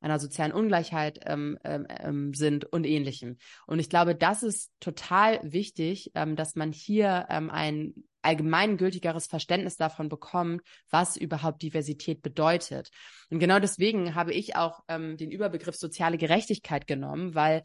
einer 0.00 0.18
sozialen 0.18 0.52
Ungleichheit 0.52 1.20
ähm, 1.26 1.58
ähm, 1.62 1.86
ähm, 1.88 2.34
sind 2.34 2.64
und 2.64 2.86
ähnlichem. 2.86 3.36
Und 3.66 3.78
ich 3.78 3.88
glaube, 3.88 4.14
das 4.14 4.42
ist 4.42 4.72
total 4.80 5.40
wichtig, 5.42 6.10
ähm, 6.14 6.36
dass 6.36 6.56
man 6.56 6.72
hier 6.72 7.26
ähm, 7.28 7.50
ein 7.50 7.94
allgemeingültigeres 8.22 9.26
Verständnis 9.26 9.76
davon 9.76 10.08
bekommt, 10.08 10.62
was 10.90 11.16
überhaupt 11.16 11.62
Diversität 11.62 12.22
bedeutet. 12.22 12.90
Und 13.30 13.38
genau 13.38 13.58
deswegen 13.58 14.14
habe 14.14 14.32
ich 14.32 14.56
auch 14.56 14.80
ähm, 14.88 15.16
den 15.16 15.30
Überbegriff 15.30 15.76
soziale 15.76 16.18
Gerechtigkeit 16.18 16.86
genommen, 16.86 17.34
weil 17.34 17.62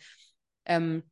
ähm, 0.65 1.03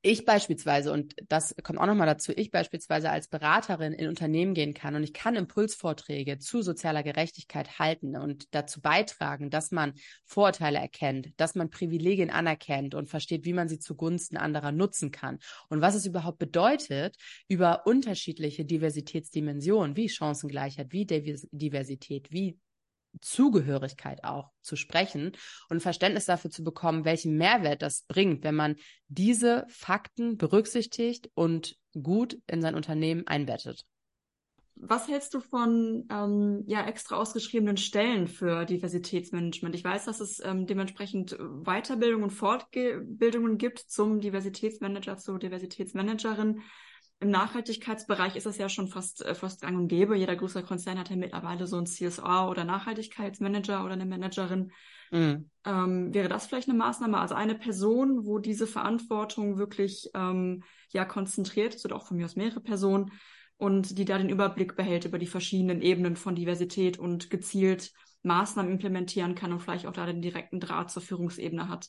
ich 0.00 0.24
beispielsweise, 0.24 0.92
und 0.92 1.14
das 1.28 1.54
kommt 1.62 1.78
auch 1.78 1.86
nochmal 1.86 2.06
dazu, 2.06 2.32
ich 2.34 2.50
beispielsweise 2.50 3.10
als 3.10 3.28
Beraterin 3.28 3.92
in 3.92 4.08
Unternehmen 4.08 4.54
gehen 4.54 4.74
kann 4.74 4.94
und 4.94 5.02
ich 5.02 5.12
kann 5.12 5.36
Impulsvorträge 5.36 6.38
zu 6.38 6.62
sozialer 6.62 7.02
Gerechtigkeit 7.02 7.78
halten 7.78 8.16
und 8.16 8.46
dazu 8.54 8.80
beitragen, 8.80 9.50
dass 9.50 9.70
man 9.70 9.94
Vorurteile 10.24 10.78
erkennt, 10.78 11.30
dass 11.36 11.54
man 11.54 11.70
Privilegien 11.70 12.30
anerkennt 12.30 12.94
und 12.94 13.08
versteht, 13.08 13.44
wie 13.44 13.52
man 13.52 13.68
sie 13.68 13.78
zugunsten 13.78 14.36
anderer 14.36 14.72
nutzen 14.72 15.10
kann. 15.10 15.38
Und 15.68 15.80
was 15.80 15.94
es 15.94 16.06
überhaupt 16.06 16.38
bedeutet, 16.38 17.16
über 17.48 17.86
unterschiedliche 17.86 18.64
Diversitätsdimensionen 18.64 19.96
wie 19.96 20.08
Chancengleichheit, 20.08 20.92
wie 20.92 21.04
Diversität, 21.04 22.32
wie 22.32 22.58
Zugehörigkeit 23.20 24.24
auch 24.24 24.50
zu 24.62 24.76
sprechen 24.76 25.32
und 25.68 25.80
Verständnis 25.80 26.26
dafür 26.26 26.50
zu 26.50 26.64
bekommen, 26.64 27.04
welchen 27.04 27.36
Mehrwert 27.36 27.82
das 27.82 28.02
bringt, 28.08 28.44
wenn 28.44 28.54
man 28.54 28.76
diese 29.08 29.66
Fakten 29.68 30.36
berücksichtigt 30.36 31.30
und 31.34 31.76
gut 32.00 32.38
in 32.46 32.62
sein 32.62 32.74
Unternehmen 32.74 33.26
einbettet. 33.26 33.84
Was 34.74 35.06
hältst 35.06 35.34
du 35.34 35.40
von 35.40 36.08
ähm, 36.10 36.64
ja 36.66 36.86
extra 36.86 37.16
ausgeschriebenen 37.16 37.76
Stellen 37.76 38.26
für 38.26 38.64
Diversitätsmanagement? 38.64 39.74
Ich 39.74 39.84
weiß, 39.84 40.06
dass 40.06 40.20
es 40.20 40.40
ähm, 40.44 40.66
dementsprechend 40.66 41.36
Weiterbildung 41.38 42.22
und 42.22 42.30
Fortbildungen 42.30 43.58
gibt 43.58 43.78
zum 43.78 44.20
Diversitätsmanager, 44.20 45.18
zur 45.18 45.38
Diversitätsmanagerin. 45.38 46.62
Im 47.22 47.30
Nachhaltigkeitsbereich 47.30 48.34
ist 48.34 48.46
es 48.46 48.58
ja 48.58 48.68
schon 48.68 48.88
fast, 48.88 49.24
äh, 49.24 49.36
fast 49.36 49.60
gang 49.60 49.78
und 49.78 49.86
gäbe. 49.86 50.16
Jeder 50.16 50.34
größere 50.34 50.64
Konzern 50.64 50.98
hat 50.98 51.08
ja 51.08 51.14
mittlerweile 51.14 51.68
so 51.68 51.76
einen 51.76 51.86
CSR 51.86 52.48
oder 52.50 52.64
Nachhaltigkeitsmanager 52.64 53.84
oder 53.84 53.92
eine 53.92 54.06
Managerin. 54.06 54.72
Mhm. 55.12 55.48
Ähm, 55.64 56.12
wäre 56.12 56.28
das 56.28 56.48
vielleicht 56.48 56.68
eine 56.68 56.76
Maßnahme? 56.76 57.18
Also 57.18 57.36
eine 57.36 57.54
Person, 57.54 58.26
wo 58.26 58.40
diese 58.40 58.66
Verantwortung 58.66 59.56
wirklich 59.56 60.10
ähm, 60.14 60.64
ja 60.90 61.04
konzentriert 61.04 61.76
ist 61.76 61.84
oder 61.84 61.94
auch 61.94 62.06
von 62.08 62.16
mir 62.16 62.24
aus 62.24 62.34
mehrere 62.34 62.60
Personen 62.60 63.12
und 63.56 63.98
die 63.98 64.04
da 64.04 64.18
den 64.18 64.28
Überblick 64.28 64.74
behält 64.74 65.04
über 65.04 65.20
die 65.20 65.28
verschiedenen 65.28 65.80
Ebenen 65.80 66.16
von 66.16 66.34
Diversität 66.34 66.98
und 66.98 67.30
gezielt 67.30 67.92
Maßnahmen 68.24 68.72
implementieren 68.72 69.36
kann 69.36 69.52
und 69.52 69.60
vielleicht 69.60 69.86
auch 69.86 69.92
da 69.92 70.06
den 70.06 70.22
direkten 70.22 70.58
Draht 70.58 70.90
zur 70.90 71.02
Führungsebene 71.02 71.68
hat. 71.68 71.88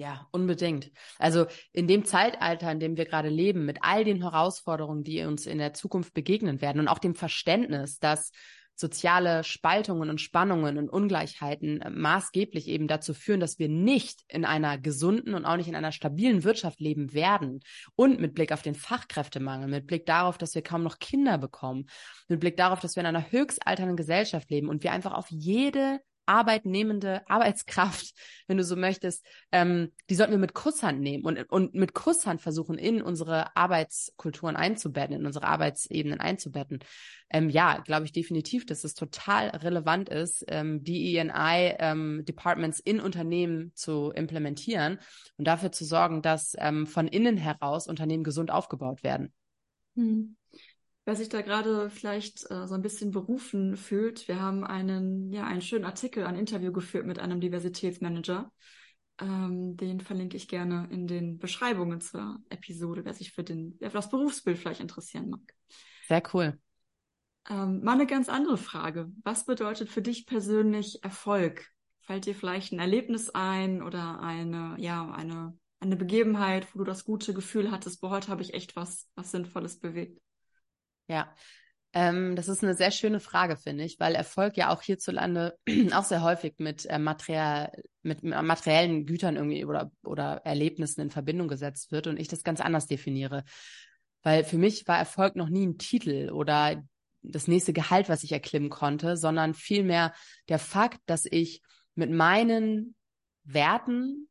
Ja, 0.00 0.26
unbedingt. 0.30 0.90
Also 1.18 1.44
in 1.74 1.86
dem 1.86 2.06
Zeitalter, 2.06 2.72
in 2.72 2.80
dem 2.80 2.96
wir 2.96 3.04
gerade 3.04 3.28
leben, 3.28 3.66
mit 3.66 3.80
all 3.82 4.02
den 4.02 4.22
Herausforderungen, 4.22 5.04
die 5.04 5.22
uns 5.24 5.44
in 5.44 5.58
der 5.58 5.74
Zukunft 5.74 6.14
begegnen 6.14 6.62
werden 6.62 6.80
und 6.80 6.88
auch 6.88 7.00
dem 7.00 7.14
Verständnis, 7.14 7.98
dass 7.98 8.32
soziale 8.74 9.44
Spaltungen 9.44 10.08
und 10.08 10.18
Spannungen 10.18 10.78
und 10.78 10.88
Ungleichheiten 10.88 11.82
äh, 11.82 11.90
maßgeblich 11.90 12.66
eben 12.68 12.88
dazu 12.88 13.12
führen, 13.12 13.40
dass 13.40 13.58
wir 13.58 13.68
nicht 13.68 14.22
in 14.26 14.46
einer 14.46 14.78
gesunden 14.78 15.34
und 15.34 15.44
auch 15.44 15.58
nicht 15.58 15.68
in 15.68 15.76
einer 15.76 15.92
stabilen 15.92 16.44
Wirtschaft 16.44 16.80
leben 16.80 17.12
werden. 17.12 17.60
Und 17.94 18.20
mit 18.20 18.34
Blick 18.34 18.52
auf 18.52 18.62
den 18.62 18.74
Fachkräftemangel, 18.74 19.68
mit 19.68 19.86
Blick 19.86 20.06
darauf, 20.06 20.38
dass 20.38 20.54
wir 20.54 20.62
kaum 20.62 20.82
noch 20.82 20.98
Kinder 20.98 21.36
bekommen, 21.36 21.90
mit 22.26 22.40
Blick 22.40 22.56
darauf, 22.56 22.80
dass 22.80 22.96
wir 22.96 23.02
in 23.02 23.06
einer 23.06 23.30
höchst 23.30 23.66
alternden 23.66 23.98
Gesellschaft 23.98 24.50
leben 24.50 24.70
und 24.70 24.82
wir 24.82 24.92
einfach 24.92 25.12
auf 25.12 25.26
jede 25.28 26.00
arbeitnehmende 26.30 27.28
Arbeitskraft, 27.28 28.14
wenn 28.46 28.56
du 28.56 28.62
so 28.62 28.76
möchtest, 28.76 29.26
ähm, 29.50 29.90
die 30.08 30.14
sollten 30.14 30.30
wir 30.30 30.38
mit 30.38 30.54
Kusshand 30.54 31.00
nehmen 31.00 31.24
und, 31.24 31.42
und 31.50 31.74
mit 31.74 31.92
Kusshand 31.92 32.40
versuchen, 32.40 32.78
in 32.78 33.02
unsere 33.02 33.56
Arbeitskulturen 33.56 34.54
einzubetten, 34.54 35.16
in 35.16 35.26
unsere 35.26 35.48
Arbeitsebenen 35.48 36.20
einzubetten. 36.20 36.78
Ähm, 37.30 37.50
ja, 37.50 37.78
glaube 37.78 38.06
ich 38.06 38.12
definitiv, 38.12 38.64
dass 38.64 38.84
es 38.84 38.94
total 38.94 39.48
relevant 39.48 40.08
ist, 40.08 40.44
ähm, 40.46 40.84
ENI-Departments 40.86 42.78
ähm, 42.84 42.94
in 42.94 43.00
Unternehmen 43.00 43.72
zu 43.74 44.12
implementieren 44.12 45.00
und 45.36 45.48
dafür 45.48 45.72
zu 45.72 45.84
sorgen, 45.84 46.22
dass 46.22 46.54
ähm, 46.58 46.86
von 46.86 47.08
innen 47.08 47.38
heraus 47.38 47.88
Unternehmen 47.88 48.22
gesund 48.22 48.52
aufgebaut 48.52 49.02
werden. 49.02 49.32
Hm 49.96 50.36
wer 51.10 51.16
sich 51.16 51.28
da 51.28 51.42
gerade 51.42 51.90
vielleicht 51.90 52.48
äh, 52.52 52.68
so 52.68 52.74
ein 52.76 52.82
bisschen 52.82 53.10
berufen 53.10 53.76
fühlt, 53.76 54.28
wir 54.28 54.40
haben 54.40 54.62
einen, 54.62 55.32
ja, 55.32 55.44
einen 55.44 55.60
schönen 55.60 55.84
Artikel, 55.84 56.24
ein 56.24 56.36
Interview 56.36 56.70
geführt 56.70 57.04
mit 57.04 57.18
einem 57.18 57.40
Diversitätsmanager. 57.40 58.52
Ähm, 59.20 59.76
den 59.76 59.98
verlinke 59.98 60.36
ich 60.36 60.46
gerne 60.46 60.86
in 60.92 61.08
den 61.08 61.38
Beschreibungen 61.38 62.00
zur 62.00 62.38
Episode, 62.48 63.04
wer 63.04 63.12
sich 63.12 63.32
für 63.32 63.42
den, 63.42 63.74
wer 63.80 63.90
für 63.90 63.96
das 63.96 64.08
Berufsbild 64.08 64.56
vielleicht 64.56 64.80
interessieren 64.80 65.30
mag. 65.30 65.40
Sehr 66.06 66.22
cool. 66.32 66.56
Ähm, 67.48 67.82
mal 67.82 67.94
eine 67.94 68.06
ganz 68.06 68.28
andere 68.28 68.56
Frage. 68.56 69.10
Was 69.24 69.46
bedeutet 69.46 69.88
für 69.88 70.02
dich 70.02 70.26
persönlich 70.26 71.02
Erfolg? 71.02 71.66
Fällt 72.02 72.26
dir 72.26 72.36
vielleicht 72.36 72.72
ein 72.72 72.78
Erlebnis 72.78 73.30
ein 73.30 73.82
oder 73.82 74.20
eine, 74.20 74.76
ja, 74.78 75.10
eine, 75.10 75.58
eine 75.80 75.96
Begebenheit, 75.96 76.72
wo 76.72 76.78
du 76.78 76.84
das 76.84 77.04
gute 77.04 77.34
Gefühl 77.34 77.72
hattest, 77.72 78.00
boah, 78.00 78.10
heute 78.10 78.28
habe 78.28 78.42
ich 78.42 78.54
echt 78.54 78.76
was, 78.76 79.08
was 79.16 79.32
Sinnvolles 79.32 79.80
bewegt? 79.80 80.20
Ja, 81.10 81.34
ähm, 81.92 82.36
das 82.36 82.46
ist 82.46 82.62
eine 82.62 82.74
sehr 82.74 82.92
schöne 82.92 83.18
Frage, 83.18 83.56
finde 83.56 83.82
ich, 83.82 83.98
weil 83.98 84.14
Erfolg 84.14 84.56
ja 84.56 84.70
auch 84.70 84.80
hierzulande 84.80 85.58
auch 85.92 86.04
sehr 86.04 86.22
häufig 86.22 86.54
mit, 86.58 86.86
äh, 86.86 87.00
Material, 87.00 87.72
mit 88.02 88.22
materiellen 88.22 89.06
Gütern 89.06 89.34
irgendwie 89.34 89.64
oder, 89.64 89.90
oder 90.04 90.42
Erlebnissen 90.44 91.00
in 91.00 91.10
Verbindung 91.10 91.48
gesetzt 91.48 91.90
wird 91.90 92.06
und 92.06 92.20
ich 92.20 92.28
das 92.28 92.44
ganz 92.44 92.60
anders 92.60 92.86
definiere. 92.86 93.42
Weil 94.22 94.44
für 94.44 94.56
mich 94.56 94.86
war 94.86 94.98
Erfolg 94.98 95.34
noch 95.34 95.48
nie 95.48 95.66
ein 95.66 95.78
Titel 95.78 96.30
oder 96.30 96.80
das 97.22 97.48
nächste 97.48 97.72
Gehalt, 97.72 98.08
was 98.08 98.22
ich 98.22 98.30
erklimmen 98.30 98.70
konnte, 98.70 99.16
sondern 99.16 99.52
vielmehr 99.52 100.14
der 100.48 100.60
Fakt, 100.60 101.00
dass 101.06 101.24
ich 101.28 101.60
mit 101.96 102.12
meinen 102.12 102.94
Werten 103.42 104.29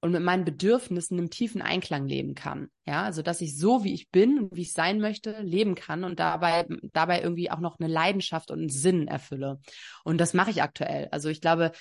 und 0.00 0.12
mit 0.12 0.22
meinen 0.22 0.44
Bedürfnissen 0.44 1.18
im 1.18 1.30
tiefen 1.30 1.60
Einklang 1.60 2.06
leben 2.06 2.34
kann. 2.34 2.68
Ja, 2.86 3.02
also 3.02 3.22
dass 3.22 3.40
ich 3.40 3.56
so 3.56 3.84
wie 3.84 3.94
ich 3.94 4.10
bin 4.10 4.38
und 4.38 4.56
wie 4.56 4.62
ich 4.62 4.72
sein 4.72 5.00
möchte, 5.00 5.40
leben 5.42 5.74
kann 5.74 6.04
und 6.04 6.20
dabei 6.20 6.66
dabei 6.92 7.22
irgendwie 7.22 7.50
auch 7.50 7.60
noch 7.60 7.78
eine 7.78 7.92
Leidenschaft 7.92 8.50
und 8.50 8.60
einen 8.60 8.68
Sinn 8.68 9.08
erfülle. 9.08 9.60
Und 10.04 10.18
das 10.18 10.34
mache 10.34 10.50
ich 10.50 10.62
aktuell. 10.62 11.08
Also 11.10 11.28
ich 11.28 11.40
glaube, 11.40 11.72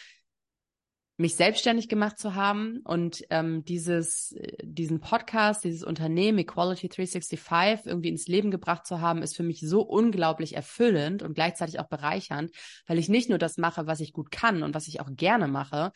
mich 1.20 1.36
selbstständig 1.36 1.90
gemacht 1.90 2.20
zu 2.20 2.36
haben 2.36 2.82
und 2.84 3.24
ähm, 3.32 3.66
dieses, 3.66 4.36
diesen 4.62 5.00
Podcast, 5.00 5.64
dieses 5.64 5.84
Unternehmen 5.84 6.38
Equality 6.38 6.90
365 6.90 7.88
irgendwie 7.88 8.10
ins 8.10 8.28
Leben 8.28 8.52
gebracht 8.52 8.86
zu 8.86 9.02
haben, 9.02 9.24
ist 9.24 9.36
für 9.36 9.42
mich 9.42 9.60
so 9.62 9.82
unglaublich 9.82 10.56
erfüllend 10.56 11.24
und 11.24 11.34
gleichzeitig 11.34 11.80
auch 11.80 11.88
bereichernd, 11.88 12.52
weil 12.86 13.00
ich 13.00 13.10
nicht 13.10 13.30
nur 13.30 13.40
das 13.40 13.58
mache, 13.58 13.88
was 13.88 14.00
ich 14.00 14.14
gut 14.14 14.30
kann 14.30 14.62
und 14.62 14.76
was 14.76 14.88
ich 14.88 15.02
auch 15.02 15.10
gerne 15.10 15.48
mache, 15.48 15.92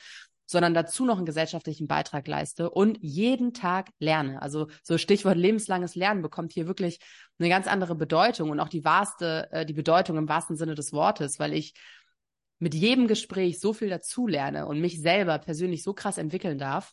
sondern 0.52 0.74
dazu 0.74 1.06
noch 1.06 1.16
einen 1.16 1.26
gesellschaftlichen 1.26 1.88
Beitrag 1.88 2.28
leiste 2.28 2.70
und 2.70 2.98
jeden 3.02 3.54
Tag 3.54 3.90
lerne. 4.00 4.42
Also 4.42 4.68
so 4.84 4.98
Stichwort 4.98 5.38
lebenslanges 5.38 5.96
Lernen 5.96 6.22
bekommt 6.22 6.52
hier 6.52 6.68
wirklich 6.68 7.00
eine 7.40 7.48
ganz 7.48 7.68
andere 7.68 7.96
Bedeutung 7.96 8.50
und 8.50 8.60
auch 8.60 8.68
die 8.68 8.84
wahrste, 8.84 9.48
äh, 9.52 9.66
die 9.66 9.74
Bedeutung 9.74 10.18
im 10.18 10.28
wahrsten 10.28 10.58
Sinne 10.58 10.76
des 10.76 10.92
Wortes, 10.92 11.40
weil 11.40 11.54
ich 11.54 11.74
mit 12.60 12.76
jedem 12.76 13.08
Gespräch 13.08 13.62
so 13.62 13.72
viel 13.72 13.90
dazu 13.90 14.28
lerne 14.28 14.68
und 14.68 14.82
mich 14.82 15.00
selber 15.00 15.40
persönlich 15.40 15.84
so 15.84 15.94
krass 15.94 16.18
entwickeln 16.18 16.58
darf, 16.58 16.92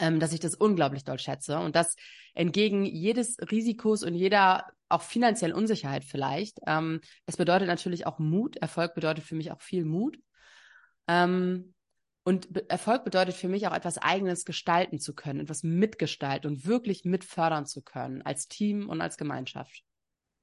ähm, 0.00 0.18
dass 0.18 0.32
ich 0.32 0.40
das 0.40 0.56
unglaublich 0.56 1.04
doll 1.04 1.20
schätze 1.20 1.60
und 1.60 1.76
das 1.76 1.94
entgegen 2.34 2.84
jedes 2.84 3.36
Risikos 3.52 4.02
und 4.02 4.14
jeder 4.14 4.66
auch 4.88 5.02
finanziellen 5.02 5.54
Unsicherheit 5.54 6.04
vielleicht. 6.04 6.58
Ähm, 6.66 7.02
es 7.24 7.36
bedeutet 7.36 7.68
natürlich 7.68 8.04
auch 8.04 8.18
Mut. 8.18 8.56
Erfolg 8.56 8.96
bedeutet 8.96 9.22
für 9.22 9.36
mich 9.36 9.52
auch 9.52 9.60
viel 9.60 9.84
Mut. 9.84 10.18
Ähm, 11.06 11.72
und 12.28 12.52
Be 12.52 12.68
Erfolg 12.68 13.04
bedeutet 13.04 13.34
für 13.34 13.48
mich 13.48 13.66
auch 13.66 13.72
etwas 13.72 13.96
Eigenes 13.96 14.44
gestalten 14.44 14.98
zu 14.98 15.14
können, 15.14 15.40
etwas 15.40 15.62
mitgestalten 15.62 16.50
und 16.50 16.66
wirklich 16.66 17.06
mitfördern 17.06 17.64
zu 17.64 17.80
können, 17.80 18.20
als 18.20 18.48
Team 18.48 18.90
und 18.90 19.00
als 19.00 19.16
Gemeinschaft. 19.16 19.82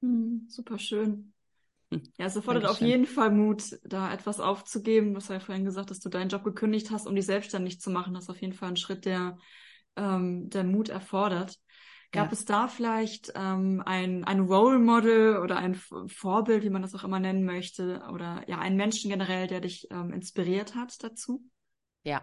Hm, 0.02 0.46
super 0.48 0.80
schön. 0.80 1.32
Hm. 1.92 2.02
Ja, 2.18 2.26
es 2.26 2.34
erfordert 2.34 2.66
auf 2.66 2.80
jeden 2.80 3.06
Fall 3.06 3.30
Mut, 3.30 3.78
da 3.84 4.12
etwas 4.12 4.40
aufzugeben. 4.40 5.12
Du 5.12 5.18
hast 5.18 5.30
ja 5.30 5.38
vorhin 5.38 5.64
gesagt, 5.64 5.92
dass 5.92 6.00
du 6.00 6.08
deinen 6.08 6.28
Job 6.28 6.42
gekündigt 6.42 6.90
hast, 6.90 7.06
um 7.06 7.14
dich 7.14 7.24
selbstständig 7.24 7.80
zu 7.80 7.90
machen. 7.90 8.14
Das 8.14 8.24
ist 8.24 8.30
auf 8.30 8.40
jeden 8.40 8.54
Fall 8.54 8.70
ein 8.70 8.76
Schritt, 8.76 9.04
der, 9.04 9.38
ähm, 9.94 10.50
der 10.50 10.64
Mut 10.64 10.88
erfordert. 10.88 11.56
Gab 12.10 12.26
ja. 12.26 12.32
es 12.32 12.44
da 12.44 12.66
vielleicht 12.66 13.32
ähm, 13.36 13.80
ein, 13.86 14.24
ein 14.24 14.40
Role 14.40 14.80
Model 14.80 15.36
oder 15.36 15.58
ein 15.58 15.76
Vorbild, 15.76 16.64
wie 16.64 16.70
man 16.70 16.82
das 16.82 16.96
auch 16.96 17.04
immer 17.04 17.20
nennen 17.20 17.44
möchte, 17.44 18.02
oder 18.12 18.42
ja, 18.48 18.58
einen 18.58 18.76
Menschen 18.76 19.08
generell, 19.08 19.46
der 19.46 19.60
dich 19.60 19.86
ähm, 19.92 20.12
inspiriert 20.12 20.74
hat 20.74 21.04
dazu? 21.04 21.48
Ja, 22.06 22.22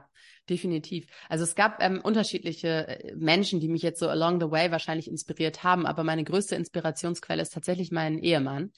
definitiv. 0.49 1.07
Also 1.27 1.43
es 1.43 1.55
gab 1.55 1.83
ähm, 1.83 1.99
unterschiedliche 2.01 2.87
äh, 2.87 3.15
Menschen, 3.17 3.59
die 3.59 3.67
mich 3.67 3.81
jetzt 3.81 3.99
so 3.99 4.07
along 4.07 4.39
the 4.39 4.49
way 4.49 4.71
wahrscheinlich 4.71 5.09
inspiriert 5.09 5.65
haben, 5.65 5.85
aber 5.85 6.05
meine 6.05 6.23
größte 6.23 6.55
Inspirationsquelle 6.55 7.41
ist 7.41 7.51
tatsächlich 7.51 7.91
mein 7.91 8.17
Ehemann, 8.17 8.71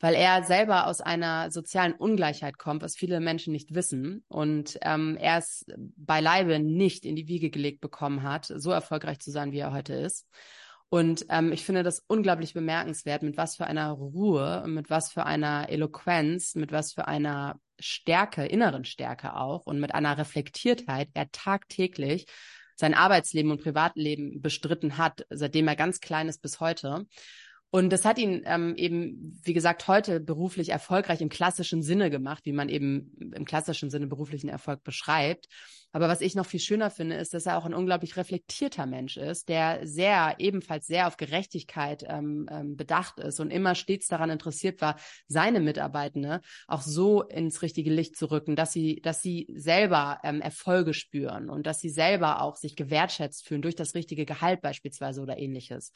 weil 0.00 0.14
er 0.14 0.44
selber 0.44 0.86
aus 0.86 1.02
einer 1.02 1.50
sozialen 1.50 1.92
Ungleichheit 1.92 2.56
kommt, 2.56 2.82
was 2.82 2.96
viele 2.96 3.20
Menschen 3.20 3.52
nicht 3.52 3.74
wissen 3.74 4.24
und 4.28 4.78
ähm, 4.80 5.18
er 5.20 5.36
es 5.36 5.66
beileibe 5.96 6.58
nicht 6.60 7.04
in 7.04 7.14
die 7.14 7.28
Wiege 7.28 7.50
gelegt 7.50 7.82
bekommen 7.82 8.22
hat, 8.22 8.46
so 8.46 8.70
erfolgreich 8.70 9.18
zu 9.18 9.30
sein, 9.30 9.52
wie 9.52 9.58
er 9.58 9.74
heute 9.74 9.92
ist. 9.92 10.26
Und 10.88 11.26
ähm, 11.28 11.52
ich 11.52 11.66
finde 11.66 11.82
das 11.82 12.02
unglaublich 12.06 12.54
bemerkenswert, 12.54 13.22
mit 13.22 13.36
was 13.36 13.56
für 13.56 13.66
einer 13.66 13.90
Ruhe, 13.90 14.64
mit 14.66 14.88
was 14.88 15.12
für 15.12 15.26
einer 15.26 15.68
Eloquenz, 15.68 16.54
mit 16.54 16.72
was 16.72 16.94
für 16.94 17.06
einer 17.06 17.60
Stärke, 17.78 18.44
inneren 18.46 18.84
Stärke 18.84 19.34
auch 19.36 19.66
und 19.66 19.80
mit 19.80 19.94
einer 19.94 20.18
Reflektiertheit 20.18 21.08
er 21.14 21.30
tagtäglich 21.30 22.26
sein 22.76 22.94
Arbeitsleben 22.94 23.50
und 23.50 23.62
Privatleben 23.62 24.40
bestritten 24.40 24.98
hat, 24.98 25.26
seitdem 25.30 25.66
er 25.66 25.76
ganz 25.76 26.00
klein 26.00 26.28
ist 26.28 26.42
bis 26.42 26.60
heute. 26.60 27.06
Und 27.70 27.90
das 27.90 28.06
hat 28.06 28.18
ihn 28.18 28.42
ähm, 28.46 28.74
eben, 28.76 29.38
wie 29.44 29.52
gesagt, 29.52 29.88
heute 29.88 30.20
beruflich 30.20 30.70
erfolgreich 30.70 31.20
im 31.20 31.28
klassischen 31.28 31.82
Sinne 31.82 32.08
gemacht, 32.08 32.46
wie 32.46 32.52
man 32.52 32.70
eben 32.70 33.12
im 33.34 33.44
klassischen 33.44 33.90
Sinne 33.90 34.06
beruflichen 34.06 34.48
Erfolg 34.48 34.82
beschreibt. 34.84 35.48
Aber 35.92 36.08
was 36.08 36.20
ich 36.20 36.34
noch 36.34 36.46
viel 36.46 36.60
schöner 36.60 36.90
finde, 36.90 37.16
ist, 37.16 37.32
dass 37.32 37.46
er 37.46 37.56
auch 37.56 37.64
ein 37.64 37.74
unglaublich 37.74 38.16
reflektierter 38.16 38.86
Mensch 38.86 39.16
ist, 39.16 39.48
der 39.48 39.86
sehr, 39.86 40.36
ebenfalls 40.38 40.86
sehr 40.86 41.06
auf 41.06 41.16
Gerechtigkeit 41.16 42.04
ähm, 42.06 42.46
ähm, 42.50 42.76
bedacht 42.76 43.18
ist 43.20 43.40
und 43.40 43.50
immer 43.50 43.74
stets 43.74 44.06
daran 44.06 44.30
interessiert 44.30 44.80
war, 44.82 44.96
seine 45.28 45.60
Mitarbeitende 45.60 46.40
auch 46.66 46.82
so 46.82 47.22
ins 47.22 47.62
richtige 47.62 47.90
Licht 47.90 48.16
zu 48.16 48.30
rücken, 48.30 48.54
dass 48.54 48.72
sie, 48.72 49.00
dass 49.02 49.22
sie 49.22 49.46
selber 49.54 50.20
ähm, 50.24 50.42
Erfolge 50.42 50.92
spüren 50.92 51.48
und 51.48 51.66
dass 51.66 51.80
sie 51.80 51.90
selber 51.90 52.42
auch 52.42 52.56
sich 52.56 52.76
gewertschätzt 52.76 53.46
fühlen 53.46 53.62
durch 53.62 53.76
das 53.76 53.94
richtige 53.94 54.26
Gehalt 54.26 54.60
beispielsweise 54.60 55.22
oder 55.22 55.38
ähnliches. 55.38 55.92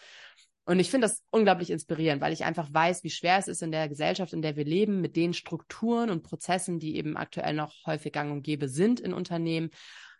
Und 0.65 0.79
ich 0.79 0.91
finde 0.91 1.09
das 1.09 1.23
unglaublich 1.31 1.71
inspirierend, 1.71 2.23
weil 2.23 2.33
ich 2.33 2.45
einfach 2.45 2.73
weiß, 2.73 3.03
wie 3.03 3.11
schwer 3.11 3.39
es 3.39 3.49
ist 3.49 3.63
in 3.63 3.73
der 3.73 3.89
Gesellschaft, 3.89 4.33
in 4.33 4.43
der 4.43 4.57
wir 4.57 4.65
leben, 4.65 5.01
mit 5.01 5.17
den 5.17 5.35
Strukturen 5.35 6.09
und 6.09 6.23
Prozessen, 6.23 6.79
die 6.79 6.97
eben 6.97 7.17
aktuell 7.17 7.55
noch 7.55 7.75
häufig 7.85 8.13
gang 8.13 8.31
und 8.31 8.43
gäbe 8.43 8.69
sind 8.69 9.01
in 9.01 9.13
Unternehmen, 9.13 9.71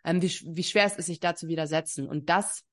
ähm, 0.03 0.21
wie, 0.21 0.31
wie 0.43 0.63
schwer 0.63 0.85
es 0.85 0.97
ist, 0.97 1.05
sich 1.05 1.21
da 1.21 1.33
zu 1.35 1.47
widersetzen. 1.47 2.09
Und 2.09 2.29
das 2.29 2.65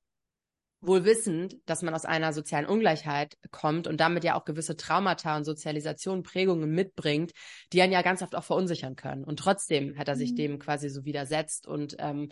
wohl 0.81 1.05
wissend, 1.05 1.57
dass 1.65 1.83
man 1.83 1.93
aus 1.93 2.05
einer 2.05 2.33
sozialen 2.33 2.65
Ungleichheit 2.65 3.37
kommt 3.51 3.87
und 3.87 3.99
damit 3.99 4.23
ja 4.23 4.35
auch 4.35 4.45
gewisse 4.45 4.75
Traumata 4.75 5.37
und 5.37 5.45
Sozialisation, 5.45 6.23
Prägungen 6.23 6.71
mitbringt, 6.71 7.31
die 7.71 7.81
einen 7.81 7.93
ja 7.93 8.01
ganz 8.01 8.21
oft 8.23 8.35
auch 8.35 8.43
verunsichern 8.43 8.95
können. 8.95 9.23
Und 9.23 9.37
trotzdem 9.37 9.97
hat 9.97 10.07
er 10.07 10.15
sich 10.15 10.31
mhm. 10.31 10.35
dem 10.37 10.59
quasi 10.59 10.89
so 10.89 11.05
widersetzt 11.05 11.67
und 11.67 11.95
ähm, 11.99 12.29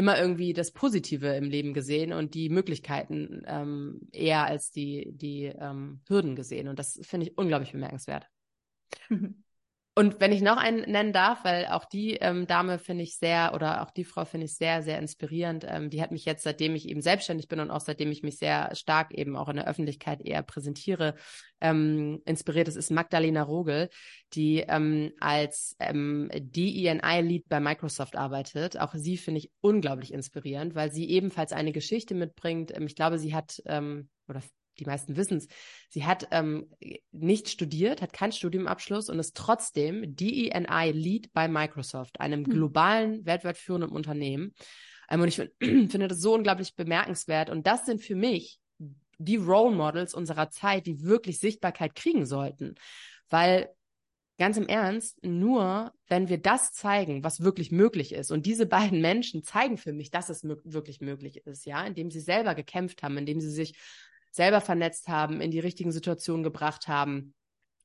immer 0.00 0.18
irgendwie 0.18 0.54
das 0.54 0.72
Positive 0.72 1.28
im 1.36 1.50
Leben 1.50 1.74
gesehen 1.74 2.14
und 2.14 2.32
die 2.32 2.48
Möglichkeiten 2.48 3.42
ähm, 3.46 4.00
eher 4.12 4.46
als 4.46 4.70
die, 4.70 5.12
die 5.12 5.44
ähm, 5.44 6.00
Hürden 6.08 6.36
gesehen. 6.36 6.68
Und 6.68 6.78
das 6.78 6.98
finde 7.02 7.26
ich 7.26 7.36
unglaublich 7.36 7.72
bemerkenswert. 7.72 8.26
Und 9.96 10.20
wenn 10.20 10.30
ich 10.30 10.40
noch 10.40 10.56
einen 10.56 10.88
nennen 10.90 11.12
darf, 11.12 11.44
weil 11.44 11.66
auch 11.66 11.84
die 11.84 12.14
ähm, 12.14 12.46
Dame 12.46 12.78
finde 12.78 13.02
ich 13.02 13.16
sehr 13.16 13.52
oder 13.54 13.82
auch 13.82 13.90
die 13.90 14.04
Frau 14.04 14.24
finde 14.24 14.46
ich 14.46 14.54
sehr, 14.54 14.82
sehr 14.82 14.98
inspirierend. 15.00 15.66
Ähm, 15.68 15.90
die 15.90 16.00
hat 16.00 16.12
mich 16.12 16.24
jetzt, 16.24 16.44
seitdem 16.44 16.76
ich 16.76 16.88
eben 16.88 17.02
selbstständig 17.02 17.48
bin 17.48 17.58
und 17.58 17.72
auch 17.72 17.80
seitdem 17.80 18.12
ich 18.12 18.22
mich 18.22 18.38
sehr 18.38 18.72
stark 18.76 19.12
eben 19.12 19.36
auch 19.36 19.48
in 19.48 19.56
der 19.56 19.66
Öffentlichkeit 19.66 20.20
eher 20.20 20.42
präsentiere, 20.42 21.16
ähm, 21.60 22.22
inspiriert. 22.24 22.68
Das 22.68 22.76
ist 22.76 22.92
Magdalena 22.92 23.42
Rogel, 23.42 23.88
die 24.32 24.60
ähm, 24.60 25.12
als 25.18 25.74
ähm, 25.80 26.30
DEI-Lead 26.34 27.48
bei 27.48 27.58
Microsoft 27.58 28.14
arbeitet. 28.14 28.78
Auch 28.78 28.94
sie 28.94 29.16
finde 29.16 29.38
ich 29.38 29.50
unglaublich 29.60 30.12
inspirierend, 30.12 30.76
weil 30.76 30.92
sie 30.92 31.10
ebenfalls 31.10 31.52
eine 31.52 31.72
Geschichte 31.72 32.14
mitbringt. 32.14 32.72
Ähm, 32.76 32.86
ich 32.86 32.94
glaube, 32.94 33.18
sie 33.18 33.34
hat 33.34 33.60
ähm, 33.66 34.08
oder 34.28 34.40
die 34.80 34.86
meisten 34.86 35.16
wissen 35.16 35.38
es, 35.38 35.48
sie 35.88 36.04
hat 36.04 36.28
ähm, 36.30 36.68
nicht 37.12 37.48
studiert, 37.48 38.02
hat 38.02 38.12
keinen 38.12 38.32
Studiumabschluss 38.32 39.08
und 39.08 39.18
ist 39.18 39.36
trotzdem 39.36 40.16
DEI 40.16 40.90
Lead 40.90 41.32
bei 41.32 41.46
Microsoft, 41.46 42.20
einem 42.20 42.44
hm. 42.44 42.52
globalen, 42.52 43.26
weltweit 43.26 43.58
führenden 43.58 43.90
Unternehmen. 43.90 44.54
Ähm, 45.10 45.20
und 45.20 45.28
ich 45.28 45.36
finde 45.60 46.08
das 46.08 46.20
so 46.20 46.34
unglaublich 46.34 46.74
bemerkenswert. 46.74 47.50
Und 47.50 47.66
das 47.66 47.86
sind 47.86 48.02
für 48.02 48.16
mich 48.16 48.58
die 49.18 49.36
Role 49.36 49.76
Models 49.76 50.14
unserer 50.14 50.50
Zeit, 50.50 50.86
die 50.86 51.02
wirklich 51.02 51.38
Sichtbarkeit 51.38 51.94
kriegen 51.94 52.24
sollten. 52.24 52.74
Weil 53.28 53.68
ganz 54.38 54.56
im 54.56 54.68
Ernst, 54.68 55.22
nur 55.22 55.92
wenn 56.08 56.30
wir 56.30 56.38
das 56.38 56.72
zeigen, 56.72 57.22
was 57.22 57.42
wirklich 57.42 57.70
möglich 57.70 58.14
ist, 58.14 58.30
und 58.32 58.46
diese 58.46 58.64
beiden 58.64 59.02
Menschen 59.02 59.44
zeigen 59.44 59.76
für 59.76 59.92
mich, 59.92 60.10
dass 60.10 60.30
es 60.30 60.42
wirklich 60.42 61.02
möglich 61.02 61.46
ist, 61.46 61.66
ja, 61.66 61.84
indem 61.84 62.10
sie 62.10 62.20
selber 62.20 62.54
gekämpft 62.54 63.02
haben, 63.02 63.18
indem 63.18 63.40
sie 63.40 63.50
sich 63.50 63.74
selber 64.30 64.60
vernetzt 64.60 65.08
haben, 65.08 65.40
in 65.40 65.50
die 65.50 65.60
richtigen 65.60 65.92
Situationen 65.92 66.42
gebracht 66.42 66.88
haben, 66.88 67.34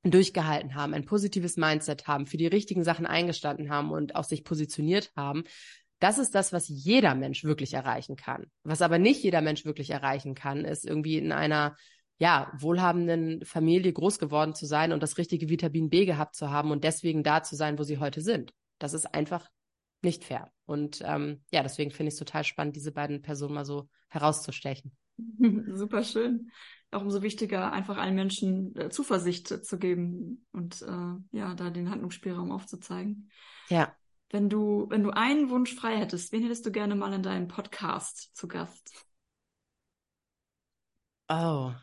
durchgehalten 0.04 0.76
haben, 0.76 0.94
ein 0.94 1.06
positives 1.06 1.58
Mindset 1.58 2.08
haben, 2.08 2.28
für 2.28 2.38
die 2.38 2.48
richtigen 2.48 2.84
Sachen 2.84 3.06
eingestanden 3.06 3.70
haben 3.70 3.92
und 3.92 4.16
auch 4.16 4.24
sich 4.24 4.44
positioniert 4.44 5.12
haben. 5.16 5.44
Das 6.00 6.18
ist 6.20 6.36
das, 6.36 6.54
was 6.54 6.68
jeder 6.68 7.16
Mensch 7.16 7.44
wirklich 7.44 7.74
erreichen 7.74 8.16
kann. 8.16 8.46
Was 8.64 8.82
aber 8.82 9.00
nicht 9.00 9.24
jeder 9.24 9.42
Mensch 9.42 9.66
wirklich 9.66 9.90
erreichen 9.90 10.36
kann, 10.36 10.66
ist 10.66 10.86
irgendwie 10.86 11.18
in 11.18 11.32
einer 11.32 11.76
ja, 12.18 12.52
wohlhabenden 12.58 13.44
Familie 13.46 13.92
groß 13.92 14.20
geworden 14.20 14.56
zu 14.56 14.66
sein 14.66 14.94
und 14.94 15.04
das 15.04 15.18
richtige 15.18 15.50
Vitamin 15.50 15.90
B 15.90 16.06
gehabt 16.06 16.36
zu 16.36 16.50
haben 16.50 16.72
und 16.72 16.84
deswegen 16.84 17.24
da 17.24 17.44
zu 17.44 17.56
sein, 17.56 17.78
wo 17.78 17.84
sie 17.84 17.98
heute 17.98 18.22
sind. 18.22 18.54
Das 18.80 18.94
ist 18.94 19.14
einfach 19.14 19.50
nicht 20.02 20.24
fair. 20.24 20.52
Und 20.66 21.02
ähm, 21.04 21.44
ja, 21.52 21.64
deswegen 21.64 21.92
finde 21.92 22.10
ich 22.10 22.14
es 22.14 22.20
total 22.20 22.44
spannend, 22.44 22.76
diese 22.76 22.92
beiden 22.92 23.22
Personen 23.22 23.56
mal 23.56 23.66
so 23.66 23.90
herauszustechen. 24.10 24.96
Super 25.74 26.04
schön. 26.04 26.52
Auch 26.92 27.02
umso 27.02 27.22
wichtiger, 27.22 27.74
einfach 27.74 27.98
allen 27.98 28.16
Menschen 28.16 28.76
äh, 28.76 28.90
Zuversicht 28.90 29.48
zu 29.48 29.78
geben 29.78 30.46
und 30.52 30.82
äh, 30.82 31.38
ja, 31.38 31.54
da 31.56 31.70
den 31.70 31.90
Handlungsspielraum 31.90 32.52
aufzuzeigen. 32.52 33.30
Ja. 33.70 33.96
Wenn 34.30 34.50
du, 34.50 34.88
wenn 34.90 35.04
du 35.04 35.12
einen 35.12 35.50
Wunsch 35.50 35.76
frei 35.76 35.98
hättest, 35.98 36.32
wen 36.32 36.44
hättest 36.44 36.66
du 36.66 36.72
gerne 36.72 36.96
mal 36.96 37.14
in 37.14 37.24
deinem 37.24 37.48
Podcast 37.48 38.36
zu 38.36 38.48
Gast? 38.48 39.06
Oh, 41.30 41.74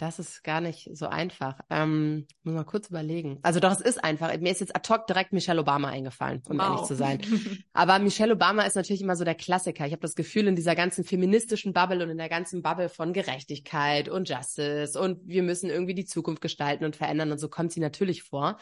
das 0.00 0.18
ist 0.18 0.42
gar 0.42 0.62
nicht 0.62 0.88
so 0.94 1.08
einfach. 1.08 1.60
Ähm, 1.68 2.26
muss 2.42 2.54
mal 2.54 2.64
kurz 2.64 2.88
überlegen. 2.88 3.38
Also 3.42 3.60
doch, 3.60 3.70
es 3.70 3.82
ist 3.82 4.02
einfach. 4.02 4.34
Mir 4.38 4.50
ist 4.50 4.60
jetzt 4.60 4.74
ad 4.74 4.88
hoc 4.88 5.06
direkt 5.06 5.34
Michelle 5.34 5.60
Obama 5.60 5.88
eingefallen, 5.88 6.42
um 6.48 6.58
wow. 6.58 6.68
ehrlich 6.68 6.82
zu 6.86 6.96
sein. 6.96 7.20
Aber 7.74 7.98
Michelle 7.98 8.32
Obama 8.32 8.62
ist 8.62 8.76
natürlich 8.76 9.02
immer 9.02 9.14
so 9.14 9.24
der 9.24 9.34
Klassiker. 9.34 9.84
Ich 9.86 9.92
habe 9.92 10.00
das 10.00 10.14
Gefühl, 10.14 10.46
in 10.46 10.56
dieser 10.56 10.74
ganzen 10.74 11.04
feministischen 11.04 11.74
Bubble 11.74 12.02
und 12.02 12.08
in 12.08 12.16
der 12.16 12.30
ganzen 12.30 12.62
Bubble 12.62 12.88
von 12.88 13.12
Gerechtigkeit 13.12 14.08
und 14.08 14.26
Justice 14.26 14.98
und 14.98 15.20
wir 15.28 15.42
müssen 15.42 15.68
irgendwie 15.68 15.94
die 15.94 16.06
Zukunft 16.06 16.40
gestalten 16.40 16.86
und 16.86 16.96
verändern 16.96 17.30
und 17.30 17.38
so 17.38 17.50
kommt 17.50 17.70
sie 17.70 17.80
natürlich 17.80 18.22
vor. 18.22 18.56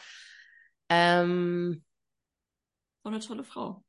Ähm, 0.89 1.85
so 3.05 3.11
eine 3.11 3.21
tolle 3.21 3.45
Frau. 3.45 3.85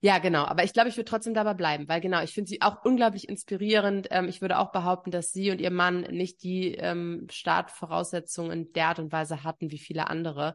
Ja, 0.00 0.18
genau. 0.18 0.44
Aber 0.44 0.64
ich 0.64 0.72
glaube, 0.72 0.88
ich 0.88 0.96
würde 0.96 1.08
trotzdem 1.08 1.34
dabei 1.34 1.54
bleiben, 1.54 1.88
weil 1.88 2.00
genau, 2.00 2.22
ich 2.22 2.32
finde 2.32 2.48
sie 2.48 2.60
auch 2.62 2.84
unglaublich 2.84 3.28
inspirierend. 3.28 4.08
Ähm, 4.10 4.28
ich 4.28 4.40
würde 4.40 4.58
auch 4.58 4.72
behaupten, 4.72 5.10
dass 5.10 5.32
sie 5.32 5.50
und 5.50 5.60
ihr 5.60 5.70
Mann 5.70 6.00
nicht 6.02 6.42
die 6.42 6.74
ähm, 6.74 7.26
Startvoraussetzungen 7.30 8.50
in 8.52 8.72
der 8.72 8.88
Art 8.88 8.98
und 8.98 9.12
Weise 9.12 9.44
hatten 9.44 9.70
wie 9.70 9.78
viele 9.78 10.08
andere. 10.08 10.54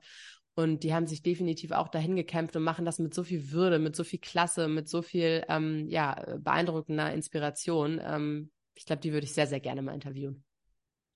Und 0.54 0.84
die 0.84 0.94
haben 0.94 1.08
sich 1.08 1.24
definitiv 1.24 1.72
auch 1.72 1.88
dahin 1.88 2.16
gekämpft 2.16 2.56
und 2.58 2.64
machen 2.64 2.84
das 2.86 3.00
mit 3.00 3.14
so 3.14 3.24
viel 3.24 3.52
Würde, 3.52 3.80
mit 3.80 3.96
so 3.96 4.04
viel 4.04 4.20
Klasse, 4.20 4.68
mit 4.68 4.90
so 4.90 5.02
viel 5.02 5.46
ähm, 5.48 5.88
ja, 5.88 6.38
beeindruckender 6.40 7.14
Inspiration. 7.14 8.02
Ähm, 8.04 8.52
ich 8.76 8.86
glaube, 8.86 9.02
die 9.02 9.14
würde 9.14 9.26
ich 9.26 9.34
sehr, 9.34 9.48
sehr 9.48 9.62
gerne 9.62 9.82
mal 9.82 9.94
interviewen. 9.94 10.44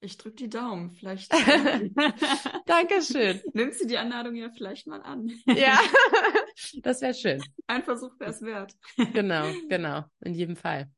Ich 0.06 0.18
drücke 0.18 0.36
die 0.36 0.50
Daumen. 0.50 0.92
Vielleicht. 0.92 1.34
Dankeschön. 2.68 3.42
Nimmst 3.54 3.82
du 3.82 3.88
die 3.88 3.98
Einladung 3.98 4.36
ja 4.36 4.52
vielleicht 4.52 4.86
mal 4.86 5.02
an. 5.02 5.32
ja, 5.48 5.80
das 6.84 7.02
wäre 7.02 7.16
schön. 7.16 7.44
Ein 7.66 7.84
Versuch 7.84 8.12
wäre 8.20 8.30
es 8.30 8.44
wert. 8.44 8.76
genau, 9.14 9.48
genau. 9.68 10.04
In 10.22 10.36
jedem 10.36 10.56
Fall. 10.56 10.92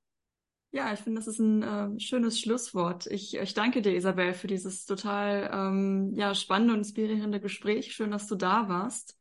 Ja, 0.71 0.91
ich 0.91 0.99
finde, 0.99 1.19
das 1.19 1.27
ist 1.27 1.39
ein 1.39 1.63
äh, 1.63 1.99
schönes 2.01 2.37
Schlusswort. 2.37 3.07
Ich, 3.07 3.37
ich 3.37 3.53
danke 3.53 3.81
dir, 3.81 3.95
Isabel, 3.95 4.33
für 4.33 4.47
dieses 4.47 4.85
total 4.85 5.49
ähm, 5.53 6.11
ja, 6.13 6.35
spannende 6.35 6.73
und 6.73 6.79
inspirierende 6.79 7.39
Gespräch. 7.39 7.93
Schön, 7.93 8.11
dass 8.11 8.27
du 8.27 8.35
da 8.35 8.67
warst. 8.67 9.17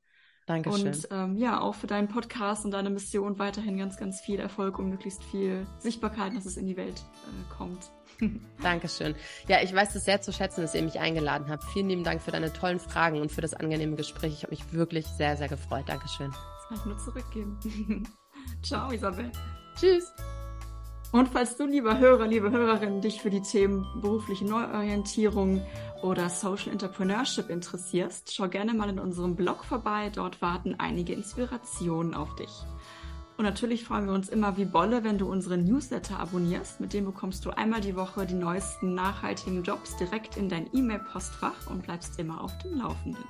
Dankeschön. 0.47 0.89
Und 0.89 1.09
ähm, 1.13 1.37
ja, 1.37 1.61
auch 1.61 1.77
für 1.77 1.87
deinen 1.87 2.09
Podcast 2.09 2.65
und 2.65 2.73
deine 2.73 2.91
Mission 2.91 3.39
weiterhin 3.39 3.79
ganz, 3.79 3.97
ganz 3.97 4.21
viel 4.21 4.41
Erfolg 4.41 4.81
und 4.81 4.91
möglichst 4.91 5.23
viel 5.23 5.65
Sichtbarkeit, 5.79 6.35
dass 6.35 6.45
es 6.45 6.57
in 6.57 6.67
die 6.67 6.77
Welt 6.77 6.99
äh, 6.99 7.55
kommt. 7.57 7.91
Dankeschön. 8.63 9.15
Ja, 9.49 9.63
ich 9.63 9.75
weiß 9.75 9.95
es 9.95 10.05
sehr 10.05 10.21
zu 10.21 10.33
schätzen, 10.33 10.63
dass 10.63 10.75
ihr 10.75 10.83
mich 10.83 11.01
eingeladen 11.01 11.49
habt. 11.49 11.65
Vielen 11.65 11.89
lieben 11.89 12.05
Dank 12.05 12.23
für 12.23 12.31
deine 12.31 12.53
tollen 12.53 12.81
Fragen 12.81 13.21
und 13.21 13.33
für 13.33 13.41
das 13.41 13.55
angenehme 13.55 13.97
Gespräch. 13.97 14.33
Ich 14.33 14.43
habe 14.43 14.53
mich 14.53 14.73
wirklich 14.73 15.07
sehr, 15.07 15.37
sehr 15.37 15.49
gefreut. 15.49 15.85
Dankeschön. 15.87 16.31
Das 16.31 16.69
kann 16.69 16.79
ich 16.79 16.85
nur 16.87 16.99
zurückgeben. 16.99 18.09
Ciao, 18.63 18.91
Isabel. 18.91 19.31
Tschüss. 19.79 20.13
Und 21.13 21.29
falls 21.29 21.57
du, 21.57 21.67
lieber 21.67 21.99
Hörer, 21.99 22.27
liebe 22.27 22.51
Hörerin, 22.51 23.01
dich 23.01 23.23
für 23.23 23.31
die 23.31 23.41
Themen 23.41 23.87
berufliche 24.01 24.45
Neuorientierung 24.45 25.65
oder 26.03 26.29
Social 26.29 26.73
Entrepreneurship 26.73 27.49
interessierst, 27.49 28.35
schau 28.35 28.49
gerne 28.49 28.75
mal 28.75 28.91
in 28.91 28.99
unserem 28.99 29.37
Blog 29.37 29.65
vorbei. 29.65 30.11
Dort 30.15 30.43
warten 30.43 30.75
einige 30.79 31.13
Inspirationen 31.13 32.15
auf 32.15 32.35
dich. 32.37 32.51
Und 33.37 33.45
natürlich 33.45 33.85
freuen 33.85 34.07
wir 34.07 34.15
uns 34.15 34.31
immer 34.31 34.57
wie 34.57 34.65
Bolle, 34.65 35.05
wenn 35.05 35.19
du 35.19 35.31
unseren 35.31 35.65
Newsletter 35.65 36.19
abonnierst. 36.19 36.81
Mit 36.81 36.95
dem 36.95 37.05
bekommst 37.05 37.45
du 37.45 37.51
einmal 37.51 37.83
die 37.83 37.95
Woche 37.95 38.25
die 38.25 38.35
neuesten 38.35 38.95
nachhaltigen 38.95 39.63
Jobs 39.63 39.97
direkt 39.97 40.39
in 40.39 40.49
dein 40.49 40.71
E-Mail-Postfach 40.73 41.71
und 41.71 41.83
bleibst 41.83 42.19
immer 42.19 42.41
auf 42.41 42.57
dem 42.59 42.79
Laufenden. 42.79 43.25